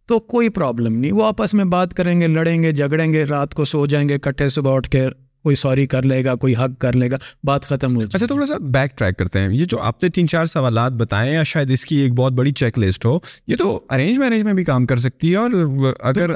[0.06, 3.54] تو کوئی پرابلم نہیں وہ آپس میں بات کریں گے لڑیں گے جھگڑیں گے رات
[3.54, 5.08] کو سو جائیں گے کٹھے صبح اٹھ کے
[5.44, 8.46] کوئی سوری کر لے گا کوئی حق کر لے گا بات ختم ہو اچھا تھوڑا
[8.46, 11.72] سا بیک ٹریک کرتے ہیں۔ یہ جو آپ نے تین چار سوالات بتائے یا شاید
[11.72, 13.18] اس کی ایک بہت بڑی چیک لسٹ ہو
[13.48, 15.52] یہ تو ارینج میرج میں بھی کام کر سکتی ہے اور
[16.00, 16.30] اگر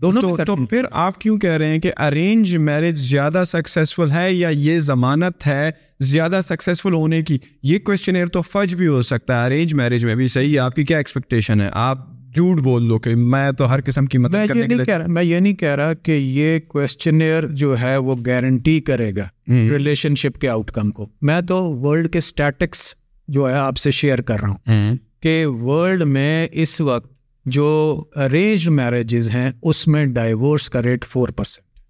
[0.00, 4.48] دونوں تو پھر آپ کیوں کہہ رہے ہیں کہ ارینج میرج زیادہ سکسیزفل ہے یا
[4.48, 5.70] یہ ضمانت ہے
[6.00, 10.14] زیادہ سکسیزفل ہونے کی؟ یہ کوشچن تو فج بھی ہو سکتا ہے۔ ارینج میرج میں
[10.14, 11.98] بھی صحیح ہے۔ آپ کی کیا ایکسپیکٹیشن ہے؟ آپ
[12.34, 15.38] جھوٹ بول دو کہ میں تو ہر قسم کی مدد کرنے کے لیے میں یہ
[15.38, 20.48] نہیں کہہ رہا کہ یہ کوشچنر جو ہے وہ گارنٹی کرے گا ریلیشن شپ کے
[20.48, 22.94] آؤٹ کم کو۔ میں تو ورلڈ کے اسٹیٹکس
[23.28, 27.19] جو ہے آپ سے شیئر کر رہا ہوں کہ ورلڈ میں اس وقت
[27.50, 31.80] جو ارینج میرجز ہیں، اس میں ڈائیورس کا ریٹ فور پرسینٹ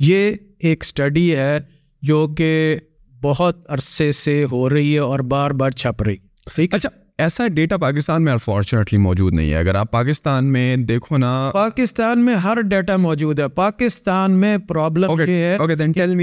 [0.00, 1.58] یہ ایک اسٹڈی ہے
[2.02, 2.76] جو کہ
[3.22, 6.16] بہت عرصے سے ہو رہی ہے اور بار بار چھپ رہی۔
[6.54, 6.88] ٹھیک اچھا
[7.18, 12.24] ایسا ڈیٹا پاکستان میں انفارچونیٹلی موجود نہیں ہے۔ اگر آپ پاکستان میں دیکھو نا پاکستان
[12.24, 15.10] میں ہر ڈیٹا موجود ہے۔ پاکستان میں پرابلم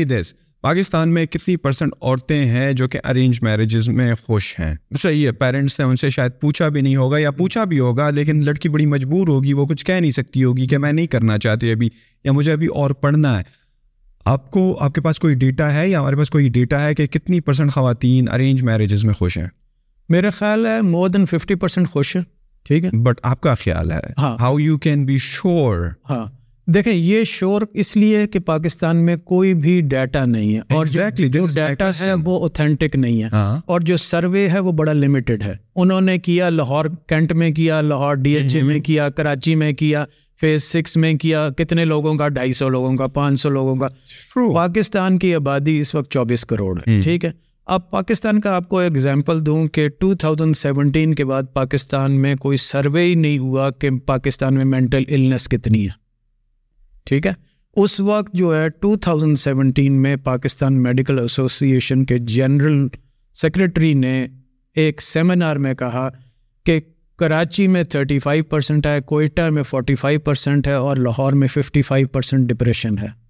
[0.09, 5.27] دس پاکستان میں کتنی پرسنٹ عورتیں ہیں جو کہ ارینج میرجز میں خوش ہیں؟ صحیح
[5.27, 8.45] ہے پیرنٹس نے ان سے شاید پوچھا بھی نہیں ہوگا یا پوچھا بھی ہوگا لیکن
[8.45, 11.71] لڑکی بڑی مجبور ہوگی وہ کچھ کہہ نہیں سکتی ہوگی کہ میں نہیں کرنا چاہتی
[11.71, 11.89] ابھی
[12.23, 13.43] یا مجھے ابھی اور پڑھنا ہے۔
[14.25, 17.05] آپ کو آپ کے پاس کوئی ڈیٹا ہے یا ہمارے پاس کوئی ڈیٹا ہے کہ
[17.05, 19.62] کتنی پرسنٹ خواتین ارینج میرجز میں خوش ہیں؟
[20.09, 22.21] میرا خیال ہے مور دین ففٹی پرسینٹ خوش ہے
[22.63, 26.25] ٹھیک ہے؟ بٹ آپ کا خیال ہے ہاں۔ How you can be sure ہاں۔
[26.65, 31.01] دیکھیں یہ شور اس لیے کہ پاکستان میں کوئی بھی ڈیٹا نہیں ہے۔ اور جو
[31.55, 35.53] ڈیٹا ہے وہ اوتھینٹک نہیں ہے۔ ہاں۔ اور جو سروے ہے وہ بڑا لمیٹڈ ہے۔
[35.75, 39.73] انہوں نے کیا لاہور کینٹ میں کیا لاہور ڈی ایچ اے میں کیا کراچی میں
[39.73, 40.05] کیا
[40.41, 43.87] فیز سکس میں کیا کتنے لوگوں کا؟ ڈھائی سو لوگوں کا پانچ سو لوگوں کا۔
[44.55, 47.31] پاکستان کی آبادی اس وقت چوبیس کروڑ ہے۔ ٹھیک ہے؟
[47.65, 52.35] اب پاکستان کا آپ کو ایگزامپل دوں کہ ٹو تھاؤزنڈ سیونٹین کے بعد پاکستان میں
[52.35, 55.91] کوئی سروے ہی نہیں ہوا کہ پاکستان میں مینٹل النس کتنی ہے۔
[57.05, 57.31] ٹھیک ہے؟
[57.75, 62.87] اس وقت جو ہے ٹو تھاؤزنڈ سیونٹین میں پاکستان میڈیکل ایسوسی ایشن کے جنرل
[63.33, 64.27] سیکرٹری نے
[64.75, 66.09] ایک سیمینار میں کہا
[66.65, 66.79] کہ
[67.17, 71.47] کراچی میں تھرٹی فائیو پرسینٹ ہے، کوئٹہ میں فورٹی فائیو پرسینٹ ہے اور لاہور میں
[71.47, 73.22] ففٹی فائیو پرسینٹ ڈپریشن ہے۔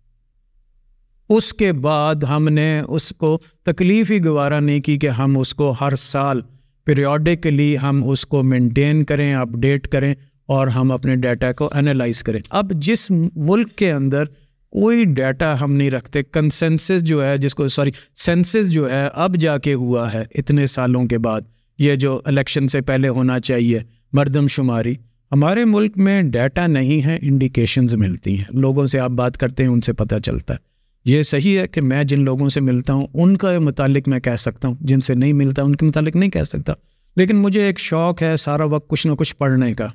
[1.29, 5.55] اس کے بعد ہم نے اس کو تکلیف ہی گوارا نہیں کی کہ ہم اس
[5.55, 6.41] کو ہر سال
[6.85, 10.15] پیریوڈکلی ہم اس کو مینٹین کریں اپڈیٹ کریں
[10.45, 14.25] اور ہم اپنے ڈیٹا کو انالائز کریں۔ اب جس ملک کے اندر
[14.71, 19.35] کوئی ڈیٹا ہم نہیں رکھتے کنسنسز جو ہے، جس کو سوری سینسز جو ہے، اب
[19.35, 21.41] جا کے ہوا ہے اتنے سالوں کے بعد،
[21.79, 23.79] یہ جو الیکشن سے پہلے ہونا چاہیے،
[24.13, 24.95] مردم شماری،
[25.31, 29.69] ہمارے ملک میں ڈیٹا نہیں ہے انڈیکیشنز ملتی ہیں۔ لوگوں سے آپ بات کرتے ہیں،
[29.69, 30.72] ان سے پتہ چلتا ہے۔
[31.05, 34.35] یہ صحیح ہے کہ میں جن لوگوں سے ملتا ہوں، ان کا متعلق میں کہہ
[34.37, 36.73] سکتا ہوں۔ جن سے نہیں ملتا، ان کے متعلق نہیں کہہ سکتا۔
[37.15, 39.87] لیکن مجھے ایک شوق ہے سارا وقت کچھ نہ کچھ پڑھنے کا۔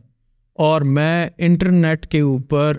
[0.55, 2.77] اور میں انٹرنیٹ کے اوپر،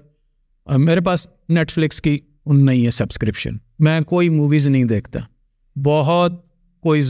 [0.77, 5.19] میرے پاس نیٹ فلکس کی نہیں ہے سبسکرپشن میں کوئی موویز نہیں دیکھتا۔
[5.79, 6.43] بہت
[6.79, 7.01] کوئی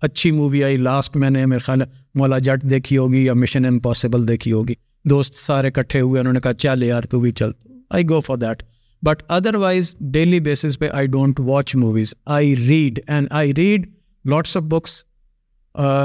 [0.00, 1.82] اچھی مووی آئی۔ لاسٹ میں نے میرے خیال
[2.14, 4.74] مولا جٹ دیکھی ہوگی یا مشن امپاسبل دیکھی ہوگی۔
[5.04, 7.50] دوست سارے کٹھے ہوئے، انہوں نے کہا، چل یار تو بھی چل۔
[7.90, 8.62] I go for that
[9.02, 9.22] but
[9.54, 13.86] otherwise daily basis پہ I don't watch movies I read and I read
[14.24, 15.04] lots of books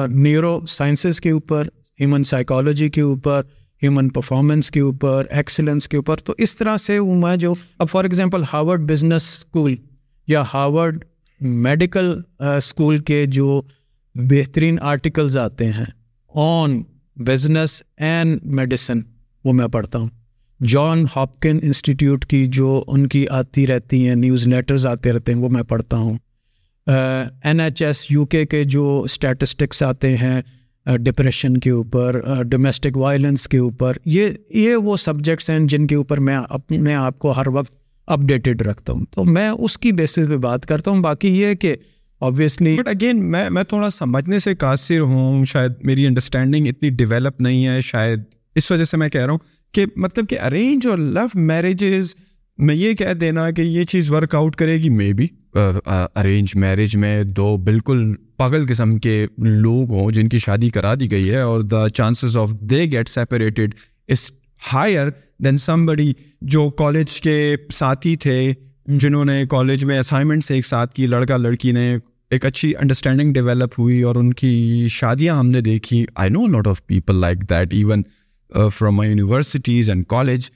[0.66, 1.68] neurosciences کے اوپر
[2.00, 3.42] ہیومن سائیکالوجی کے اوپر
[3.84, 7.90] ہیومن پرفارمنس کے اوپر ایکسلنس کے اوپر تو اس طرح سے وہ میں جو، اب
[7.90, 9.76] for example Harvard business school
[10.28, 11.06] یا ہارورڈ
[11.42, 13.62] میڈیکل اسکول کے جو
[14.16, 15.86] بہترین آرٹیکلز آتے ہیں
[16.36, 16.82] آن
[17.16, 19.00] بزنس اینڈ میڈیسن
[19.46, 20.10] وہ میں پڑھتا ہوں۔
[20.68, 25.40] جان ہاپکن انسٹیٹیوٹ کی جو ان کی آتی رہتی ہیں، نیوز لیٹرز آتے رہتے ہیں،
[25.40, 26.18] وہ میں پڑھتا ہوں۔
[27.44, 30.42] این ایچ ایس یو کے کے جو اسٹیٹسٹکس آتے ہیں
[30.98, 36.20] ڈپریشن کے اوپر ڈومیسٹک وائلنس کے اوپر، یہ یہ وہ سبجیکٹس ہیں جن کے اوپر
[36.20, 37.74] میں اپنے آپ کو ہر وقت
[38.08, 41.76] اپڈیٹڈ رکھتا ہوں۔ تو میں اس کی بیسس پہ بات کرتا ہوں۔ باقی یہ کہ
[42.22, 47.42] آبویسلی بٹ اگین میں میں تھوڑا سمجھنے سے قاصر ہوں، شاید میری انڈرسٹینڈنگ اتنی ڈیولپ
[47.42, 48.20] نہیں ہے، شاید
[48.56, 49.40] اس وجہ سے میں کہہ رہا ہوں
[49.72, 52.16] کہ مطلب کہ ارینج اور لو میرجز
[52.58, 56.96] میں یہ کہہ دینا کہ یہ چیز ورک آؤٹ کرے گی مے بی ارینج میرج
[56.98, 61.40] میں دو بالکل پاگل قسم کے لوگ ہوں جن کی شادی کرا دی گئی ہے
[61.40, 63.76] اور the chances of they get separated
[64.08, 64.30] is
[64.74, 65.10] higher
[65.44, 66.12] than some بڑی
[66.42, 68.54] جو کالج کے ساتھی تھے،
[68.88, 71.96] جنہوں نے کالج میں اسائنمنٹس ایک ساتھ کی، لڑکا لڑکی نے
[72.32, 76.68] ایک اچھی انڈرسٹینڈنگ ڈیولپ ہوئی اور ان کی شادیاں ہم نے دیکھی۔ I know lot
[76.68, 78.04] of people like that even
[78.54, 80.50] from my universities and college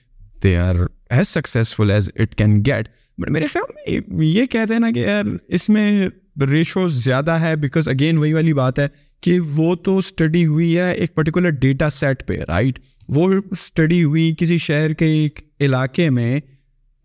[0.44, 0.76] they are
[1.10, 4.99] as successful as it can get but میرے خیال میں یہ کہتے ہیں نا کہ
[4.99, 6.07] یار اس میں
[6.41, 8.88] ریشو زیادہ ہے بیکاز اگین وہی والی بات ہے
[9.22, 14.34] کہ وہ تو اسٹڈی ہوئی ہے ایک پرٹیکولر ڈیٹا سیٹ پہ رائٹ وہ اسٹڈی ہوئی
[14.38, 16.40] کسی شہر کے ایک علاقے میں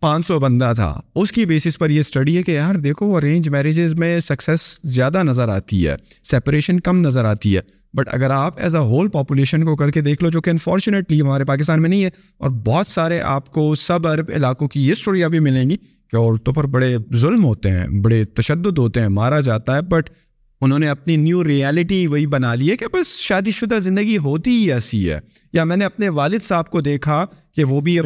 [0.03, 3.49] پانچ سو بندہ تھا۔ اس کی بیسس پر یہ اسٹڈی ہے کہ یار دیکھو ارینج
[3.49, 7.61] میریجز میں سکسیس زیادہ نظر آتی ہے سیپریشن کم نظر آتی ہے۔
[7.93, 11.21] بٹ اگر آپ ایز اے ہول پاپولیشن کو کر کے دیکھ لو، جو کہ انفارچونیٹلی
[11.21, 14.91] ہمارے پاکستان میں نہیں ہے، اور بہت سارے آپ کو سب عرب علاقوں کی یہ
[14.91, 15.77] اسٹوریاں بھی ملیں گی
[16.11, 20.09] کہ عورتوں پر بڑے ظلم ہوتے ہیں، بڑے تشدد ہوتے ہیں، مارا جاتا ہے۔ بٹ
[20.63, 24.51] انہوں نے اپنی نیو ریالٹی وہی بنا لی ہے کہ بس شادی شدہ زندگی ہوتی
[24.51, 25.19] ہی ایسی ہے۔
[25.53, 27.25] یا میں نے اپنے والد صاحب کو دیکھا
[27.55, 27.99] کہ وہ بھی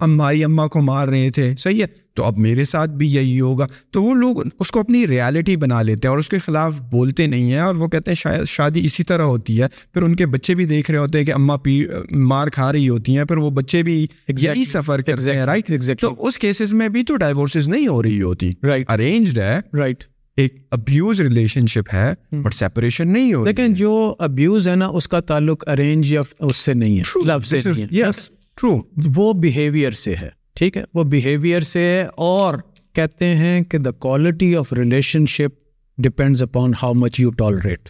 [0.00, 3.66] امائی اماں کو مار رہے تھے۔ صحیح ہے۔ تو اب میرے ساتھ بھی یہی ہوگا۔
[3.90, 7.26] تو وہ لوگ اس کو اپنی ریالٹی بنا لیتے ہیں اور اس کے خلاف بولتے
[7.26, 10.26] نہیں ہیں اور وہ کہتے ہیں شاید شادی اسی طرح ہوتی ہے۔ پھر ان کے
[10.26, 13.36] بچے بھی دیکھ رہے ہوتے ہیں کہ اماں پی مار کھا رہی ہوتی ہیں۔ پھر
[13.36, 15.70] وہ بچے بھی یہی سفر کرتے ہیں رائٹ
[16.00, 20.04] تو اس کیسز میں بھی تو ڈائیورسز نہیں ہو رہی ہوتی۔ رائٹ ارینجڈ ہے۔ رائٹ
[20.38, 25.08] ایک ابیوز ریلیشن شپ ہے بٹ سیپریشن نہیں ہو لیکن جو ابیوز ہے نا اس
[25.08, 27.60] کا تعلق ارینج یا اس سے نہیں ہے لو سے
[27.90, 28.80] یس ٹرو
[29.14, 32.54] وہ بیہیویئر سے ہے ٹھیک ہے؟ وہ بیہیویئر سے ہے اور
[32.94, 34.72] کہتے ہیں کہ the quality of
[35.26, 35.56] relationship
[35.98, 37.88] depends upon how much you tolerate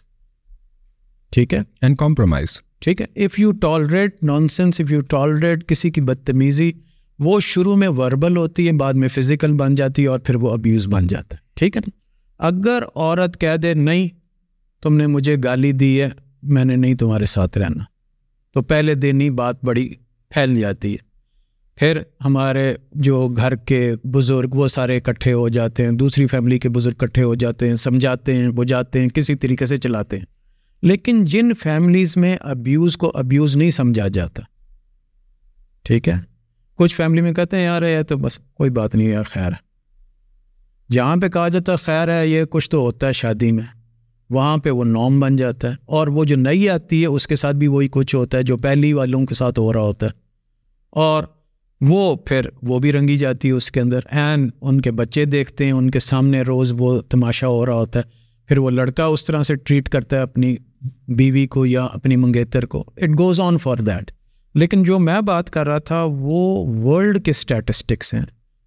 [1.33, 6.01] ٹھیک ہے؟ اینڈ کمپرومائز ٹھیک ہے؟ If you tolerate nonsense if you tolerate کسی کی
[6.01, 6.73] بدتمیزی
[7.19, 10.53] وہ شروع میں وربل ہوتی ہے بعد میں فزیکل بن جاتی ہے اور پھر وہ
[10.53, 11.98] ابیوز بن جاتا ہے۔ ٹھیک ہے؟ نا
[12.39, 14.09] اگر عورت کہہ دے نہیں،
[14.83, 16.09] تم نے مجھے گالی دی ہے،
[16.43, 17.85] میں نے نہیں تمہارے ساتھ رہنا۔
[18.55, 19.95] تو پہلے دن ہی بات بڑی
[20.29, 21.09] پھیل جاتی ہے۔
[21.77, 26.69] پھر ہمارے جو گھر کے بزرگ، وہ سارے اکٹھے ہو جاتے ہیں، دوسری فیملی کے
[26.69, 30.27] بزرگ اکٹھے ہو جاتے ہیں، سمجھاتے ہیں بجھاتے ہیں، کسی طریقے سے چلاتے ہیں۔
[30.83, 34.43] لیکن جن فیملیز میں ابیوز کو ابیوز نہیں سمجھا جاتا،
[35.83, 36.15] ٹھیک ہے؟
[36.75, 39.68] کچھ فیملی میں کہتے ہیں، یار یہ تو بس کوئی بات نہیں، یار خیر۔ ہے
[40.93, 43.65] جہاں پہ کہا جاتا ہے خیر ہے، یہ کچھ تو ہوتا ہے شادی میں۔
[44.31, 47.37] وہاں پہ وہ نام بن جاتا ہے اور وہ جو نئی آتی ہے، اس کے
[47.37, 50.11] ساتھ بھی وہی کچھ ہوتا ہے جو پہلی والوں کے ساتھ ہو رہا ہوتا ہے۔
[50.91, 51.25] اور
[51.81, 55.65] وہ پھر وہ بھی رنگی جاتی ہے اس کے اندر۔ این ان کے بچے دیکھتے
[55.65, 58.05] ہیں، ان کے سامنے روز وہ تماشا ہو رہا ہوتا ہے۔
[58.47, 60.57] پھر وہ لڑکا اس طرح سے ٹریٹ کرتا ہے اپنی
[61.09, 64.13] بیوی کو یا اپنی منگیتر کو۔ It goes on for that
[64.55, 68.23] لیکن جو میں بات کر رہا تھا، وہ ورلڈ کے اسٹیٹسٹکس ہیں۔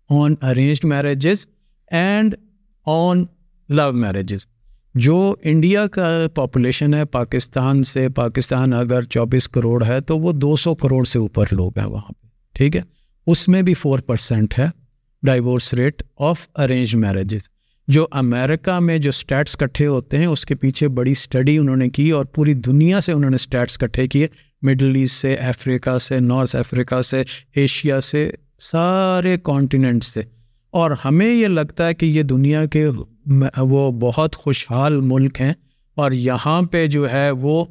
[0.10, 1.48] On arranged marriages
[1.91, 2.35] and
[2.85, 3.23] on
[3.69, 4.47] love marriages
[4.95, 10.55] جو انڈیا کا پاپولیشن ہے، پاکستان سے، پاکستان اگر چوبیس کروڑ ہے تو وہ دو
[10.55, 12.81] سو کروڑ سے اوپر لوگ ہیں وہاں پہ، ٹھیک ہے؟
[13.27, 14.65] اس میں بھی فور پرسینٹ ہے
[15.23, 17.49] divorce rate of arrange marriages
[17.88, 21.89] جو امریکہ میں جو اسٹیٹس کٹھے ہوتے ہیں، اس کے پیچھے بڑی اسٹڈی انہوں نے
[21.89, 24.27] کی اور پوری دنیا سے انہوں نے اسٹیٹس کٹھے کیے۔
[24.61, 27.23] مڈل ایسٹ سے افریقہ سے نارتھ افریقہ سے
[27.55, 30.22] ایشیا سے، سارے کانٹیننٹ سے۔
[30.72, 32.88] اور ہمیں یہ لگتا ہے کہ یہ دنیا کے
[33.57, 35.53] وہ بہت خوشحال ملک ہیں
[35.98, 37.65] اور یہاں پہ جو ہے وہ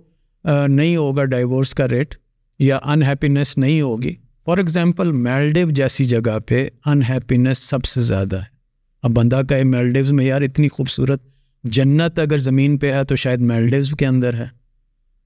[0.68, 2.14] نہیں ہوگا ڈائیورس کا ریٹ
[2.58, 4.14] یا انہیپینس نہیں ہوگی۔
[4.44, 8.58] فار ایگزامپل میلڈیو جیسی جگہ پہ انہیپینس سب سے زیادہ ہے۔
[9.02, 11.22] اب بندہ کہے میلڈیوز میں یار اتنی خوبصورت
[11.64, 14.46] جنت اگر زمین پہ ہے تو شاید میلڈیوز کے اندر ہے۔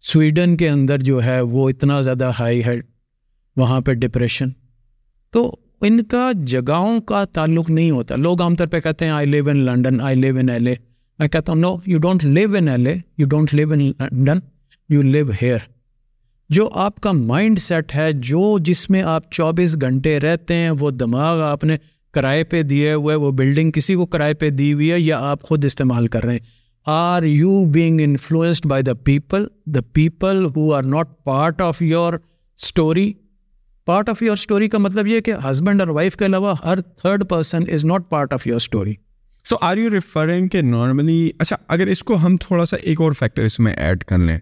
[0.03, 2.77] سویڈن کے اندر جو ہے وہ اتنا زیادہ ہائی ہے،
[3.57, 4.49] وہاں پہ ڈپریشن
[5.33, 9.27] تو ان کا جگہوں کا تعلق نہیں ہوتا۔ لوگ عام طور پہ کہتے ہیں آئی
[9.27, 10.75] لیو in London I leave in L اے
[11.19, 14.39] میں کہتا ہوں no you don't live in L A you don't live in London
[14.89, 15.59] you live here
[16.51, 20.91] جو آپ کا مائنڈ سیٹ ہے، جو جس میں آپ چوبیس گھنٹے رہتے ہیں، وہ
[20.91, 21.77] دماغ آپ نے
[22.13, 25.43] کرائے پہ دیے ہوئے، وہ بلڈنگ کسی کو کرائے پہ دی ہوئی ہے یا آپ
[25.43, 26.41] خود استعمال کر رہے ہیں۔
[26.87, 32.15] Are you being influenced by the people the people who are not part of your
[32.59, 33.13] story
[33.87, 37.29] part of your story کا مطلب یہ کہ ہسبینڈ اور وائف کے علاوہ ہر third
[37.29, 38.95] person is not part of your story
[39.45, 43.13] so are you referring کہ normally اچھا اگر اس کو ہم تھوڑا سا ایک اور
[43.13, 44.39] فیکٹر اس میں ایڈ کر لیں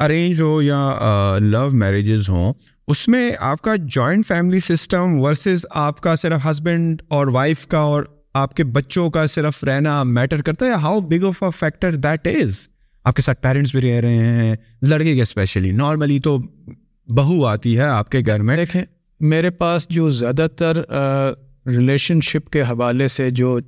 [0.00, 2.52] ارینج ہو یا لو میرجز ہوں،
[2.88, 7.78] اس میں آپ کا جوائنٹ فیملی سسٹم ورسز آپ کا صرف ہسبینڈ اور وائف کا
[7.78, 8.04] اور
[8.34, 12.26] آپ کے بچوں کا صرف رہنا میٹر کرتا ہے؟ How big of a factor that
[12.26, 12.58] is
[13.04, 16.38] آپ کے ساتھ پیرنٹس بھی رہ رہے ہیں، لڑکے کے اسپیشلی نارملی تو
[17.10, 18.82] بہو آتی ہے آپ کے گھر میں؟ دیکھیں،
[19.20, 20.76] میرے پاس جو زیادہ تر
[21.66, 23.58] ریلیشن شپ کے حوالے سے جو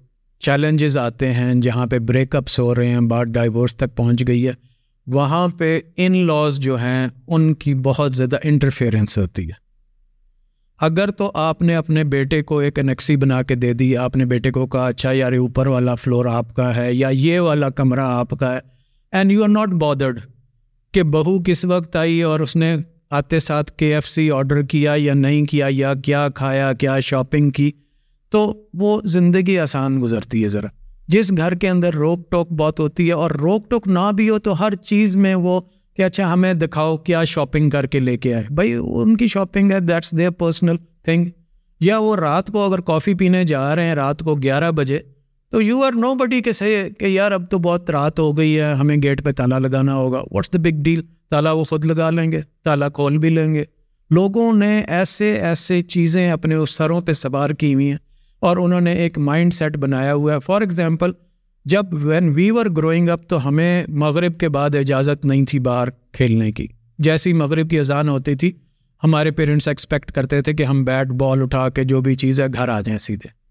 [0.42, 4.46] چیلنجز آتے ہیں، جہاں پہ بریک اپس ہو رہے ہیں بات ڈائیورس تک پہنچ گئی
[4.48, 4.52] ہے،
[5.06, 9.60] وہاں پہ ان لاز جو ہیں، ان کی بہت زیادہ انٹرفیئرنس ہوتی ہے۔
[10.80, 14.24] اگر تو آپ نے اپنے بیٹے کو ایک انیکسی بنا کے دے دی، آپ نے
[14.24, 18.06] بیٹے کو کہا اچھا یار اوپر والا فلور آپ کا ہے، یا یہ والا کمرہ
[18.06, 18.58] آپ کا ہے
[19.12, 20.20] and you are not bothered
[20.94, 22.76] کہ بہو کس وقت آئی اور اس نے
[23.12, 27.50] آتے ساتھ کے ایف سی آڈر کیا یا نہیں کیا یا کیا کھایا، کیا شاپنگ
[27.50, 27.70] کی،
[28.30, 30.68] تو وہ زندگی آسان گزرتی ہے ذرا۔
[31.08, 34.38] جس گھر کے اندر روک ٹوک بہت ہوتی ہے اور روک ٹوک نہ بھی ہو
[34.38, 35.60] تو ہر چیز میں وہ
[35.96, 39.72] کہ اچھا ہمیں دکھاؤ کیا شاپنگ کر کے لے کے آئے۔ بھائی، ان کی شاپنگ
[39.72, 41.26] ہے دیٹس دیئر پرسنل تھنگ
[41.80, 44.98] یا وہ رات کو اگر کافی پینے جا رہے ہیں، رات کو گیارہ بجے
[45.52, 48.60] تو یو آر نو بڈی کے صحیح کہ یار اب تو بہت رات ہو گئی
[48.60, 52.10] ہے، ہمیں گیٹ پہ تالا لگانا ہوگا۔ واٹس دا بگ ڈیل تالا وہ خود لگا
[52.10, 53.64] لیں گے، تالا کھول بھی لیں گے۔
[54.10, 57.96] لوگوں نے ایسے ایسے چیزیں اپنے اس سروں پہ سوار کی ہوئی ہیں
[58.40, 61.12] اور انہوں نے ایک مائنڈ سیٹ بنایا ہوا ہے۔ فار ایگزامپل
[61.64, 65.88] جب when we were growing up تو ہمیں مغرب کے بعد اجازت نہیں تھی باہر
[66.12, 66.66] کھیلنے کی۔
[66.98, 68.52] جیسی مغرب کی اذان ہوتی تھی،
[69.04, 72.46] ہمارے پیرنٹس ایکسپیکٹ کرتے تھے کہ ہم بیٹ بال اٹھا کے جو بھی چیز ہے
[72.54, 73.41] گھر آ جائیں سیدھے۔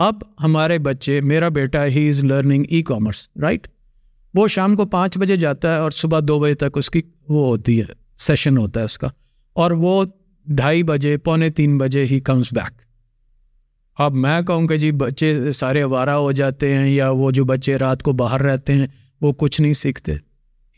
[0.00, 3.66] اب ہمارے بچے، میرا بیٹا he is learning e commerce right
[4.34, 7.46] وہ شام کو پانچ بجے جاتا ہے اور صبح دو بجے تک اس کی وہ
[7.46, 9.08] ہوتی ہے سیشن ہوتا ہے اس کا،
[9.56, 10.04] اور وہ
[10.46, 12.80] ڈھائی بجے، پونے تین بجے ہی کمز بیک
[13.98, 17.76] اب میں کہوں کہ جی بچے سارے آوارہ ہو جاتے ہیں یا وہ جو بچے
[17.78, 18.86] رات کو باہر رہتے ہیں،
[19.20, 20.14] وہ کچھ نہیں سیکھتے۔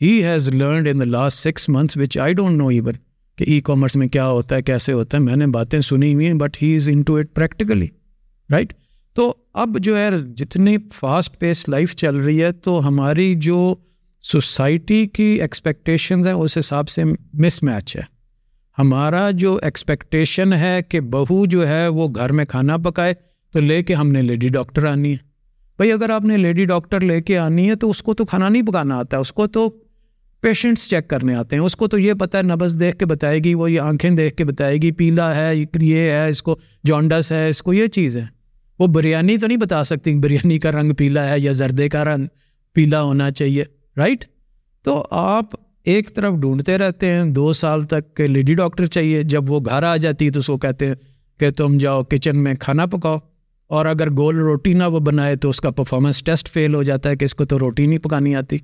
[0.01, 2.93] He has learned in the last six months which I don't know even
[3.37, 6.27] کہ ای کامرس میں کیا ہوتا ہے، کیسے ہوتا ہے۔ میں نے باتیں سنی ہوئی
[6.27, 7.87] ہیں but he is into it practically
[8.49, 8.73] right
[9.13, 13.75] تو اب جو ہے جتنی فاسٹ پیس لائف چل رہی ہے تو ہماری جو
[14.21, 17.03] سوسائٹی کی ایکسپیکٹیشنز ہیں، اس حساب سے
[17.33, 18.01] مس میچ ہے۔
[18.77, 23.13] ہمارا جو ایکسپیکٹیشن ہے کہ بہو جو ہے وہ گھر میں کھانا پکائے،
[23.53, 25.17] تو لے کے ہم نے لیڈی ڈاکٹر آنی ہے۔
[25.77, 28.49] بھائی، اگر آپ نے لیڈی ڈاکٹر لے کے آنی ہے تو اس کو تو کھانا
[28.49, 29.69] نہیں پکانا آتا ہے اس کو تو
[30.41, 33.39] پیشنٹس چیک کرنے آتے ہیں۔ اس کو تو یہ پتہ ہے نبز دیکھ کے بتائے
[33.39, 37.31] گی وہ، یہ آنکھیں دیکھ کے بتائے گی، پیلا ہے، یہ ہے، اس کو جانڈس
[37.31, 38.42] ہے، اس کو یہ چیز ہے
[38.83, 42.27] وہ بریانی تو نہیں بتا سکتی بریانی کا رنگ پیلا ہے یا زردے کا رنگ
[42.75, 43.63] پیلا ہونا چاہیے
[43.97, 44.25] رائٹ
[44.85, 45.55] تو آپ
[45.85, 49.83] ایک طرف ڈھونڈتے رہتے ہیں، دو سال تک کہ لیڈی ڈاکٹر چاہیے، جب وہ گھر
[49.83, 50.95] آ جاتی ہے تو اس کو کہتے ہیں
[51.39, 53.17] کہ تم جاؤ کچن میں کھانا پکاؤ،
[53.71, 57.09] اور اگر گول روٹی نہ وہ بنائے تو اس کا پرفارمنس ٹیسٹ فیل ہو جاتا
[57.09, 58.57] ہے کہ اس کو تو روٹی نہیں پکانی آتی۔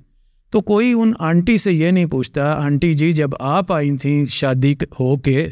[0.52, 4.72] تو کوئی ان آنٹی سے یہ نہیں پوچھتا، آنٹی جی جب آپ آئی تھیں شادی
[5.00, 5.48] ہو کے،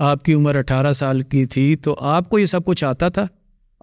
[0.00, 3.26] آپ کی عمر اٹھارہ سال کی تھی، تو آپ کو یہ سب کچھ آتا تھا؟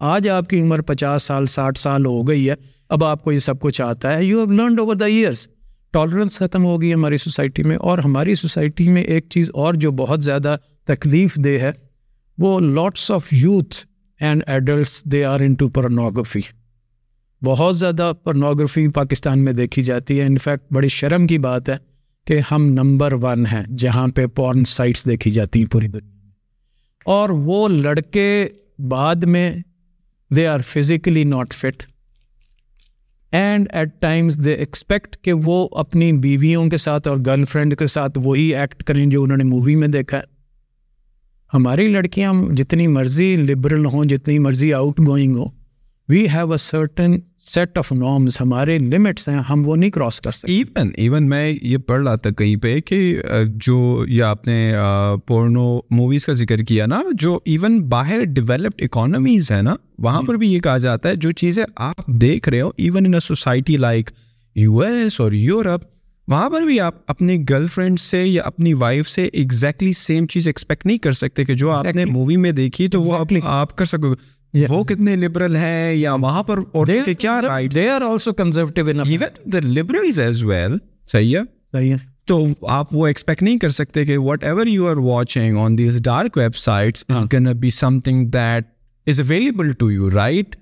[0.02, 2.56] آج آپ کی عمر پچاس سال، ساٹھ سال ہو گئی ہے۔
[2.90, 5.48] اب آپ کو یہ سب کچھ آتا ہے۔ You have learned over the years
[5.92, 9.92] tolerance ختم ہو گئی ہماری سوسائٹی میں۔ اور ہماری سوسائٹی میں ایک چیز اور جو
[9.92, 11.72] بہت زیادہ تکلیف دہ ہے،
[12.38, 13.76] وہ lots of youth
[14.20, 16.42] and adults they are into pornography
[17.44, 21.78] بہت زیادہ پرنوگرفی پاکستان میں دیکھی جاتی ہے۔ انفیکٹ بڑی شرم کی بات ہے
[22.28, 26.32] کہ ہم نمبر ون ہیں، جہاں پہ پورن سائٹس دیکھی جاتی ہیں پوری دنیا میں۔
[27.06, 28.48] اور وہ لڑکے
[28.80, 29.52] بعد میں
[30.36, 31.84] they are physically not fit
[33.32, 37.86] and at times they expect کہ وہ اپنی بیویوں کے ساتھ اور گرل فرینڈ کے
[37.86, 40.24] ساتھ وہی ایکٹ کریں جو انہوں نے مووی میں دیکھا ہے۔
[41.54, 45.50] ہماری لڑکیاں جتنی مرضی لبرل ہوں، جتنی مرضی آؤٹ گوئنگ ہوں
[46.10, 50.32] we have a certain set of norms ہمارے لمٹس ہیں ہم وہ نہیں کراس کر
[50.32, 54.74] سکتے۔ ایون ایون میں یہ پڑھ رہا تھا کہیں پہ کہ جو یا آپ نے
[55.28, 60.36] پورنو موویز کا ذکر کیا نا جو ایون باہر ڈیولپڈ اکانومیز ہیں نا وہاں پر
[60.36, 63.78] بھی یہ کہا جاتا ہے جو چیزیں آپ دیکھ رہے ہو even in a society
[63.78, 64.10] like
[64.56, 65.82] U S اور یورپ
[66.32, 70.48] وہاں پر بھی آپ اپنی گرل فرینڈ سے یا اپنی وائف سے ایگزیکٹلی سیم چیز
[70.48, 73.86] ایکسپیکٹ نہیں کر سکتے کہ جو آپ نے مووی میں دیکھی تو وہ آپ کر
[73.86, 74.14] سکو
[74.70, 76.60] وہ کتنے لبرل ہیں یا وہاں پر
[77.20, 77.42] کیا
[81.08, 81.42] صحیح ہے؟
[81.72, 85.78] صحیح ہے۔ تو آپ وہ ایکسپیکٹ نہیں کر سکتے کہ whatever you are watching on
[85.78, 87.06] these dark websites
[87.60, 88.64] be something that
[89.08, 90.56] is available to you right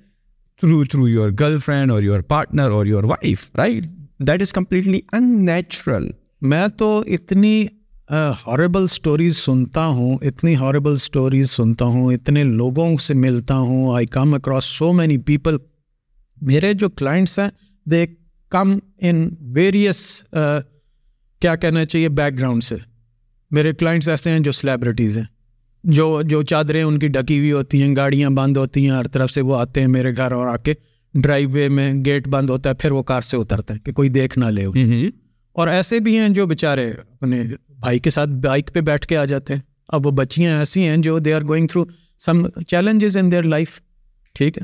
[0.59, 3.83] through through your girlfriend اور یور پارٹنر اور your wife right
[4.19, 4.99] that is completely
[5.45, 6.09] unnatural
[6.41, 7.65] میں تو اتنی
[8.09, 14.05] ہاریبل اسٹوریز سنتا ہوں، اتنی horrible stories سنتا ہوں، اتنے لوگوں سے ملتا ہوں I
[14.07, 15.57] come across so many people
[16.41, 17.49] میرے جو کلائنٹس ہیں
[17.85, 18.05] دے
[18.51, 20.01] کم ان ویریئس
[21.41, 22.75] کیا کہنا چاہیے بیک گراؤنڈ سے.
[23.51, 25.25] میرے کلائنٹس ایسے ہیں جو سلیبریٹیز ہیں،
[25.83, 29.31] جو جو چادریں ان کی ڈکی ہوئی ہوتی ہیں، گاڑیاں بند ہوتی ہیں، ہر طرف
[29.31, 30.73] سے وہ آتے ہیں میرے گھر اور آ کے.
[31.13, 34.09] ڈرائیو وے میں گیٹ بند ہوتا ہے پھر وہ کار سے اترتے ہیں کہ کوئی
[34.09, 34.65] دیکھ نہ لے۔
[35.53, 37.43] اور ایسے بھی ہیں جو بیچارے اپنے
[37.79, 40.97] بھائی کے ساتھ بائک پہ بیٹھ کے آ جاتے ہیں۔ اب وہ بچیاں ایسی ہیں
[40.97, 41.85] جو they are going through
[42.17, 43.81] some challenges in their life
[44.33, 44.63] ٹھیک ہے۔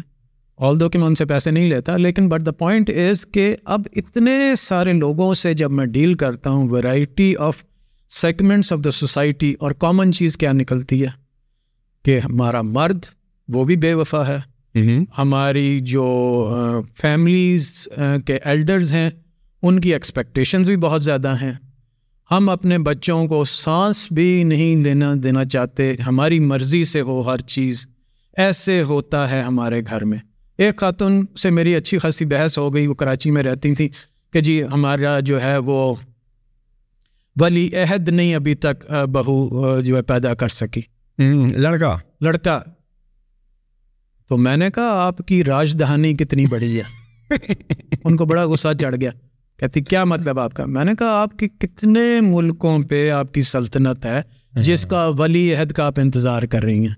[0.57, 3.55] آل دو کہ میں ان سے پیسے نہیں لیتا لیکن بٹ دا پوائنٹ از کہ
[3.65, 7.63] اب اتنے سارے لوگوں سے جب میں ڈیل کرتا ہوں variety of
[8.07, 11.07] segments of the society اور کامن چیز کیا نکلتی ہے؟
[12.05, 12.99] کہ ہمارا مرد
[13.47, 14.54] وہ بھی بے وفا ہے۔
[15.17, 16.05] ہماری جو
[16.95, 17.87] فیملیز
[18.25, 19.09] کے ایلڈرز ہیں
[19.61, 21.53] ان کی ایکسپیکٹیشنز بھی بہت زیادہ ہیں۔
[22.31, 27.37] ہم اپنے بچوں کو سانس بھی نہیں لینا دینا چاہتے ہماری مرضی سے ہو ہر
[27.37, 27.87] چیز۔
[28.37, 30.17] ایسے ہوتا ہے ہمارے گھر میں۔
[30.57, 33.89] ایک خاتون سے میری اچھی خاصی بحث ہو گئی وہ کراچی میں رہتی تھیں
[34.33, 35.95] کہ جی ہمارا جو ہے وہ
[37.41, 40.81] ولی عہد نہیں ابھی تک بہو جو ہے پیدا کر سکی۔
[41.55, 42.61] لڑکا؟ لڑکا۔
[44.29, 46.83] تو میں نے کہا آپ کی راجدھانی کتنی بڑی ہے؟
[48.03, 49.11] ان کو بڑا غصہ چڑھ گیا۔
[49.59, 53.41] کہتی کیا مطلب آپ کا؟ میں نے کہا آپ کی کتنے ملکوں پہ آپ کی
[53.41, 54.21] سلطنت ہے
[54.53, 56.95] جس کا ولی عہد کا آپ انتظار کر رہی ہیں۔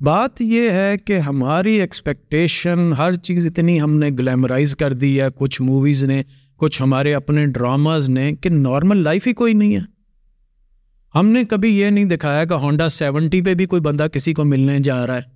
[0.00, 5.26] بات یہ ہے کہ ہماری ایکسپیکٹیشن ہر چیز اتنی ہم نے گلیمرائز کر دی ہے۔
[5.36, 6.22] کچھ موویز نے
[6.56, 9.80] کچھ ہمارے اپنے ڈراماز نے کہ نارمل لائف ہی کوئی نہیں ہے۔
[11.14, 14.44] ہم نے کبھی یہ نہیں دکھایا کہ ہونڈا سیونٹی پہ بھی کوئی بندہ کسی کو
[14.44, 15.33] ملنے جا رہا ہے۔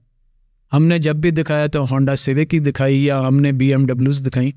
[0.72, 3.86] ہم نے جب بھی دکھایا تو ہونڈا سیوک ہی دکھائی یا ہم نے بی ایم
[3.86, 4.52] ڈبلوز دکھائی۔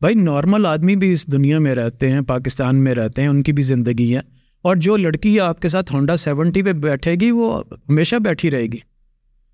[0.00, 3.52] بھائی نارمل آدمی بھی اس دنیا میں رہتے ہیں، پاکستان میں رہتے ہیں، ان کی
[3.52, 4.20] بھی زندگی ہے۔
[4.62, 8.62] اور جو لڑکی آپ کے ساتھ ہونڈا سیونٹی پہ بیٹھے گی، وہ ہمیشہ بیٹھی رہے
[8.62, 8.78] گی۔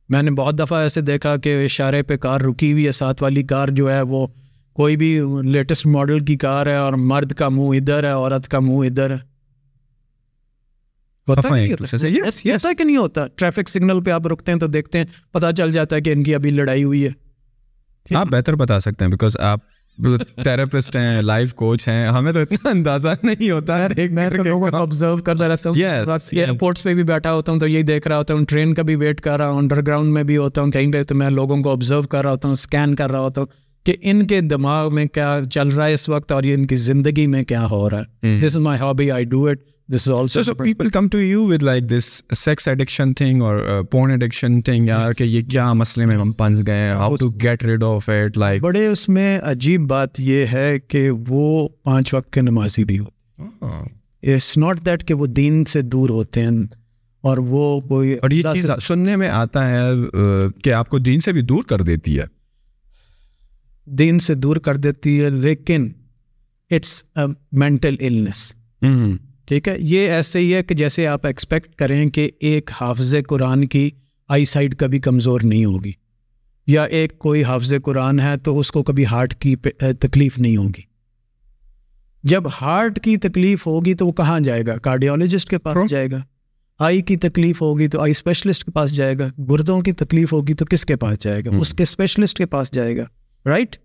[0.08, 3.42] میں نے بہت دفعہ ایسے دیکھا کہ اشارے پہ کار رکی ہوئی ہے، ساتھ والی
[3.42, 4.26] کار جو ہے وہ
[4.72, 8.60] کوئی بھی لیٹسٹ ماڈل کی کار ہے اور مرد کا منہ ادھر ہے، عورت کا
[8.60, 9.35] منہ ادھر ہے۔
[11.28, 15.70] ایسا کہ نہیں ہوتا ٹریفک سگنل پہ آپ رکتے ہیں تو دیکھتے ہیں پتا چل
[15.70, 19.36] جاتا ہے کہ ان کی ابھی لڑائی ہوئی ہے آپ بہتر بتا سکتے ہیں بیکاز
[19.40, 19.60] آپ
[20.42, 24.76] تھراپسٹ ہیں لائف کوچ ہیں ہمیں تو اتنا اندازہ نہیں ہوتا میں تو لوگوں کو
[24.76, 25.76] آبزرو کرتا رہتا ہوں
[26.32, 28.96] ایئرپورٹس پہ بھی بیٹھا ہوتا ہوں تو یہی دیکھ رہا ہوتا ہوں ٹرین کا بھی
[28.96, 31.60] ویٹ کر رہا ہوں انڈر گراؤنڈ میں بھی ہوتا ہوں کہیں پہ تو میں لوگوں
[31.62, 33.46] کو آبزرو کر رہا ہوتا ہوں اسکین کر رہا ہوتا ہوں
[33.86, 37.26] کہ ان کے دماغ میں کیا چل رہا ہے اس وقت اور ان کی زندگی
[37.26, 40.54] میں کیا ہو رہا ہے this is my hobby I do it this is also
[40.54, 42.04] people come to you with like this
[42.34, 46.66] sex addiction thing اور پورن ایڈکشن تھنگ یار کہ یہ کیا مسئلے میں ہم پنس
[46.66, 50.46] گئے ہیں how to get rid of it like بڑے اس میں عجیب بات یہ
[50.46, 55.64] ہے کہ وہ پانچ وقت کے نمازی بھی ہوتے اٹس ناٹ دیٹ کہ وہ دین
[55.64, 56.66] سے دور ہوتے ہیں
[57.24, 61.32] اور وہ کوئی اور یہ چیز سننے میں آتا ہے کہ آپ کو دین سے
[61.32, 62.24] بھی دور کر دیتی ہے
[63.86, 65.90] دین سے دور کر دیتی ہے لیکن
[66.70, 67.02] اٹس
[67.52, 68.52] مینٹل النس
[69.46, 73.64] ٹھیک ہے؟ یہ ایسے ہی ہے کہ جیسے آپ ایکسپیکٹ کریں کہ ایک حافظ قرآن
[73.64, 73.90] کی
[74.28, 75.92] آئی سائڈ کبھی کمزور نہیں ہوگی
[76.66, 79.56] یا ایک کوئی حافظ قرآن ہے تو اس کو کبھی ہارٹ کی
[80.00, 80.82] تکلیف نہیں ہوگی۔
[82.24, 86.18] جب ہارٹ کی تکلیف ہوگی تو وہ کہاں جائے گا؟ کارڈیولوجسٹ کے پاس جائے گا۔
[86.78, 90.54] آئی کی تکلیف ہوگی تو آئی اسپیشلسٹ کے پاس جائے گا۔ گردوں کی تکلیف ہوگی
[90.54, 93.04] تو کس کے پاس جائے گا؟ اس کے اسپیشلسٹ کے پاس جائے گا۔
[93.46, 93.76] رائٹ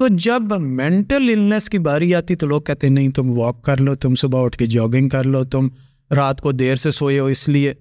[0.00, 3.94] تو جب مینٹل النس کی باری آتی تو لوگ کہتے نہیں تم واک کر لو
[3.94, 5.68] تم صبح اٹھ کے جاگنگ کر لو تم
[6.10, 7.72] رات کو دیر سے سوئے ہو اس لیے.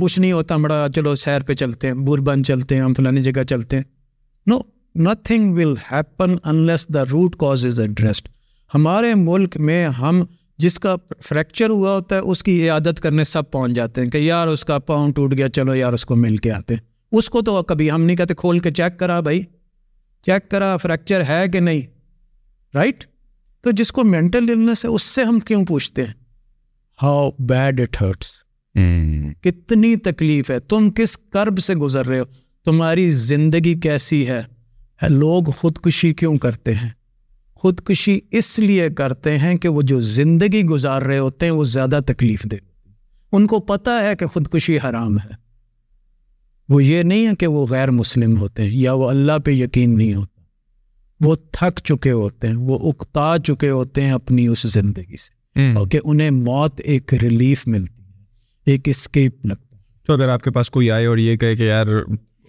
[0.00, 3.22] کچھ نہیں ہوتا بڑا چلو سیر پہ چلتے ہیں بور بند چلتے ہیں ہم فلانی
[3.22, 3.82] جگہ چلتے ہیں۔
[4.46, 4.58] No
[4.94, 8.28] nothing will happen unless the root cause is addressed
[8.74, 10.22] ہمارے ملک میں ہم
[10.58, 14.18] جس کا فریکچر ہوا ہوتا ہے اس کی عادت کرنے سب پہنچ جاتے ہیں کہ
[14.18, 16.80] یار اس کا پاؤں ٹوٹ گیا چلو یار اس کو مل کے آتے ہیں۔
[17.12, 19.42] اس کو تو کبھی ہم نہیں کہتے کھول کے چیک کرا بھائی۔
[20.26, 21.80] چیک کرا فریکچر ہے کہ نہیں؟
[22.74, 23.04] رائٹ
[23.60, 26.12] تو جس کو مینٹل النس ہے اس سے ہم کیوں پوچھتے ہیں؟
[27.02, 28.44] ہاؤ بیڈ اٹ ہرٹس
[29.40, 32.24] کتنی تکلیف ہے۔ تم کس کرب سے گزر رہے ہو؟
[32.64, 34.42] تمہاری زندگی کیسی ہے
[35.08, 36.90] لوگ خودکشی کیوں کرتے ہیں؟
[37.54, 42.00] خودکشی اس لیے کرتے ہیں کہ وہ جو زندگی گزار رہے ہوتے ہیں وہ زیادہ
[42.06, 42.56] تکلیف دے۔
[43.32, 45.45] ان کو پتہ ہے کہ خودکشی حرام ہے۔
[46.68, 49.98] وہ یہ نہیں ہے کہ وہ غیر مسلم ہوتے ہیں یا وہ اللہ پہ یقین
[49.98, 50.42] نہیں ہوتا۔
[51.20, 55.36] وہ تھک چکے ہوتے ہیں وہ اکتا چکے ہوتے ہیں اپنی اس زندگی سے۔
[55.90, 58.12] کہ انہیں موت ایک ریلیف ملتی ہے
[58.66, 61.64] ایک اسکیپ لگتا ہے۔ تو اگر آپ کے پاس کوئی آئے اور یہ کہے کہ
[61.64, 61.86] یار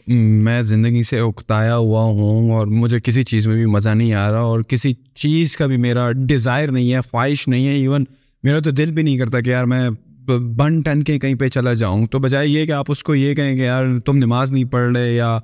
[0.07, 4.31] میں زندگی سے اکتایا ہوا ہوں اور مجھے کسی چیز میں بھی مزہ نہیں آ
[4.31, 8.03] رہا اور کسی چیز کا بھی میرا ڈیزائر نہیں ہے خواہش نہیں ہے ایون
[8.43, 9.89] میرا تو دل بھی نہیں کرتا کہ یار میں
[10.29, 13.33] بن ٹن کے کہیں پہ چلا جاؤں۔ تو بجائے یہ کہ آپ اس کو یہ
[13.33, 15.39] کہیں کہ یار تم نماز نہیں پڑھ رہے یا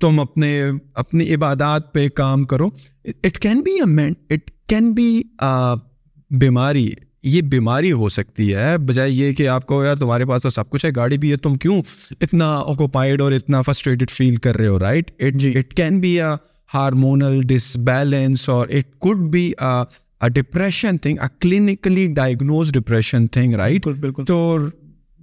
[0.00, 0.62] تم اپنے
[0.94, 2.68] اپنی عبادات پہ کام کرو۔
[3.04, 5.22] It can be a it can be
[6.30, 6.90] بیماری
[7.22, 10.70] یہ بیماری ہو سکتی ہے۔ بجائے یہ کہ آپ کو یار تمہارے پاس تو سب
[10.70, 11.82] کچھ ہے گاڑی بھی ہے تم کیوں
[12.20, 16.28] اتنا آکوپائڈ اور اتنا فرسٹریٹڈ فیل کر رہے ہو right it it can be a
[16.74, 17.40] hormonal
[17.76, 19.52] disbalance اور it could be
[20.28, 24.58] depression thing clinically diagnose depression thing right بالکل تو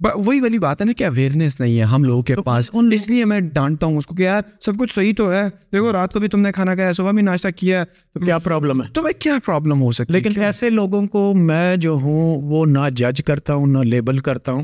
[0.02, 3.26] وہی والی بات ہے نا کہ اویئرنیس نہیں ہے ہم لوگوں کے پاس۔ اس لیے
[3.26, 5.42] میں ڈانٹتا ہوں اس کو کہ یار سب کچھ صحیح تو ہے۔
[5.74, 7.84] دیکھو رات کو بھی تم نے کھانا کھایا صبح بھی ناشتہ کیا۔
[8.14, 11.76] تو کیا پرابلم ہے؟ تو میں کیا پرابلم ہو سکتی لیکن ایسے لوگوں کو میں
[11.76, 14.64] جو ہوں وہ نہ جج کرتا ہوں نہ لیبل کرتا ہوں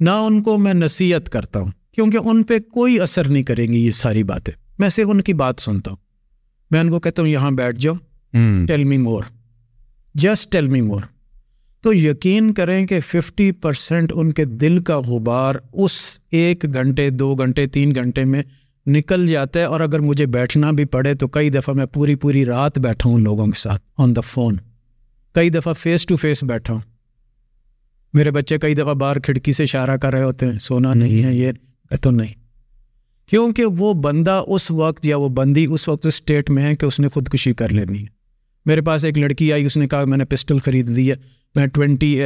[0.00, 3.86] نہ ان کو میں نصیحت کرتا ہوں۔ کیونکہ ان پہ کوئی اثر نہیں کریں گی
[3.86, 5.98] یہ ساری باتیں۔ میں صرف ان کی بات سنتا ہوں۔
[6.70, 7.94] میں ان کو کہتا ہوں یہاں بیٹھ جاؤ۔
[8.66, 9.22] Tell me more
[10.14, 11.00] just tell me more
[11.80, 17.34] تو یقین کریں کہ ففٹی پرسینٹ ان کے دل کا غبار اس ایک گھنٹے، دو
[17.34, 18.42] گھنٹے، تین گھنٹے میں
[18.86, 22.44] نکل جاتا ہے اور اگر مجھے بیٹھنا بھی پڑے تو کئی دفعہ میں پوری پوری
[22.44, 24.56] رات بیٹھا ہوں لوگوں کے ساتھ آن دا فون
[25.34, 26.80] کئی دفعہ فیس ٹو فیس بیٹھا ہوں۔
[28.12, 31.34] میرے بچے کئی دفعہ باہر کھڑکی سے اشارہ کر رہے ہوتے ہیں، سونا نہیں ہے
[31.34, 31.52] یہ
[32.02, 32.34] تو نہیں۔
[33.26, 37.00] کیونکہ وہ بندہ اس وقت یا وہ بندی اس وقت اسٹیٹ میں ہے کہ اس
[37.00, 38.23] نے خودکشی کر لینی ہے۔
[38.66, 41.16] میرے پاس ایک لڑکی آئی اس نے کہا میں نے پسٹل خرید لی ہے
[41.54, 42.22] میں ٹوینٹی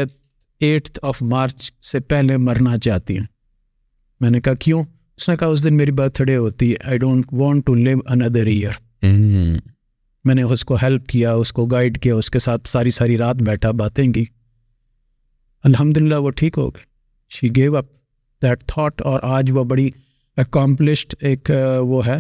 [0.61, 3.25] ایٹھ آف مارچ سے پہلے مرنا چاہتی ہوں۔
[4.21, 4.83] میں نے کہا کیوں؟
[5.17, 7.99] اس نے کہا اس دن میری برتھ ڈے ہوتی ہے I don't want to live
[8.07, 9.05] another year
[10.25, 13.19] میں نے اس کو ہیلپ کیا اس کو گائڈ کیا اس کے ساتھ ساری ساری
[13.19, 14.25] رات بیٹھا باتیں کی۔
[15.65, 16.85] الحمد للہ وہ ٹھیک ہو گئی
[17.31, 17.87] she gave up
[18.43, 19.91] that thought اور آج وہ بڑی
[20.37, 21.51] اکامپلشڈ ایک
[21.81, 22.19] وہ ہے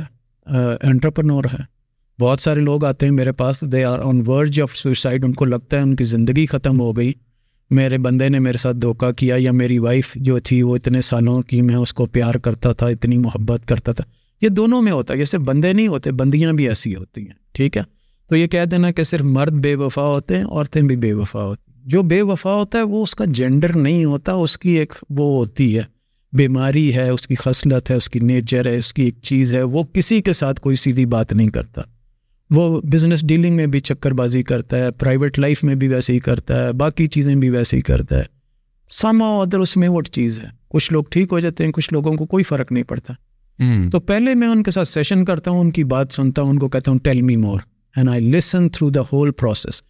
[0.82, 1.62] انٹرپرنور ہے۔
[2.20, 5.44] بہت سارے لوگ آتے ہیں میرے پاس they are on verge of suicide ان کو
[5.44, 7.12] لگتا ہے ان کی زندگی ختم ہو گئی۔
[7.70, 11.42] میرے بندے نے میرے ساتھ دھوکہ کیا، یا میری وائف جو تھی، وہ اتنے سالوں
[11.42, 14.04] کی میں اس کو پیار کرتا تھا، اتنی محبت کرتا تھا۔
[14.42, 17.76] یہ دونوں میں ہوتا ہے جیسے بندے نہیں ہوتے، بندیاں بھی ایسی ہوتی ہیں، ٹھیک
[17.76, 17.82] ہے؟
[18.28, 21.42] تو یہ کہہ دینا کہ صرف مرد بے وفا ہوتے ہیں، عورتیں بھی بے وفا
[21.42, 24.70] ہوتی ہیں۔ جو بے وفا ہوتا ہے، وہ اس کا جینڈر نہیں ہوتا، اس کی
[24.70, 25.82] ایک وہ ہوتی ہے،
[26.32, 29.62] بیماری ہے، اس کی خصلت ہے، اس کی نیچر ہے، اس کی ایک چیز ہے،
[29.62, 31.82] وہ کسی کے ساتھ کوئی سیدھی بات نہیں کرتا۔
[32.50, 36.18] وہ بزنس ڈیلنگ میں بھی چکر بازی کرتا ہے پرائیویٹ لائف میں بھی ویسے ہی
[36.18, 38.22] کرتا ہے باقی چیزیں بھی ویسے ہی کرتا ہے۔
[38.88, 42.14] سما ادر اس میں وہ چیز ہے۔ کچھ لوگ ٹھیک ہو جاتے ہیں کچھ لوگوں
[42.14, 43.14] کو کوئی فرق نہیں پڑتا۔
[43.90, 46.58] تو پہلے میں ان کے ساتھ سیشن کرتا ہوں ان کی بات سنتا ہوں ان
[46.58, 47.60] کو کہتا ہوں tell me more
[47.96, 49.82] and I listen through the whole process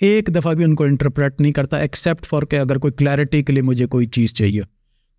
[0.00, 3.52] ایک دفعہ بھی ان کو انٹرپریٹ نہیں کرتا ایکسیپٹ فار کہ اگر کوئی کلیئرٹی کے
[3.52, 4.60] لیے مجھے کوئی چیز چاہیے۔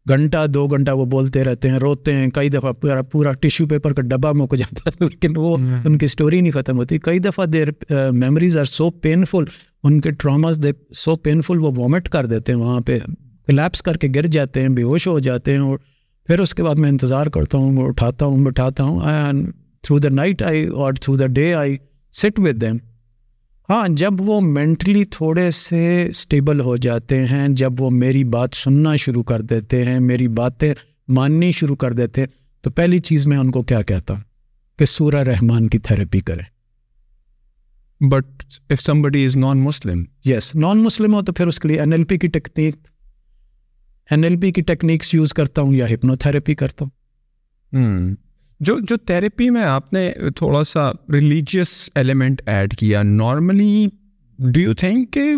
[0.10, 3.94] گھنٹہ دو گھنٹہ وہ بولتے رہتے ہیں روتے ہیں کئی دفعہ پورا پورا ٹیشو پیپر
[3.94, 7.46] کا ڈبہ مک جاتا ہے لیکن وہ ان کی اسٹوری نہیں ختم ہوتی۔ کئی دفعہ
[7.46, 7.68] their
[8.12, 9.44] memories are so painful
[9.84, 13.00] ان کے ٹراماز دے سو پینفل وہ وامٹ کر دیتے ہیں وہاں پہ
[13.48, 15.78] کلیپس کر کے گر جاتے ہیں بے ہوش ہو جاتے ہیں اور
[16.28, 19.44] پھر اس کے بعد میں انتظار کرتا ہوں اٹھاتا ہوں بٹھاتا ہوں
[19.84, 21.78] تھرو دا نائٹ آئی اور through the day I
[22.14, 22.78] sit with them
[23.70, 28.96] ہاں جب وہ مینٹلی تھوڑے سے اسٹیبل ہو جاتے ہیں جب وہ میری بات سننا
[28.96, 30.74] شروع کر دیتے ہیں میری باتیں
[31.08, 32.26] ماننی شروع کر دیتے
[32.62, 34.22] تو پہلی چیز میں ان کو کیا کہتا ہوں؟
[34.80, 36.44] کہ سورہ رحمان کی تھراپی کرے
[38.10, 41.80] but if somebody is non Muslim yes non Muslim ہو تو پھر اس کے لیے
[41.80, 42.76] این ایل پی کی ٹیکنیک
[44.12, 48.16] این ایل پی کی ٹیکنیکس یوز کرتا ہوں یا ہپنو تھراپی کرتا ہوں؟
[48.60, 53.88] جو جو تھراپی میں آپ نے تھوڑا سا ریلیجیس ایلیمنٹ ایڈ کیا نارملی
[54.40, 55.34] ڈو یو تھنک کہ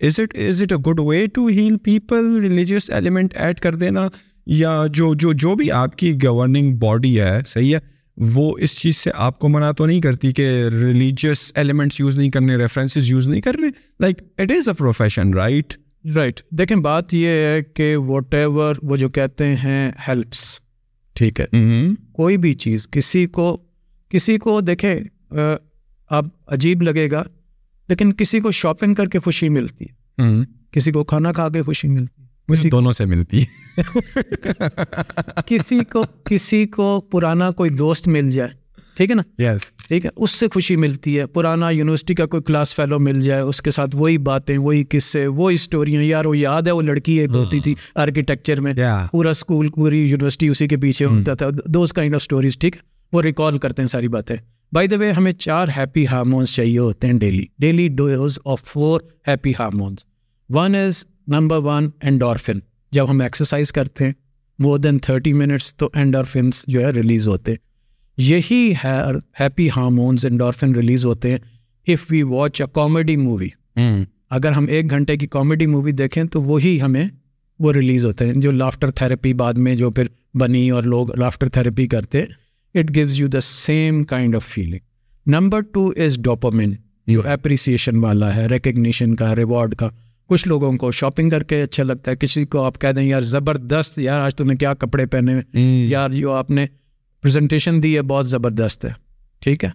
[0.00, 4.06] is it is it a good way to heal people religious element add کر دینا،
[4.46, 7.80] یا جو جو جو بھی آپ کی گورننگ باڈی ہے، صحیح ہے،
[8.34, 12.30] وہ اس چیز سے آپ کو منع تو نہیں کرتی کہ ریلیجیس ایلیمنٹس یوز نہیں
[12.30, 13.68] کرنے ریفرنسز یوز نہیں کرنے
[14.00, 15.74] like it is a profession right
[16.14, 20.44] right دیکھیں، بات یہ ہے کہ واٹ ایور وہ جو کہتے ہیں ہیلپس
[21.18, 21.46] ٹھیک ہے۔
[22.12, 23.62] کوئی بھی چیز کسی کو
[24.08, 24.94] کسی کو دیکھیں
[26.10, 27.22] اب عجیب لگے گا
[27.88, 30.22] لیکن کسی کو شاپنگ کر کے خوشی ملتی ہے۔
[30.70, 33.82] کسی کو کھانا کھا کے خوشی ملتی ہے۔ کسی دونوں سے ملتی ہے۔
[35.46, 38.50] کسی کو کسی کو پرانا کوئی دوست مل جائے
[38.96, 42.42] ٹھیک ہے نا؟ یس ٹھیک ہے؟ اس سے خوشی ملتی ہے۔ پرانا یونیورسٹی کا کوئی
[42.42, 46.38] کلاس فیلو مل جائے اس کے ساتھ وہی باتیں وہی قصے وہی اسٹوریاں یار وہ
[46.38, 48.72] یاد ہے وہ لڑکی ایک ہوتی تھی آرکیٹیکچر میں۔
[49.12, 52.80] پورا اسکول پوری یونیورسٹی اسی کے پیچھے ہوتا تھا۔ دوز کائنڈ آف اسٹوریز ٹھیک ہے؟
[53.12, 54.36] وہ ریکال کرتے ہیں ساری باتیں۔
[54.72, 59.00] بائی دا وے ہمیں چار ہیپی ہارمونس چاہیے ہوتے ہیں daily daily dose of four
[59.28, 60.06] happy hormones
[60.48, 62.58] one is number one endorphin
[62.92, 64.12] جب ہم ایکسرسائز کرتے ہیں
[64.58, 67.67] مور دین تھرٹی منٹس تو اینڈورفنس جو ہے ریلیز ہوتے ہیں۔
[68.18, 68.72] یہی
[69.40, 71.38] ہیپی ہارمونز انڈورفن ریلیز ہوتے ہیں
[71.86, 73.48] if we watch a comedy movie
[74.30, 77.04] اگر ہم ایک گھنٹے کی کامیڈی مووی دیکھیں تو وہی ہمیں
[77.58, 80.04] وہ ریلیز ہوتے ہیں جو لافٹر تھراپی بعد میں جو پھر
[80.34, 82.22] بنی اور لوگ لافٹر تھراپی کرتے
[82.74, 84.78] it gives you the same kind of feeling
[85.26, 86.72] number two is dopamine
[87.06, 89.88] جو اپریسیشن والا ہے ریکگنیشن کا ریوارڈ کا۔
[90.26, 93.20] کچھ لوگوں کو شاپنگ کر کے اچھا لگتا ہے کسی کو آپ کہہ دیں یار
[93.20, 96.66] زبردست یار آج تم نے کیا کپڑے پہنے یار جو آپ نے
[97.22, 98.90] پریزنٹیشن دی ہے بہت زبردست ہے
[99.40, 99.70] ٹھیک ہے؟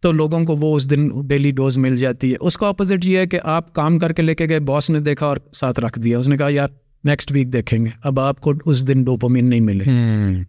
[0.00, 3.18] تو لوگوں کو وہ اس دن ڈیلی ڈوز مل جاتی ہے۔ اس کا اپوزٹ یہ
[3.18, 6.00] ہے کہ آپ کام کر کے لے کے گئے باس نے دیکھا اور ساتھ رکھ
[6.00, 6.68] دیا۔ اس نے کہا یار
[7.04, 9.84] نیکسٹ ویک دیکھیں گے۔ اب آپ کو اس دن ڈوپومین نہیں ملے۔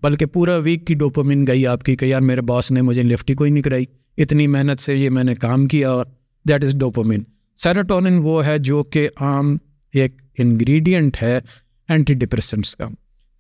[0.02, 3.30] بلکہ پورا ویک کی ڈوپومین گئی آپ کی کہ یار میرے باس نے مجھے لفٹ
[3.30, 3.86] ہی کوئی نہیں کرائی۔
[4.18, 6.06] اتنی محنت سے یہ میں نے کام کیا اور
[6.50, 7.24] دیٹ از ڈوپومین
[7.56, 9.58] سیراٹونن وہ ہے جو کہ عام
[9.94, 11.40] ایک انگریڈینٹ ہے
[11.90, 12.88] اینٹی ڈپریسنٹس کا۔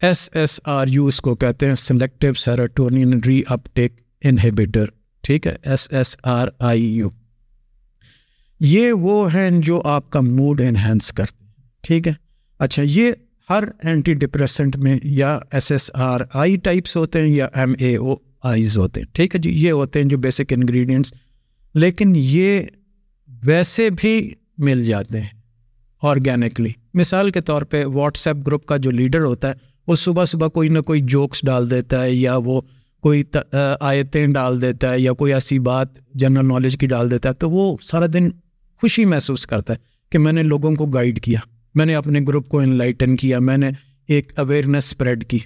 [0.02, 3.94] ایس ایس آر یو اس کو کہتے ہیں سلیکٹو سیراٹونین ری اپ ٹیک
[4.24, 4.86] انہیبیٹر
[5.24, 7.10] ٹھیک ہے؟ S S R I U
[8.62, 11.52] یہ وہ ہیں جو آپ کا موڈ انہینس کرتے ہیں.
[11.84, 12.14] ٹھیک ہے؟
[12.60, 13.12] اچھا یہ
[13.50, 17.96] ہر اینٹی ڈپریسنٹ میں یا S S R I types ہوتے ہیں یا ایم اے
[17.96, 19.08] او آئیز ہوتے ہیں.
[19.14, 21.14] ٹھیک ہے جی؟ یہ ہوتے ہیں جو بیسک انگریڈینٹس
[21.76, 22.62] لیکن یہ
[23.30, 25.36] ویسے بھی مل جاتے ہیں
[26.04, 30.26] آرگینکلی مثال کے طور پہ واٹس ایپ گروپ کا جو لیڈر ہوتا ہے وہ صبح
[30.26, 32.62] صبح کوئی نہ کوئی جوکس ڈال دیتا ہے یا وہ
[33.02, 33.24] کوئی
[33.80, 37.50] آیتیں ڈال دیتا ہے یا کوئی ایسی بات جنرل نالج کی ڈال دیتا ہے، تو
[37.50, 38.30] وہ سارا دن
[38.82, 39.78] خوشی محسوس کرتا ہے
[40.12, 41.40] کہ میں نے لوگوں کو گائیڈ کیا،
[41.76, 43.70] میں نے اپنے گروپ کو انلائٹن کیا، میں نے
[44.08, 45.40] ایک اویئرنیس اسپریڈ کی۔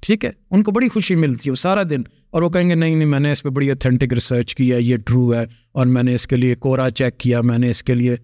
[0.00, 2.74] ٹھیک ہے؟ ان کو بڑی خوشی ملتی ہے وہ سارا دن۔ اور وہ کہیں گے،
[2.74, 6.02] نہیں نہیں، میں نے اس پہ بڑی اتھینٹک ریسرچ کیا یہ ٹرو ہے اور میں
[6.02, 8.16] نے اس کے لیے کورا چیک کیا، میں نے اس کے لیے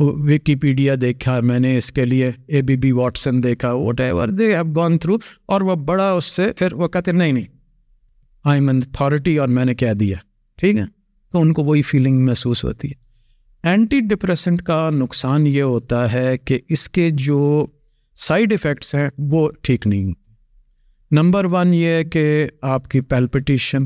[0.00, 4.64] وکیپیڈیا دیکھا میں نے اس کے لیے اے بی بی واٹسن دیکھا whatever they have
[4.76, 5.16] gone through
[5.46, 7.44] اور وہ بڑا اس سے پھر وہ کہتے نہیں نہیں
[8.44, 10.16] آئی ایم اتھارٹی اور میں نے کہہ دیا۔
[10.56, 10.82] ٹھیک ہے؟
[11.32, 12.94] تو ان کو وہی فیلنگ محسوس ہوتی ہے۔
[13.62, 17.66] اینٹی ڈپریسنٹ کا نقصان یہ ہوتا ہے کہ اس کے جو
[18.14, 20.32] سائڈ افیکٹس ہیں، وہ ٹھیک نہیں ہوتے۔
[21.10, 23.78] نمبر ون یہ ہے کہ آپ کی پیلپٹیشن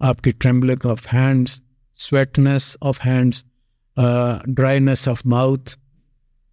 [0.00, 1.62] آپ کی trembling of hands
[1.94, 3.44] sweetness of hands
[3.96, 5.70] dryness of mouth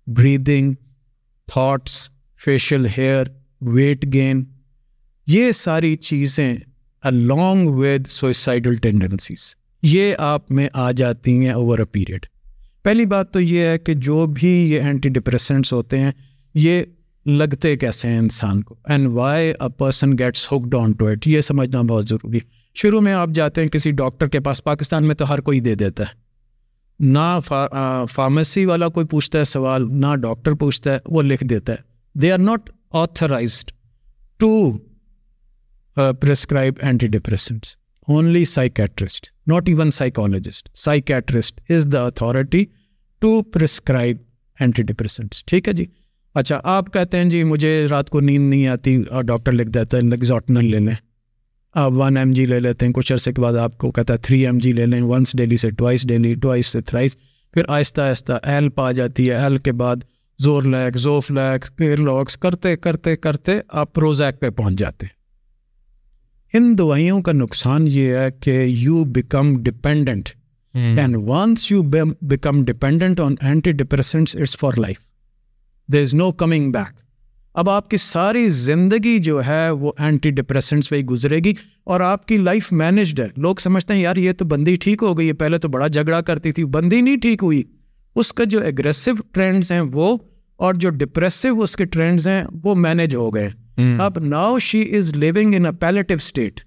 [0.07, 0.73] breathing
[1.47, 2.09] thoughts
[2.45, 3.25] facial hair
[3.61, 4.43] weight gain
[5.27, 6.55] یہ ساری چیزیں
[7.03, 12.25] الانگ ود سوئسائڈل ٹینڈنسیز یہ آپ میں آ جاتی ہیں اوور اے پیریڈ
[12.83, 16.11] پہلی بات تو یہ ہے کہ جو بھی یہ اینٹی ڈپریسنٹس ہوتے ہیں،
[16.53, 16.83] یہ
[17.25, 21.41] لگتے کیسے ہیں انسان کو؟ And why a person gets hooked down to it یہ
[21.41, 25.15] سمجھنا بہت ضروری۔ ہے شروع میں آپ جاتے ہیں کسی ڈاکٹر کے پاس، پاکستان میں
[25.15, 26.26] تو ہر کوئی دے دیتا ہے۔
[26.99, 27.39] نہ
[28.11, 32.31] فارمیسی والا کوئی پوچھتا ہے سوال، نہ ڈاکٹر پوچھتا ہے، وہ لکھ دیتا ہے۔ They
[32.31, 32.69] are not
[33.01, 33.71] authorized
[34.39, 34.71] to
[36.21, 36.73] prescribe
[37.07, 37.75] antidepressants
[38.07, 42.63] only psychiatrist not even psychologist psychiatrist is the authority
[43.21, 44.17] to prescribe
[44.83, 45.85] antidepressants ٹھیک ہے جی؟
[46.35, 49.97] اچھا آپ کہتے ہیں جی مجھے رات کو نیند نہیں آتی اور ڈاکٹر لکھ دیتا
[49.97, 50.95] ہے لگزاٹنل لے لیں۔
[51.79, 54.17] آپ ون ایم جی لے لیتے ہیں۔ کچھ عرصے کے بعد آپ کو کہتا ہے
[54.17, 57.15] تھری ایم جی لے لیں۔ ونس ڈیلی سے ٹوائس ڈیلی ٹوائس سے تھرائس
[57.53, 59.95] پھر آہستہ آہستہ ایل پا جاتی ہے۔ ایل کے بعد
[60.39, 65.15] زور لیک زوف لیک پھر لاکس کرتے کرتے کرتے آپ پروزیک پہ پہنچ جاتے ہیں۔
[66.53, 70.29] ان دوائیوں کا نقصان یہ ہے کہ you become dependent
[70.73, 71.81] and once you
[72.21, 73.35] become dependent on
[73.71, 74.97] antidepressants it's for life
[75.89, 77.06] there is no coming back
[77.57, 81.53] اب آپ کی ساری زندگی جو ہے وہ اینٹی ڈپریسنٹس پہ ہی گزرے گی
[81.83, 85.17] اور آپ کی لائف مینجڈ ہے۔ لوگ سمجھتے ہیں یار یہ تو بندی ٹھیک ہو
[85.17, 87.63] گئی ہے۔ پہلے تو بڑا جھگڑا کرتی تھی بندی نہیں ٹھیک ہوئی۔
[88.15, 90.17] اس کا جو اگریسو ٹرینڈز ہیں وہ
[90.55, 93.49] اور جو ڈپریسو اس کے ٹرینڈز ہیں وہ مینج ہو گئے۔
[93.99, 96.61] اب now she is living in a palliative state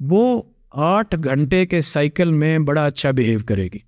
[0.00, 0.42] وہ
[0.72, 3.78] آٹھ گھنٹے کے سائیکل میں بڑا اچھا بیہیو کرے گی۔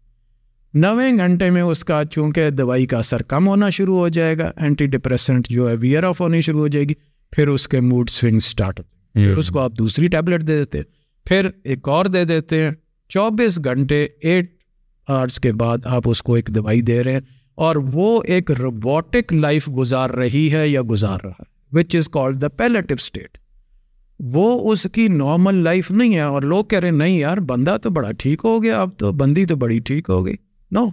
[0.75, 4.53] نویں گھنٹے میں اس کا چونکہ دوائی کا اثر کم ہونا شروع ہو جائے گا
[4.57, 6.95] اینٹی ڈپریسنٹ جو ہے ویئر آف ہونی شروع ہو جائے گی
[7.33, 10.59] پھر اس کے موڈ سوئنگ اسٹارٹ ہوتے ہیں۔ پھر اس کو آپ دوسری ٹیبلٹ دے
[10.59, 10.83] دیتے
[11.27, 12.71] پھر ایک اور دے دیتے ہیں۔
[13.09, 14.51] چوبیس گھنٹے ایٹ
[15.09, 17.21] آورس کے بعد آپ اس کو ایک دوائی دے رہے ہیں۔
[17.55, 22.41] اور وہ ایک روبوٹک لائف گزار رہی ہے یا گزار رہا ہے which is called
[22.41, 23.39] the palliative state
[24.21, 27.91] وہ اس کی نارمل لائف نہیں ہے اور لوگ کہہ رہے نہیں یار بندہ تو
[27.91, 30.37] بڑا ٹھیک ہو گیا اب تو بندی تو بڑی ٹھیک ہو گئی۔
[30.73, 30.89] No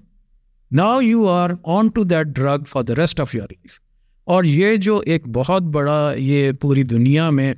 [0.72, 3.80] now you are on to that drug for the rest of your life
[4.27, 7.53] اور یہ جو ایک بہت بڑا یہ پوری دنیا میں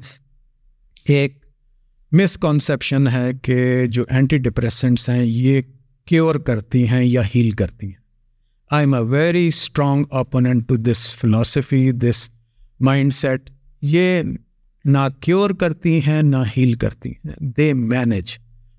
[1.05, 1.45] ایک
[2.11, 5.61] مسکنسیپشن ہے کہ جو اینٹی ڈپریسنٹس ہیں یہ
[6.07, 7.93] کیور کرتی ہیں یا ہیل کرتی ہیں.
[8.71, 12.29] I am a very strong opponent to this philosophy this
[13.13, 13.49] mindset
[13.81, 14.21] یہ
[14.85, 17.35] نہ کیور کرتی ہیں، نہ ہیل کرتی ہیں.
[17.57, 18.37] دے مینیج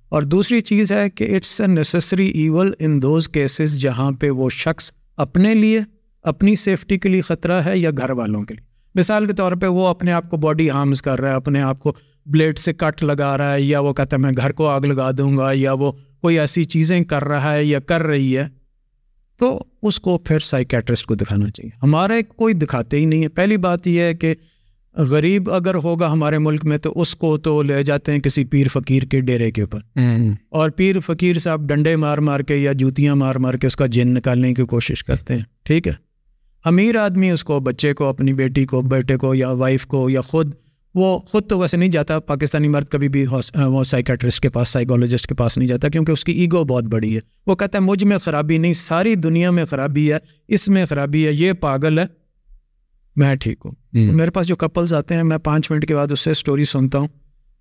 [0.09, 4.51] اور دوسری چیز ہے کہ it's a necessary evil in those cases جہاں پہ وہ
[4.51, 5.80] شخص اپنے لیے
[6.22, 9.66] اپنی سیفٹی کے لیے خطرہ ہے یا گھر والوں کے لیے۔ مثال کے طور پہ
[9.66, 11.93] وہ اپنے آپ کو باڈی ہارمز کر رہا ہے، اپنے آپ کو
[12.26, 15.10] بلیڈ سے کٹ لگا رہا ہے یا وہ کہتا ہے میں گھر کو آگ لگا
[15.18, 18.48] دوں گا یا وہ کوئی ایسی چیزیں کر رہا ہے یا کر رہی ہے،
[19.39, 23.56] تو اس کو پھر سائیکیٹرسٹ کو دکھانا چاہیے۔ ہمارے کوئی دکھاتے ہی نہیں ہے۔ پہلی
[23.56, 24.35] بات یہ ہے کہ
[24.98, 28.66] غریب اگر ہوگا ہمارے ملک میں تو اس کو تو لے جاتے ہیں کسی پیر
[28.72, 29.78] فقیر کے ڈیرے کے اوپر۔
[30.48, 33.86] اور پیر فقیر صاحب ڈنڈے مار مار کے یا جوتیاں مار مار کے اس کا
[33.86, 35.92] جن نکالنے کی کوشش کرتے ہیں ٹھیک ہے؟
[36.64, 40.20] امیر آدمی اس کو بچے کو اپنی بیٹی کو بیٹے کو یا وائف کو یا
[40.20, 40.54] خود
[40.94, 43.24] وہ خود تو ویسے نہیں جاتا پاکستانی مرد کبھی بھی
[43.66, 47.14] وہ سائیکٹرسٹ کے پاس سائیکالوجسٹ کے پاس نہیں جاتا کیونکہ اس کی ایگو بہت بڑی
[47.14, 50.18] ہے۔ وہ کہتا ہے مجھ میں خرابی نہیں ساری دنیا میں خرابی ہے
[50.48, 52.04] اس میں خرابی ہے یہ پاگل ہے۔
[53.19, 56.20] میں ٹھیک ہوں۔ میرے پاس جو کپلز آتے ہیں میں پانچ منٹ کے بعد اس
[56.20, 57.09] سے اسٹوری سنتا ہوں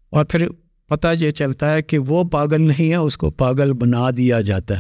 [0.10, 0.48] اور پھر
[0.90, 4.74] پتہ یہ چلتا ہے کہ وہ پاگل نہیں ہے اس کو پاگل بنا دیا جاتا
[4.76, 4.80] ہے۔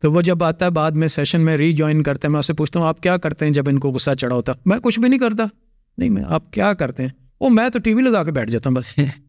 [0.00, 2.52] تو وہ جب آتا ہے بعد میں سیشن میں ری جوائن کرتے ہیں میں اسے
[2.52, 5.08] پوچھتا ہوں آپ کیا کرتے ہیں جب ان کو غصہ چڑھا ہوتا میں کچھ بھی
[5.08, 5.44] نہیں کرتا۔
[5.98, 8.70] نہیں میں آپ کیا کرتے ہیں؟ وہ میں تو ٹی وی لگا کے بیٹھ جاتا
[8.70, 8.90] ہوں بس۔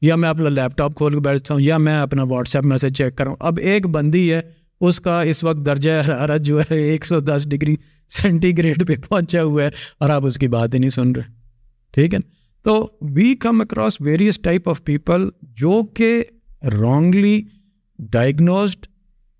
[0.00, 2.94] یا میں اپنا لیپ ٹاپ کھول کے بیٹھتا ہوں یا میں اپنا واٹس ایپ میسج
[2.94, 4.40] چیک کروں اب ایک بندی ہے
[4.80, 7.76] اس کا اس وقت درجہ حرارت جو ہے ایک سو دس ڈگری
[8.08, 11.34] سینٹی گریڈ پہ پہنچا ہوا ہے اور آپ اس کی بات ہی نہیں سن رہے۔
[11.92, 12.18] ٹھیک ہے
[12.64, 16.24] تو we come across various type of people جو کہ
[16.62, 17.42] wrongly
[17.98, 18.86] diagnosed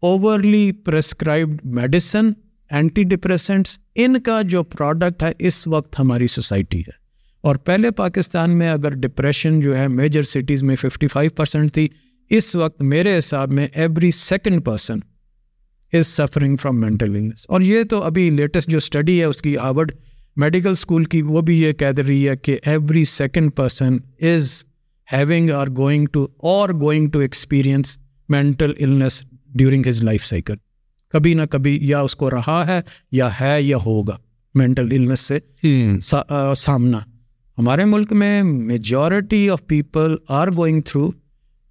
[0.02, 2.30] overly prescribed medicine
[3.02, 6.90] antidepressants ان کا جو پروڈکٹ ہے اس وقت ہماری سوسائٹی ہے۔
[7.40, 11.88] اور پہلے پاکستان میں اگر ڈپریشن جو ہے میجر سٹیز میں ففٹی فائیو پرسینٹ تھی،
[12.30, 14.98] اس وقت میرے حساب میں every second person
[15.96, 19.56] is suffering from mental illness اور یہ تو ابھی لیٹسٹ جو اسٹڈی ہے اس کی
[19.56, 19.92] آورڈ
[20.36, 24.64] میڈیکل اسکول کی وہ بھی یہ کہہ رہی ہے کہ every second person is
[25.12, 27.98] having or going to or going to experience
[28.28, 29.22] mental illness
[29.54, 30.54] during his life cycle
[31.12, 32.80] کبھی نہ کبھی یا اس کو رہا ہے
[33.12, 34.16] یا ہے یا ہوگا
[34.54, 35.38] مینٹل النس سے
[36.56, 36.98] سامنا۔
[37.58, 41.10] ہمارے ملک میں majority of people are going through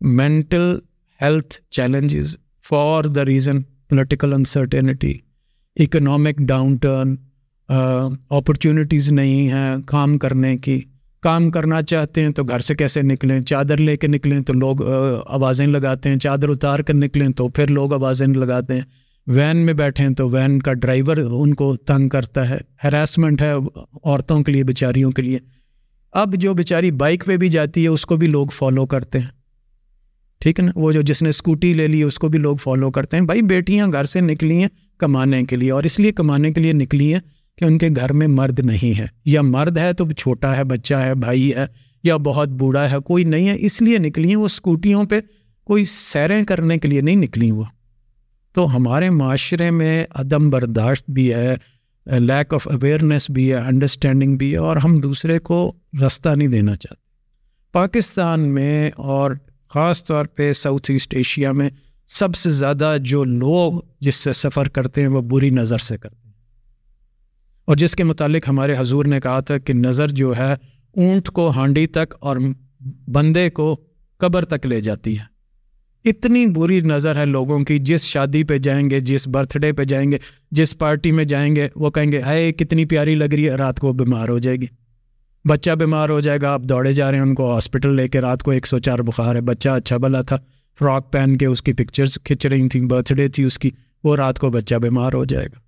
[0.01, 0.77] mental
[1.21, 2.37] health challenges
[2.69, 5.13] for the reason political uncertainty
[5.77, 6.37] economic
[6.75, 7.15] downturn
[7.69, 10.81] opportunities نہیں ہیں کام کرنے کی.
[11.23, 14.81] کام کرنا چاہتے ہیں تو گھر سے کیسے نکلیں؟ چادر لے کے نکلیں تو لوگ
[15.27, 16.17] آوازیں لگاتے ہیں.
[16.17, 18.81] چادر اتار کر نکلیں تو پھر لوگ آوازیں لگاتے ہیں.
[19.27, 22.57] وین میں بیٹھیں تو وین کا ڈرائیور ان کو تنگ کرتا ہے.
[22.83, 25.39] ہراسمنٹ ہے عورتوں کے لیے، بیچاریوں کے لیے.
[26.13, 29.27] اب جو بیچاری بائک پہ بھی جاتی ہے، اس کو بھی لوگ فالو کرتے ہیں.
[30.39, 32.91] ٹھیک ہے نا؟ وہ جو جس نے اسکوٹی لے لی، اس کو بھی لوگ فالو
[32.91, 34.67] کرتے ہیں۔ بھائی بیٹیاں گھر سے نکلی ہیں
[34.97, 37.19] کمانے کے لیے اور اس لیے کمانے کے لیے نکلی ہیں
[37.57, 40.93] کہ ان کے گھر میں مرد نہیں ہے۔ یا مرد ہے تو چھوٹا ہے، بچہ
[40.93, 41.65] ہے، بھائی ہے
[42.03, 45.19] یا بہت بوڑھا ہے، کوئی نہیں ہے۔ اس لیے نکلی ہیں وہ اسکوٹیوں پہ
[45.63, 47.63] کوئی سیریں کرنے کے لیے نہیں نکلی وہ۔
[48.53, 51.55] تو ہمارے معاشرے میں عدم برداشت بھی ہے
[52.19, 55.73] لیک آف اویئرنیس بھی ہے انڈرسٹینڈنگ بھی ہے اور ہم دوسرے کو
[56.07, 57.05] رستہ نہیں دینا چاہتے۔
[57.71, 59.31] پاکستان میں اور
[59.75, 61.69] خاص طور پہ ساؤتھ ایسٹ ایشیا میں
[62.07, 66.21] سب سے زیادہ جو لوگ جس سے سفر کرتے ہیں وہ بری نظر سے کرتے
[66.25, 66.33] ہیں۔
[67.65, 70.53] اور جس کے متعلق ہمارے حضور نے کہا تھا کہ نظر جو ہے
[70.97, 72.37] اونٹ کو ہانڈی تک اور
[73.07, 73.79] بندے کو
[74.17, 75.23] قبر تک لے جاتی ہے۔
[76.09, 79.83] اتنی بری نظر ہے لوگوں کی، جس شادی پہ جائیں گے، جس برتھ ڈے پہ
[79.83, 80.17] جائیں گے،
[80.51, 83.79] جس پارٹی میں جائیں گے، وہ کہیں گے ہے کتنی پیاری لگ رہی ہے، رات
[83.79, 84.65] کو بیمار ہو جائے گی۔
[85.47, 88.21] بچہ بیمار ہو جائے گا آپ دوڑے جا رہے ہیں ان کو ہاسپٹل لے کے
[88.21, 90.37] رات کو ایک سو چار بخار ہے۔ بچہ اچھا بلا تھا
[90.79, 93.71] فراک پہن کے اس کی پکچرز کھنچ رہی تھیں برتھ ڈے تھی اس کی
[94.03, 95.59] وہ رات کو بچہ بیمار ہو جائے گا۔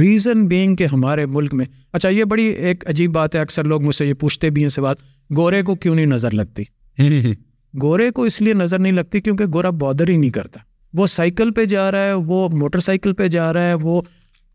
[0.00, 3.82] ریزن بینگ کہ ہمارے ملک میں اچھا یہ بڑی ایک عجیب بات ہے اکثر لوگ
[3.82, 4.94] مجھ سے یہ پوچھتے بھی ہیں سوال
[5.36, 6.62] گورے کو کیوں نہیں نظر لگتی؟
[7.82, 10.60] گورے کو اس لیے نظر نہیں لگتی کیونکہ گورا بادر ہی نہیں کرتا۔
[10.94, 14.02] وہ سائیکل پہ جا رہا ہے وہ موٹر سائیکل پہ جا رہا ہے وہ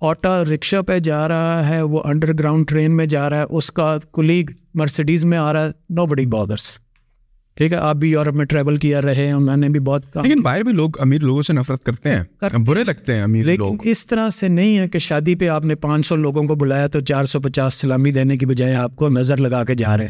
[0.07, 3.71] آٹو رکشا پہ جا رہا ہے وہ انڈر گراؤنڈ ٹرین میں جا رہا ہے اس
[3.71, 6.79] کا کلیگ مرسڈیز میں آ رہا ہے نو بڑی بادرس
[7.55, 10.41] ٹھیک ہے آپ بھی یورپ میں ٹریول کیا رہے ہیں میں نے بھی بہت لیکن
[10.41, 12.23] باہر بھی لوگ امیر لوگوں سے نفرت کرتے ہیں۔
[12.65, 15.65] برے لگتے ہیں امیر لیکن لوگ۔ اس طرح سے نہیں ہے کہ شادی پہ آپ
[15.65, 18.95] نے پانچ سو لوگوں کو بلایا تو چار سو پچاس سلامی دینے کی بجائے آپ
[18.95, 20.07] کو نظر لگا کے جا رہے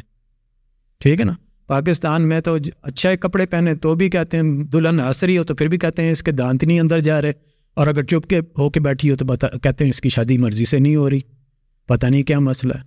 [0.99, 1.33] ٹھیک ہے نا؟
[1.67, 5.67] پاکستان میں تو اچھا کپڑے پہنے تو بھی کہتے ہیں دلہن عصری ہو تو پھر
[5.67, 8.69] بھی کہتے ہیں اس کے دانت نہیں اندر جا رہے۔ اور اگر چپ کے ہو
[8.69, 11.19] کے بیٹھی ہو تو بتا، کہتے ہیں اس کی شادی مرضی سے نہیں ہو رہی۔
[11.87, 12.83] پتہ نہیں کیا مسئلہ ہے۔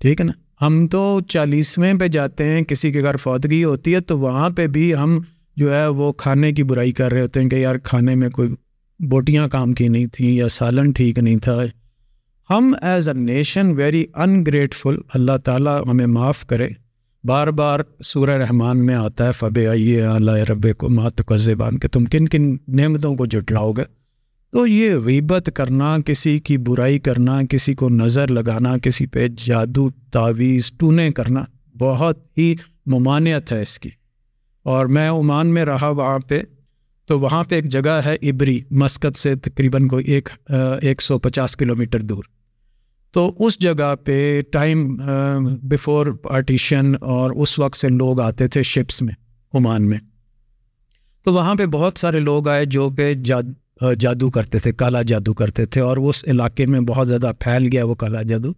[0.00, 4.00] ٹھیک ہے نا؟ ہم تو چالیسویں پہ جاتے ہیں، کسی کے گھر فوتگی ہوتی ہے
[4.00, 5.18] تو وہاں پہ بھی ہم
[5.56, 8.48] جو ہے وہ کھانے کی برائی کر رہے ہوتے ہیں کہ یار کھانے میں کوئی
[9.00, 11.62] بوٹیاں کام کی نہیں تھیں یا سالن ٹھیک نہیں تھا۔
[12.50, 16.68] ہم as a nation very ungrateful Allah تعالیٰ ہمیں معاف کرے۔
[17.24, 21.88] بار بار سورہ رحمان میں آتا ہے فب آئیے اللہ رب کو مات کا کہ
[21.88, 24.03] تم کن کن نعمتوں کو جٹلاؤ گے۔
[24.54, 29.90] تو یہ غیبت کرنا، کسی کی برائی کرنا، کسی کو نظر لگانا، کسی پہ جادو،
[29.90, 31.44] تعویذ، ٹونے کرنا،
[31.78, 32.54] بہت ہی
[32.86, 33.90] ممانعت ہے اس کی۔
[34.62, 36.42] اور میں عمان میں رہا وہاں پہ،
[37.06, 40.28] تو وہاں پہ ایک جگہ ہے ابری مسکت سے تقریباً کوئی ایک
[40.82, 42.24] ایک سو پچاس کلو میٹر دور۔
[43.12, 44.96] تو اس جگہ پہ ٹائم
[45.62, 49.14] بیفور پارٹیشن اور اس وقت سے لوگ آتے تھے شپس میں،
[49.54, 49.98] عمان میں۔
[51.24, 53.14] تو وہاں پہ بہت سارے لوگ آئے جو کہ
[53.98, 57.84] جادو کرتے تھے، کالا جادو کرتے تھے اور اس علاقے میں بہت زیادہ پھیل گیا
[57.84, 58.52] وہ کالا جادو۔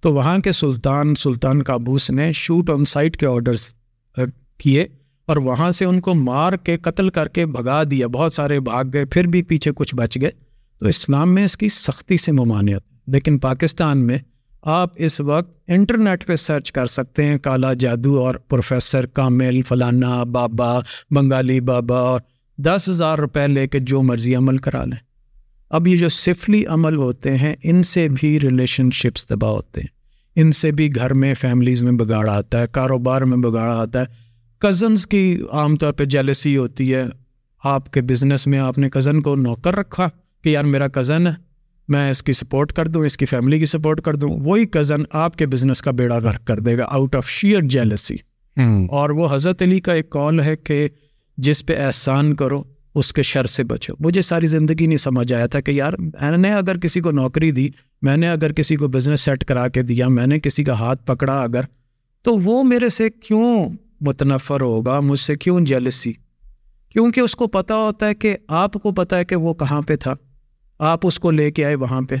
[0.00, 3.74] تو وہاں کے سلطان سلطان کابوس نے شوٹ آن سائٹ کے آڈرس
[4.58, 4.86] کیے
[5.26, 8.84] اور وہاں سے ان کو مار کے قتل کر کے بھگا دیا۔ بہت سارے بھاگ
[8.92, 10.30] گئے، پھر بھی پیچھے کچھ بچ گئے۔
[10.78, 14.18] تو اسلام میں اس کی سختی سے ممانعت۔ لیکن پاکستان میں
[14.62, 20.22] آپ اس وقت انٹرنیٹ پہ سرچ کر سکتے ہیں، کالا جادو اور پروفیسر کامل، فلانا،
[20.22, 20.78] بابا،
[21.10, 22.20] بنگالی بابا اور
[22.64, 24.96] دس ہزار روپے لے کے جو مرضی عمل کرا لیں۔
[25.70, 29.88] اب یہ جو سفلی عمل ہوتے ہیں ان سے بھی ریلیشن شپس تباہ ہوتے ہیں۔
[30.36, 34.04] ان سے بھی گھر میں فیملیز میں بگاڑ آتا ہے کاروبار میں بگاڑ آتا ہے۔
[34.58, 37.04] کزنس کی عام طور پہ جیلسی ہوتی ہے۔
[37.64, 40.08] آپ کے بزنس میں آپ نے کزن کو نوکر رکھا
[40.44, 41.32] کہ یار میرا کزن ہے
[41.88, 45.02] میں اس کی سپورٹ کر دوں اس کی فیملی کی سپورٹ کر دوں۔ وہی کزن
[45.12, 48.16] آپ کے بزنس کا بیڑا غرق کر دے گا آؤٹ آف شیئر جیلسی
[48.90, 50.88] اور وہ حضرت علی کا ایک کال ہے کہ
[51.42, 52.62] جس پہ احسان کرو،
[52.94, 56.36] اس کے شر سے بچو۔ مجھے ساری زندگی نہیں سمجھ آیا تھا کہ یار، میں
[56.36, 57.68] نے اگر کسی کو نوکری دی،
[58.02, 61.06] میں نے اگر کسی کو بزنس سیٹ کرا کے دیا، میں نے کسی کا ہاتھ
[61.06, 61.60] پکڑا اگر،
[62.22, 63.68] تو وہ میرے سے کیوں
[64.00, 66.12] متنفر ہوگا؟ مجھ سے کیوں جیلسی
[66.88, 69.96] کیونکہ اس کو پتہ ہوتا ہے کہ آپ کو پتہ ہے کہ وہ کہاں پہ
[69.96, 70.14] تھا۔
[70.78, 72.14] آپ اس کو لے کے آئے وہاں پہ۔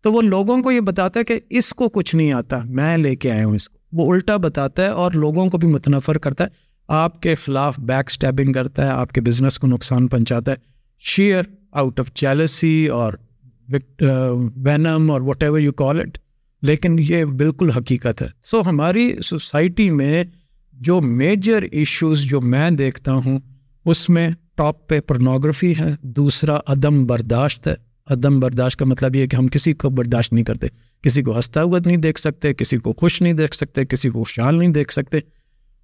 [0.00, 3.16] تو وہ لوگوں کو یہ بتاتا ہے کہ اس کو کچھ نہیں آتا، میں لے
[3.16, 6.44] کے آیا ہوں اس کو۔ وہ الٹا بتاتا ہے اور لوگوں کو بھی متنفر کرتا
[6.44, 10.56] ہے۔ آپ کے خلاف بیک اسٹیپنگ کرتا ہے آپ کے بزنس کو نقصان پہنچاتا ہے۔
[10.98, 11.42] شیئر
[11.72, 13.12] آؤٹ آف جیلسی اور
[14.56, 16.18] وینم اور whatever you call it
[16.62, 20.24] لیکن یہ بالکل حقیقت ہے۔ سو so, ہماری سوسائٹی میں
[20.72, 23.38] جو میجر ایشوز جو میں دیکھتا ہوں
[23.84, 27.74] اس میں ٹاپ پہ پرنوگرافی ہے دوسرا عدم برداشت ہے۔
[28.06, 30.66] عدم برداشت کا مطلب یہ کہ ہم کسی کو برداشت نہیں کرتے۔
[31.02, 34.18] کسی کو ہنستا ہوا نہیں دیکھ سکتے کسی کو خوش نہیں دیکھ سکتے کسی کو
[34.18, 35.18] خوشحال نہیں دیکھ سکتے۔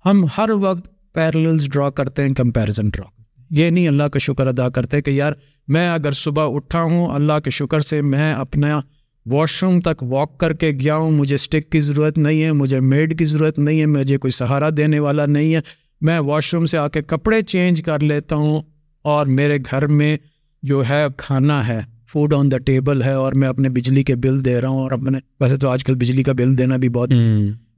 [0.05, 3.05] ہم ہر وقت پیرلز ڈرا کرتے ہیں کمپیریزن ڈرا
[3.51, 5.33] یہ نہیں اللہ کا شکر ادا کرتے کہ یار
[5.69, 8.81] میں اگر صبح اٹھا ہوں، اللہ کے شکر سے میں اپنا
[9.27, 12.81] واش روم تک واک کر کے گیا ہوں، مجھے اسٹک کی ضرورت نہیں ہے، مجھے
[12.83, 15.61] میڈ کی ضرورت نہیں ہے، مجھے کوئی سہارا دینے والا نہیں ہے.
[16.01, 18.63] میں واش روم سے آ کے کپڑے چینج کر لیتا ہوں
[19.05, 20.17] اور میرے گھر میں
[20.63, 21.81] جو ہے کھانا ہے
[22.13, 24.93] فوڈ آن دا ٹیبل ہے اور میں اپنے بجلی کے بل دے رہا ہوں اور
[24.93, 27.13] اپنے، ویسے تو آج کل بجلی کا بل دینا بھی بہت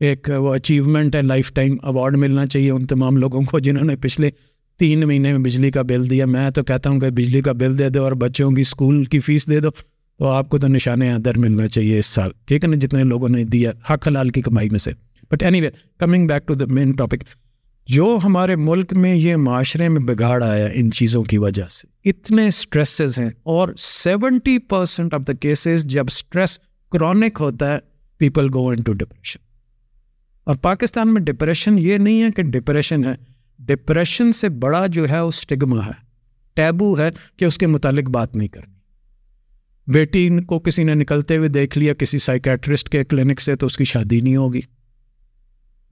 [0.01, 3.97] ایک وہ اچیومنٹ ہے لائف ٹائم ایوارڈ ملنا چاہیے ان تمام لوگوں کو جنہوں نے
[3.97, 4.31] پچھلے
[4.79, 7.79] تین مہینے میں بجلی کا بل دیا۔ میں تو کہتا ہوں کہ بجلی کا بل
[7.79, 9.71] دے دو اور بچوں کی اسکول کی فیس دے دو
[10.19, 13.29] تو آپ کو تو نشان ادر ملنا چاہیے اس سال۔ ٹھیک ہے نا؟ جتنے لوگوں
[13.29, 14.91] نے دیا حق حلال کی کمائی میں سے۔
[15.31, 17.25] But anyway coming back to the main topic
[17.87, 22.47] جو ہمارے ملک میں یہ معاشرے میں بگاڑ آیا ان چیزوں کی وجہ سے، اتنے
[22.49, 26.59] اسٹریسز ہیں اور seventy percent of the cases جب اسٹریس
[26.93, 27.79] کرونک ہوتا ہے
[28.21, 29.48] people go in to depression
[30.49, 33.13] اور پاکستان میں ڈپریشن یہ نہیں ہے کہ ڈپریشن ہے۔
[33.59, 35.93] ڈپریشن سے بڑا جو ہے وہ اسٹگما ہے۔
[36.55, 38.75] ٹیبو ہے کہ اس کے متعلق بات نہیں کرنی۔
[39.93, 43.77] بیٹی کو کسی نے نکلتے ہوئے دیکھ لیا کسی سائیکیٹرسٹ کے کلینک سے تو اس
[43.77, 44.61] کی شادی نہیں ہوگی۔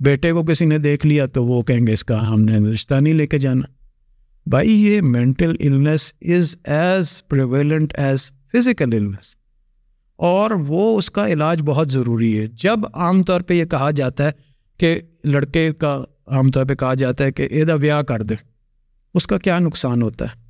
[0.01, 2.95] بیٹے کو کسی نے دیکھ لیا تو وہ کہیں گے اس کا ہم نے رشتہ
[2.95, 3.66] نہیں لے کے جانا۔
[4.51, 9.37] بھائی یہ mental illness is as prevalent as physical illness
[10.16, 14.24] اور وہ اس کا علاج بہت ضروری ہے۔ جب عام طور پہ یہ کہا جاتا
[14.24, 14.30] ہے
[14.78, 18.34] کہ لڑکے کا عام طور پہ کہا جاتا ہے کہ ادا ویاہ کر دے،
[19.14, 20.44] اس کا کیا نقصان ہوتا ہے؟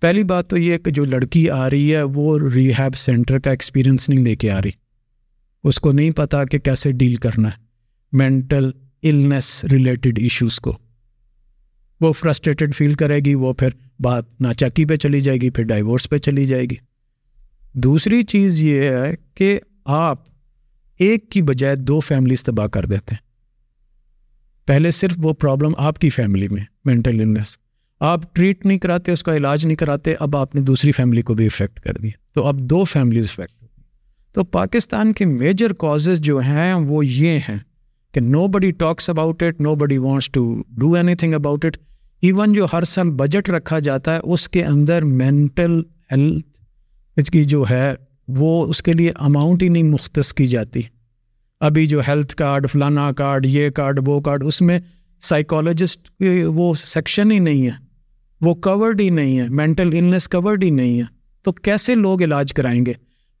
[0.00, 4.08] پہلی بات تو یہ کہ جو لڑکی آ رہی ہے، وہ ریہیب سینٹر کا ایکسپیرئنس
[4.08, 4.70] نہیں لے کے آ رہی۔
[5.64, 7.58] اس کو نہیں پتہ کہ کیسے ڈیل کرنا ہے
[8.12, 8.70] مینٹل
[9.02, 10.78] النس ریلیٹڈ ایشوز کو۔
[12.00, 13.68] وہ فرسٹریٹڈ فیل کرے گی، وہ پھر
[14.00, 16.89] بات ناچاکی پہ چلی جائے گی، پھر ڈائیورس پہ چلی جائے گی۔
[17.74, 20.18] دوسری چیز یہ ہے کہ آپ
[20.98, 23.28] ایک کی بجائے دو فیملیز تباہ کر دیتے ہیں۔
[24.66, 27.56] پہلے صرف وہ پرابلم آپ کی فیملی میں مینٹل النس
[28.00, 31.34] آپ ٹریٹ نہیں کراتے، اس کا علاج نہیں کراتے، اب آپ نے دوسری فیملی کو
[31.34, 33.64] بھی افیکٹ کر دیا۔ تو اب دو فیملیز افیکٹ
[34.32, 37.58] تو پاکستان کے میجر کازز جو ہیں، وہ یہ ہیں
[38.12, 41.76] کہ nobody talks about it nobody wants to do anything about it
[42.22, 45.82] even جو ہر سال بجٹ رکھا جاتا ہے، اس کے اندر مینٹل
[46.12, 46.59] ہیلتھ
[47.32, 47.94] کی جو ہے
[48.28, 50.80] وہ اس کے لیے اماؤنٹ ہی نہیں مختص کی جاتی۔
[51.60, 54.80] ابھی جو ہیلتھ کارڈ فلانا کارڈ یہ کارڈ وہ کارڈ اس میں
[55.20, 57.70] سائیکالوجسٹ وہ سیکشن ہی نہیں ہے۔
[58.40, 61.04] وہ کورڈ ہی نہیں ہے۔ مینٹل النس کورڈ ہی نہیں ہے۔
[61.42, 62.92] تو کیسے لوگ علاج کرائیں گے؟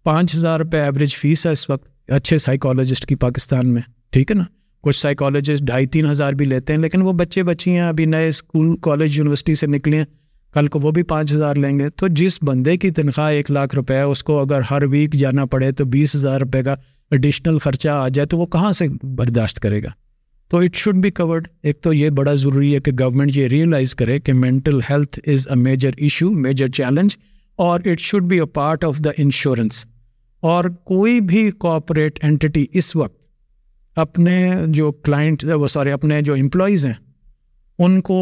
[0.04, 4.36] پانچ ہزار روپے ایوریج فیس ہے اس وقت اچھے سائیکالوجسٹ کی پاکستان میں۔ ٹھیک ہے
[4.36, 4.44] نا؟
[4.80, 8.28] کچھ سائیکالوجسٹ ڈھائی تین ہزار بھی لیتے ہیں، لیکن وہ بچے بچی ہیں، ابھی نئے
[8.28, 10.04] اسکول کالج یونیورسٹی سے نکلے ہیں۔
[10.54, 13.74] کل کو وہ بھی پانچ ہزار لیں گے۔ تو جس بندے کی تنخواہ ایک لاکھ
[13.74, 16.74] روپے ہے، اس کو اگر ہر ویک جانا پڑے تو بیس ہزار روپے کا
[17.10, 19.88] ایڈیشنل خرچہ آ جائے تو وہ کہاں سے برداشت کرے گا؟
[20.50, 23.94] تو اٹ شوڈ بی کورڈ ایک تو یہ بڑا ضروری ہے کہ گورنمنٹ یہ ریئلائز
[23.94, 27.16] کرے کہ mental health is a major issue major challenge
[27.58, 29.84] اور it should be a part of the insurance
[30.42, 33.28] اور کوئی بھی کوآپریٹ اینٹی اس وقت
[33.96, 36.92] اپنے جو کلائنٹ وہ اپنے جو امپلائیز ہیں،
[37.78, 38.20] ان کو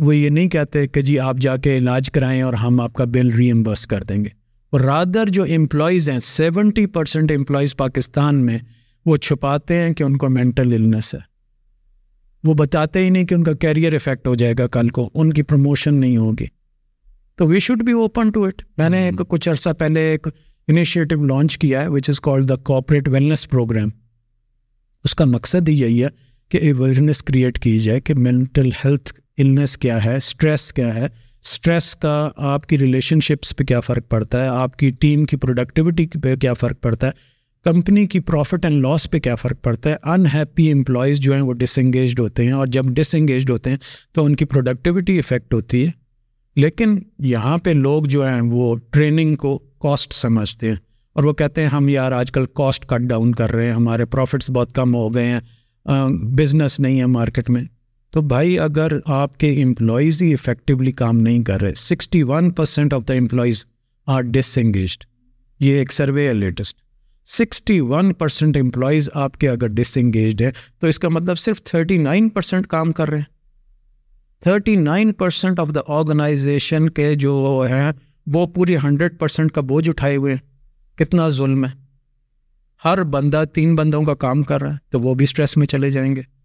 [0.00, 3.04] وہ یہ نہیں کہتے کہ جی آپ جا کے علاج کرائیں اور ہم آپ کا
[3.04, 4.28] بل ری ایمبرس کر دیں گے۔
[4.70, 8.58] اور رادر جو امپلائیز ہیں سیونٹی پرسینٹ امپلائیز پاکستان میں
[9.06, 11.18] وہ چھپاتے ہیں کہ ان کو مینٹل النس ہے۔
[12.44, 15.32] وہ بتاتے ہی نہیں کہ ان کا کیریئر افیکٹ ہو جائے گا کل کو ان
[15.32, 16.46] کی پروموشن نہیں ہوگی۔
[17.36, 20.28] تو we should be open to it میں نے ایک کچھ عرصہ پہلے ایک
[20.68, 23.88] انیشیٹو لانچ کیا ہے which is called the corporate wellness program
[25.04, 26.08] اس کا مقصد ہی یہی ہے
[26.48, 31.94] کہ اویئرنیس کریٹ کی جائے کہ مینٹل ہیلتھ النس کیا ہے اسٹریس کیا ہے اسٹریس
[31.96, 36.06] کا آپ کی ریلیشن شپس پہ کیا فرق پڑتا ہے، آپ کی ٹیم کی پروڈکٹیوٹی
[36.22, 39.96] پہ کیا فرق پڑتا ہے کمپنی کی پروفٹ اینڈ لاس پہ کیا فرق پڑتا ہے
[40.10, 43.70] ان ہیپی امپلائیز جو ہیں وہ ڈس انگیجڈ ہوتے ہیں اور جب ڈس انگیجڈ ہوتے
[43.70, 43.78] ہیں
[44.14, 45.90] تو ان کی پروڈکٹیوٹی افیکٹ ہوتی ہے۔
[46.56, 50.76] لیکن یہاں پہ لوگ جو ہیں وہ ٹریننگ کو کاسٹ سمجھتے ہیں
[51.16, 54.04] اور وہ کہتے ہیں ہم یار آج کل کاسٹ کٹ ڈاؤن کر رہے ہیں، ہمارے
[54.06, 55.40] پروفٹس بہت کم ہو گئے ہیں
[56.38, 57.62] بزنس نہیں ہے مارکیٹ میں۔
[58.10, 62.94] تو بھائی اگر آپ کے امپلائیز ہی افیکٹولی کام نہیں کر رہے sixty one percent
[62.94, 63.66] of the employees
[64.06, 64.22] are
[64.58, 65.04] disengaged
[65.60, 66.76] یہ ایک سروے ہے latest
[67.26, 71.62] sixty one percent employees آپ کے اگر ڈس انگیجڈ ہے تو اس کا مطلب صرف
[71.62, 73.24] تھرٹی نائن پرسینٹ کام کر رہے ہیں۔
[74.40, 77.92] Thirty nine percent of the organization کے جو ہیں،
[78.26, 81.70] وہ پوری ہنڈریڈ پرسینٹ کا بوجھ اٹھائے ہوئے ہیں۔ کتنا ظلم ہے۔
[82.84, 85.90] ہر بندہ تین بندوں کا کام کر رہا ہے، تو وہ بھی اسٹریس میں چلے
[85.90, 86.39] جائیں گے۔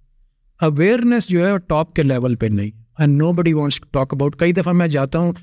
[0.62, 4.74] اویئرنیس جو ہے ٹاپ کے لیول پہ نہیں and nobody wants talk about کئی دفعہ
[4.74, 5.34] میں جاتا ہوں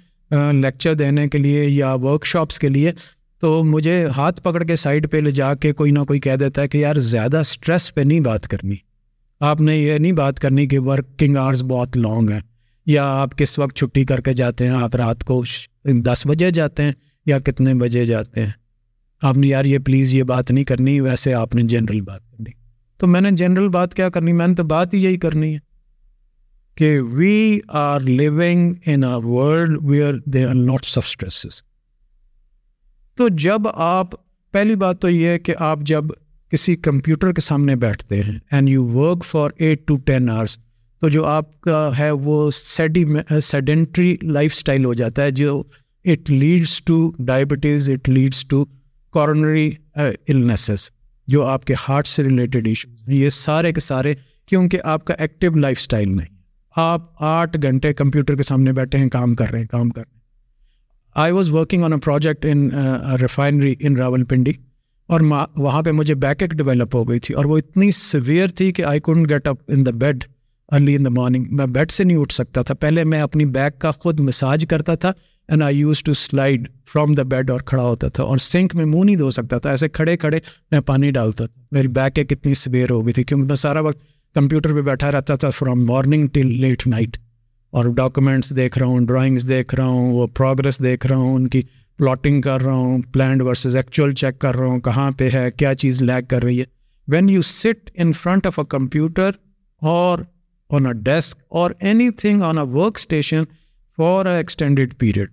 [0.53, 2.93] لیکچر دینے کے لیے یا ورک شاپس کے لیے،
[3.43, 6.63] تو مجھے ہاتھ پکڑ کے سائڈ پہ لے جا کے کوئی نہ کوئی کہہ دیتا
[6.63, 8.77] ہے کہ یار زیادہ اسٹریس پہ نہیں بات کرنی.
[9.41, 12.41] آپ نے یہ نہیں بات کرنی کہ ورکنگ آورس بہت لانگ ہیں.
[12.87, 15.43] یا آپ کس وقت چھٹی کر کے جاتے ہیں، آپ رات کو
[16.05, 16.93] دس بجے جاتے ہیں
[17.27, 18.51] یا کتنے بجے جاتے ہیں.
[19.23, 22.32] آپ نے یار یہ پلیز یہ بات نہیں کرنی، ویسے آپ نے جنرل بات
[23.03, 25.59] تو میں نے جنرل بات کیا کرنی، میں نے تو بات ہی یہی کرنی ہے
[26.77, 31.63] کہ we are living in a world where there are knots of stresses
[33.19, 34.11] تو جب آپ،
[34.55, 36.05] پہلی بات تو یہ ہے کہ آپ جب
[36.53, 40.59] کسی کمپیوٹر کے سامنے بیٹھتے ہیں and you work for eight to ten hours
[41.03, 43.05] تو جو آپ کا ہے وہ سیڈی
[43.43, 45.63] سیڈنٹری لائف اسٹائل ہو جاتا ہے، جو
[46.05, 48.65] it leads to diabetes it leads to
[49.15, 50.91] coronary illnesses
[51.33, 54.15] جو آپ کے ہارٹ سے ریلیٹڈ ایشوز ہیں، یہ سارے کے سارے
[54.51, 56.35] کیونکہ آپ کا ایکٹیو لائف اسٹائل نہیں
[56.77, 60.11] آپ آٹھ گھنٹے کمپیوٹر کے سامنے بیٹھے ہیں، کام کر رہے ہیں، کام کر رہے
[60.11, 60.21] ہیں۔
[61.17, 62.69] I was working on a project in
[63.21, 64.53] refinery in Rawalpindi
[65.09, 65.21] اور
[65.57, 68.85] وہاں پہ مجھے بیک ایک ڈیولپ ہو گئی تھی اور وہ اتنی سویئر تھی کہ
[68.85, 70.25] I couldn't get up in the bed
[70.69, 73.79] early in the morning میں بیڈ سے نہیں اٹھ سکتا تھا۔ پہلے میں اپنی بیک
[73.79, 75.13] کا خود مساج کرتا تھا
[75.49, 78.85] and I use to slide from the bed اور کھڑا ہوتا تھا اور سنک میں
[78.85, 80.39] منہ نہیں دھو سکتا تھا۔ ایسے کھڑے کھڑے
[80.71, 83.81] میں پانی ڈالتا تھا۔ میری بیک ایک اتنی سویئر ہو گئی تھی کیونکہ میں سارا
[83.81, 83.99] وقت
[84.35, 87.19] کمپیوٹر پہ بیٹھا رہتا تھا from morning till late night
[87.71, 91.49] اور ڈاکومنٹس دیکھ رہا ہوں ڈرائنگس دیکھ رہا ہوں، وہ پروگرس دیکھ رہا ہوں، ان
[91.49, 91.63] کی
[91.99, 95.75] پلاٹنگ کر رہا ہوں پلانڈ ورسز ایکچوئل چیک کر رہا ہوں، کہاں پہ ہے، کیا
[95.75, 96.65] چیز لیک کر رہی ہے۔
[97.09, 99.31] When you sit in front of a computer
[99.81, 100.19] اور
[100.71, 101.71] آن اے ڈیسک اور
[102.11, 102.65] anything on a
[102.97, 103.43] workstation
[103.97, 105.29] for a extended period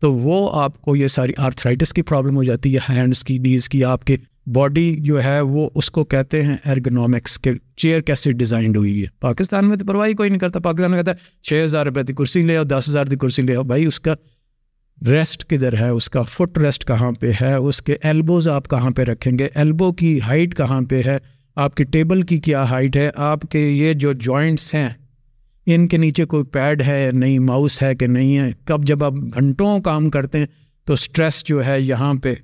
[0.00, 3.68] تو وہ آپ کو یہ ساری آرتھرائٹس کی پرابلم ہو جاتی ہے ہینڈس کی نیز
[3.68, 4.16] کی، آپ کے
[4.46, 9.06] باڈی جو ہے وہ اس کو کہتے ہیں ایرگنامکس کے چیئر کیسے ڈیزائنڈ ہوئی ہے۔
[9.20, 12.12] پاکستان میں تو پرواہی کوئی نہیں کرتا، پاکستان میں کہتا ہے چھ ہزار روپے کی
[12.12, 14.14] کرسی لے آؤ، دس ہزار کی کرسی لے آؤ۔ بھائی، اس کا
[15.06, 18.90] ریسٹ کدھر ہے؟ اس کا فٹ ریسٹ کہاں پہ ہے؟ اس کے ایلبوز آپ کہاں
[18.90, 21.18] پہ رکھیں گے؟ ایلبو کی ہائٹ کہاں پہ ہے؟
[21.56, 24.88] آپ کی ٹیبل کی کیا ہائٹ ہے؟ آپ کے یہ جو جوائنٹس ہیں
[25.66, 29.12] ان کے نیچے کوئی پیڈ ہے نہیں، ماؤس ہے کہ نہیں ہے، کب جب آپ
[29.12, 30.46] گھنٹوں کام کرتے ہیں
[30.84, 32.34] تو اسٹریس جو ہے یہاں پہ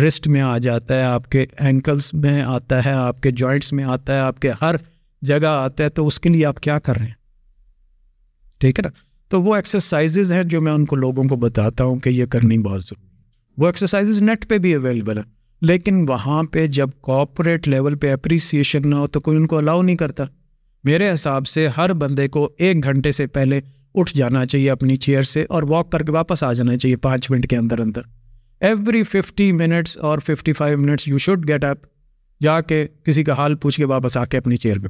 [0.00, 3.84] رسٹ میں آ جاتا ہے، آپ کے اینکلس میں آتا ہے، آپ کے جوائنٹس میں
[3.84, 4.74] آتا ہے، آپ کے ہر
[5.22, 7.12] جگہ آتا ہے، تو اس کے لیے آپ کیا کر رہے ہیں؟
[8.58, 8.88] ٹھیک ہے نا؟
[9.28, 12.58] تو وہ ایکسرسائزز ہیں جو میں ان کو لوگوں کو بتاتا ہوں کہ یہ کرنی
[12.58, 13.12] بہت ضروری ہے۔
[13.56, 15.30] وہ ایکسرسائزز نیٹ پہ بھی اویلیبل ہیں،
[15.62, 19.82] لیکن وہاں پہ جب کارپوریٹ لیول پہ اپریسیشن نہ ہو تو کوئی ان کو الاؤ
[19.82, 20.24] نہیں کرتا۔
[20.84, 23.60] میرے حساب سے ہر بندے کو ایک گھنٹے سے پہلے
[23.94, 27.30] اٹھ جانا چاہیے اپنی چیئر سے اور واک کر کے واپس آ جانا چاہیے پانچ
[27.30, 28.00] منٹ کے اندر اندر۔
[28.60, 31.76] ایوری ففٹی منٹس اور fifty five minutes you should get up
[32.42, 34.88] جا کے کسی کا حال پوچھ کے واپس آ کے اپنی چیئر پہ۔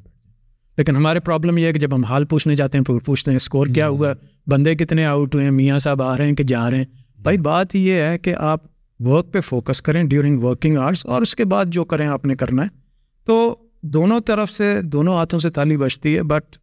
[0.77, 3.37] لیکن ہمارے پرابلم یہ ہے کہ جب ہم حال پوچھنے جاتے ہیں، پھر پوچھتے ہیں
[3.37, 4.13] اسکور کیا ہوا؟
[4.47, 6.85] بندے کتنے آؤٹ ہوئے ہیں؟ میاں صاحب آ رہے ہیں کہ جا رہے ہیں؟
[7.23, 8.61] بھائی بات یہ ہے کہ آپ
[9.01, 12.35] ورک پہ فوکس کریں ڈیورنگ ورکنگ آورس اور اس کے بعد جو کریں، آپ نے
[12.35, 12.69] کرنا ہے۔
[13.25, 13.57] تو
[13.87, 16.57] دونوں طرف سے، دونوں ہاتھوں سے تالی بچتی ہے but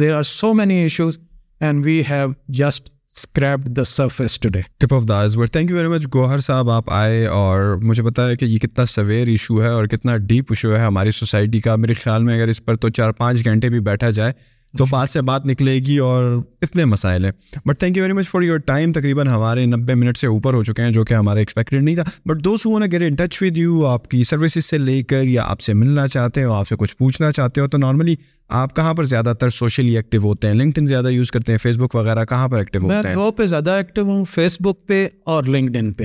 [0.00, 1.18] there are so many issues
[1.60, 6.06] and we have just scrape the surface today tip of the thank you very much
[6.14, 9.86] Gohar صاحب آپ آئے اور مجھے پتا ہے کہ یہ کتنا سویر ایشو ہے اور
[9.86, 13.10] کتنا ڈیپ ایشو ہے ہماری سوسائٹی کا۔ میرے خیال میں اگر اس پر تو چار
[13.10, 14.32] پانچ گھنٹے بھی بیٹھا جائے
[14.76, 17.32] تو بات سے بات نکلے گی اور اتنے مسائل ہیں۔
[17.64, 20.64] But thank you very much for your time تقریباً ہمارے نبے منٹ سے اوپر ہو
[20.64, 23.58] چکے ہیں جو کہ ہمارے ایکسپیکٹیڈ نہیں تھا۔ بٹ دوست ہو get in touch with
[23.58, 26.76] you آپ کی سروسز سے لے کر یا آپ سے ملنا چاہتے ہو آپ سے
[26.78, 28.14] کچھ پوچھنا چاہتے ہو تو نارملی
[28.48, 31.58] آپ کہاں پر زیادہ تر سوشلی ایکٹیو ہوتے ہیں؟ لنکڈ ان زیادہ یوز کرتے ہیں
[31.58, 34.86] فیس بک وغیرہ کہاں پر ایکٹیو ہوتے ہیں؟ دو پہ زیادہ ایکٹیو ہوں فیس بک
[34.86, 36.04] پہ اور لنکڈ ان پہ۔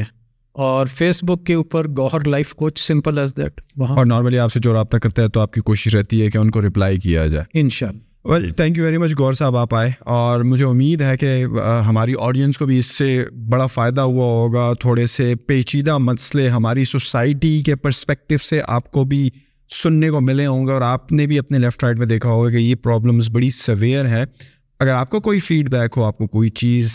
[0.52, 4.54] اور فیس بک کے اوپر Gohar life coach simple as that وہاں۔ اور نارملی آپ
[4.54, 6.98] سے جو رابطہ کرتا ہے تو آپ کی کوشش رہتی ہے کہ ان کو رپلائی
[6.98, 10.40] کیا جائے۔ ان شاء اللہ well thank you very much Gohar صاحب آپ آئے اور
[10.42, 11.46] مجھے امید ہے کہ
[11.88, 16.84] ہماری آڈینس کو بھی اس سے بڑا فائدہ ہوا ہوگا۔ تھوڑے سے پیچیدہ مسئلے ہماری
[16.86, 19.30] سوسائٹی کے پرسپیکٹو سے آپ کو بھی
[19.70, 22.50] سننے کو ملے ہوں گے اور آپ نے بھی اپنے لیفٹ رائٹ میں دیکھا ہوگا
[22.50, 24.24] کہ یہ پرابلمس بڑی سویئر ہے
[24.80, 26.92] اگر آپ کو کوئی فیڈ بیک ہو، آپ کو کوئی چیز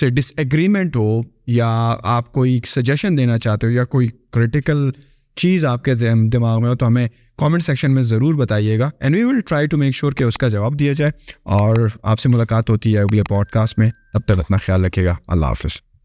[0.00, 4.90] سے ڈس ایگریمنٹ ہو یا آپ کوئی سجیشن دینا چاہتے ہو یا کوئی کریٹیکل
[5.38, 5.94] چیز آپ کے
[6.32, 7.08] دماغ میں ہو تو ہمیں
[7.38, 10.38] کامنٹ سیکشن میں ضرور بتائیے گا۔ And we will try to make sure کہ اس
[10.38, 11.10] کا جواب دیا جائے
[11.42, 15.06] اور آپ سے ملاقات ہوتی ہے اگلے پوڈ کاسٹ میں۔ تب تک اپنا خیال رکھیے
[15.06, 15.87] گا۔ اللہ حافظ۔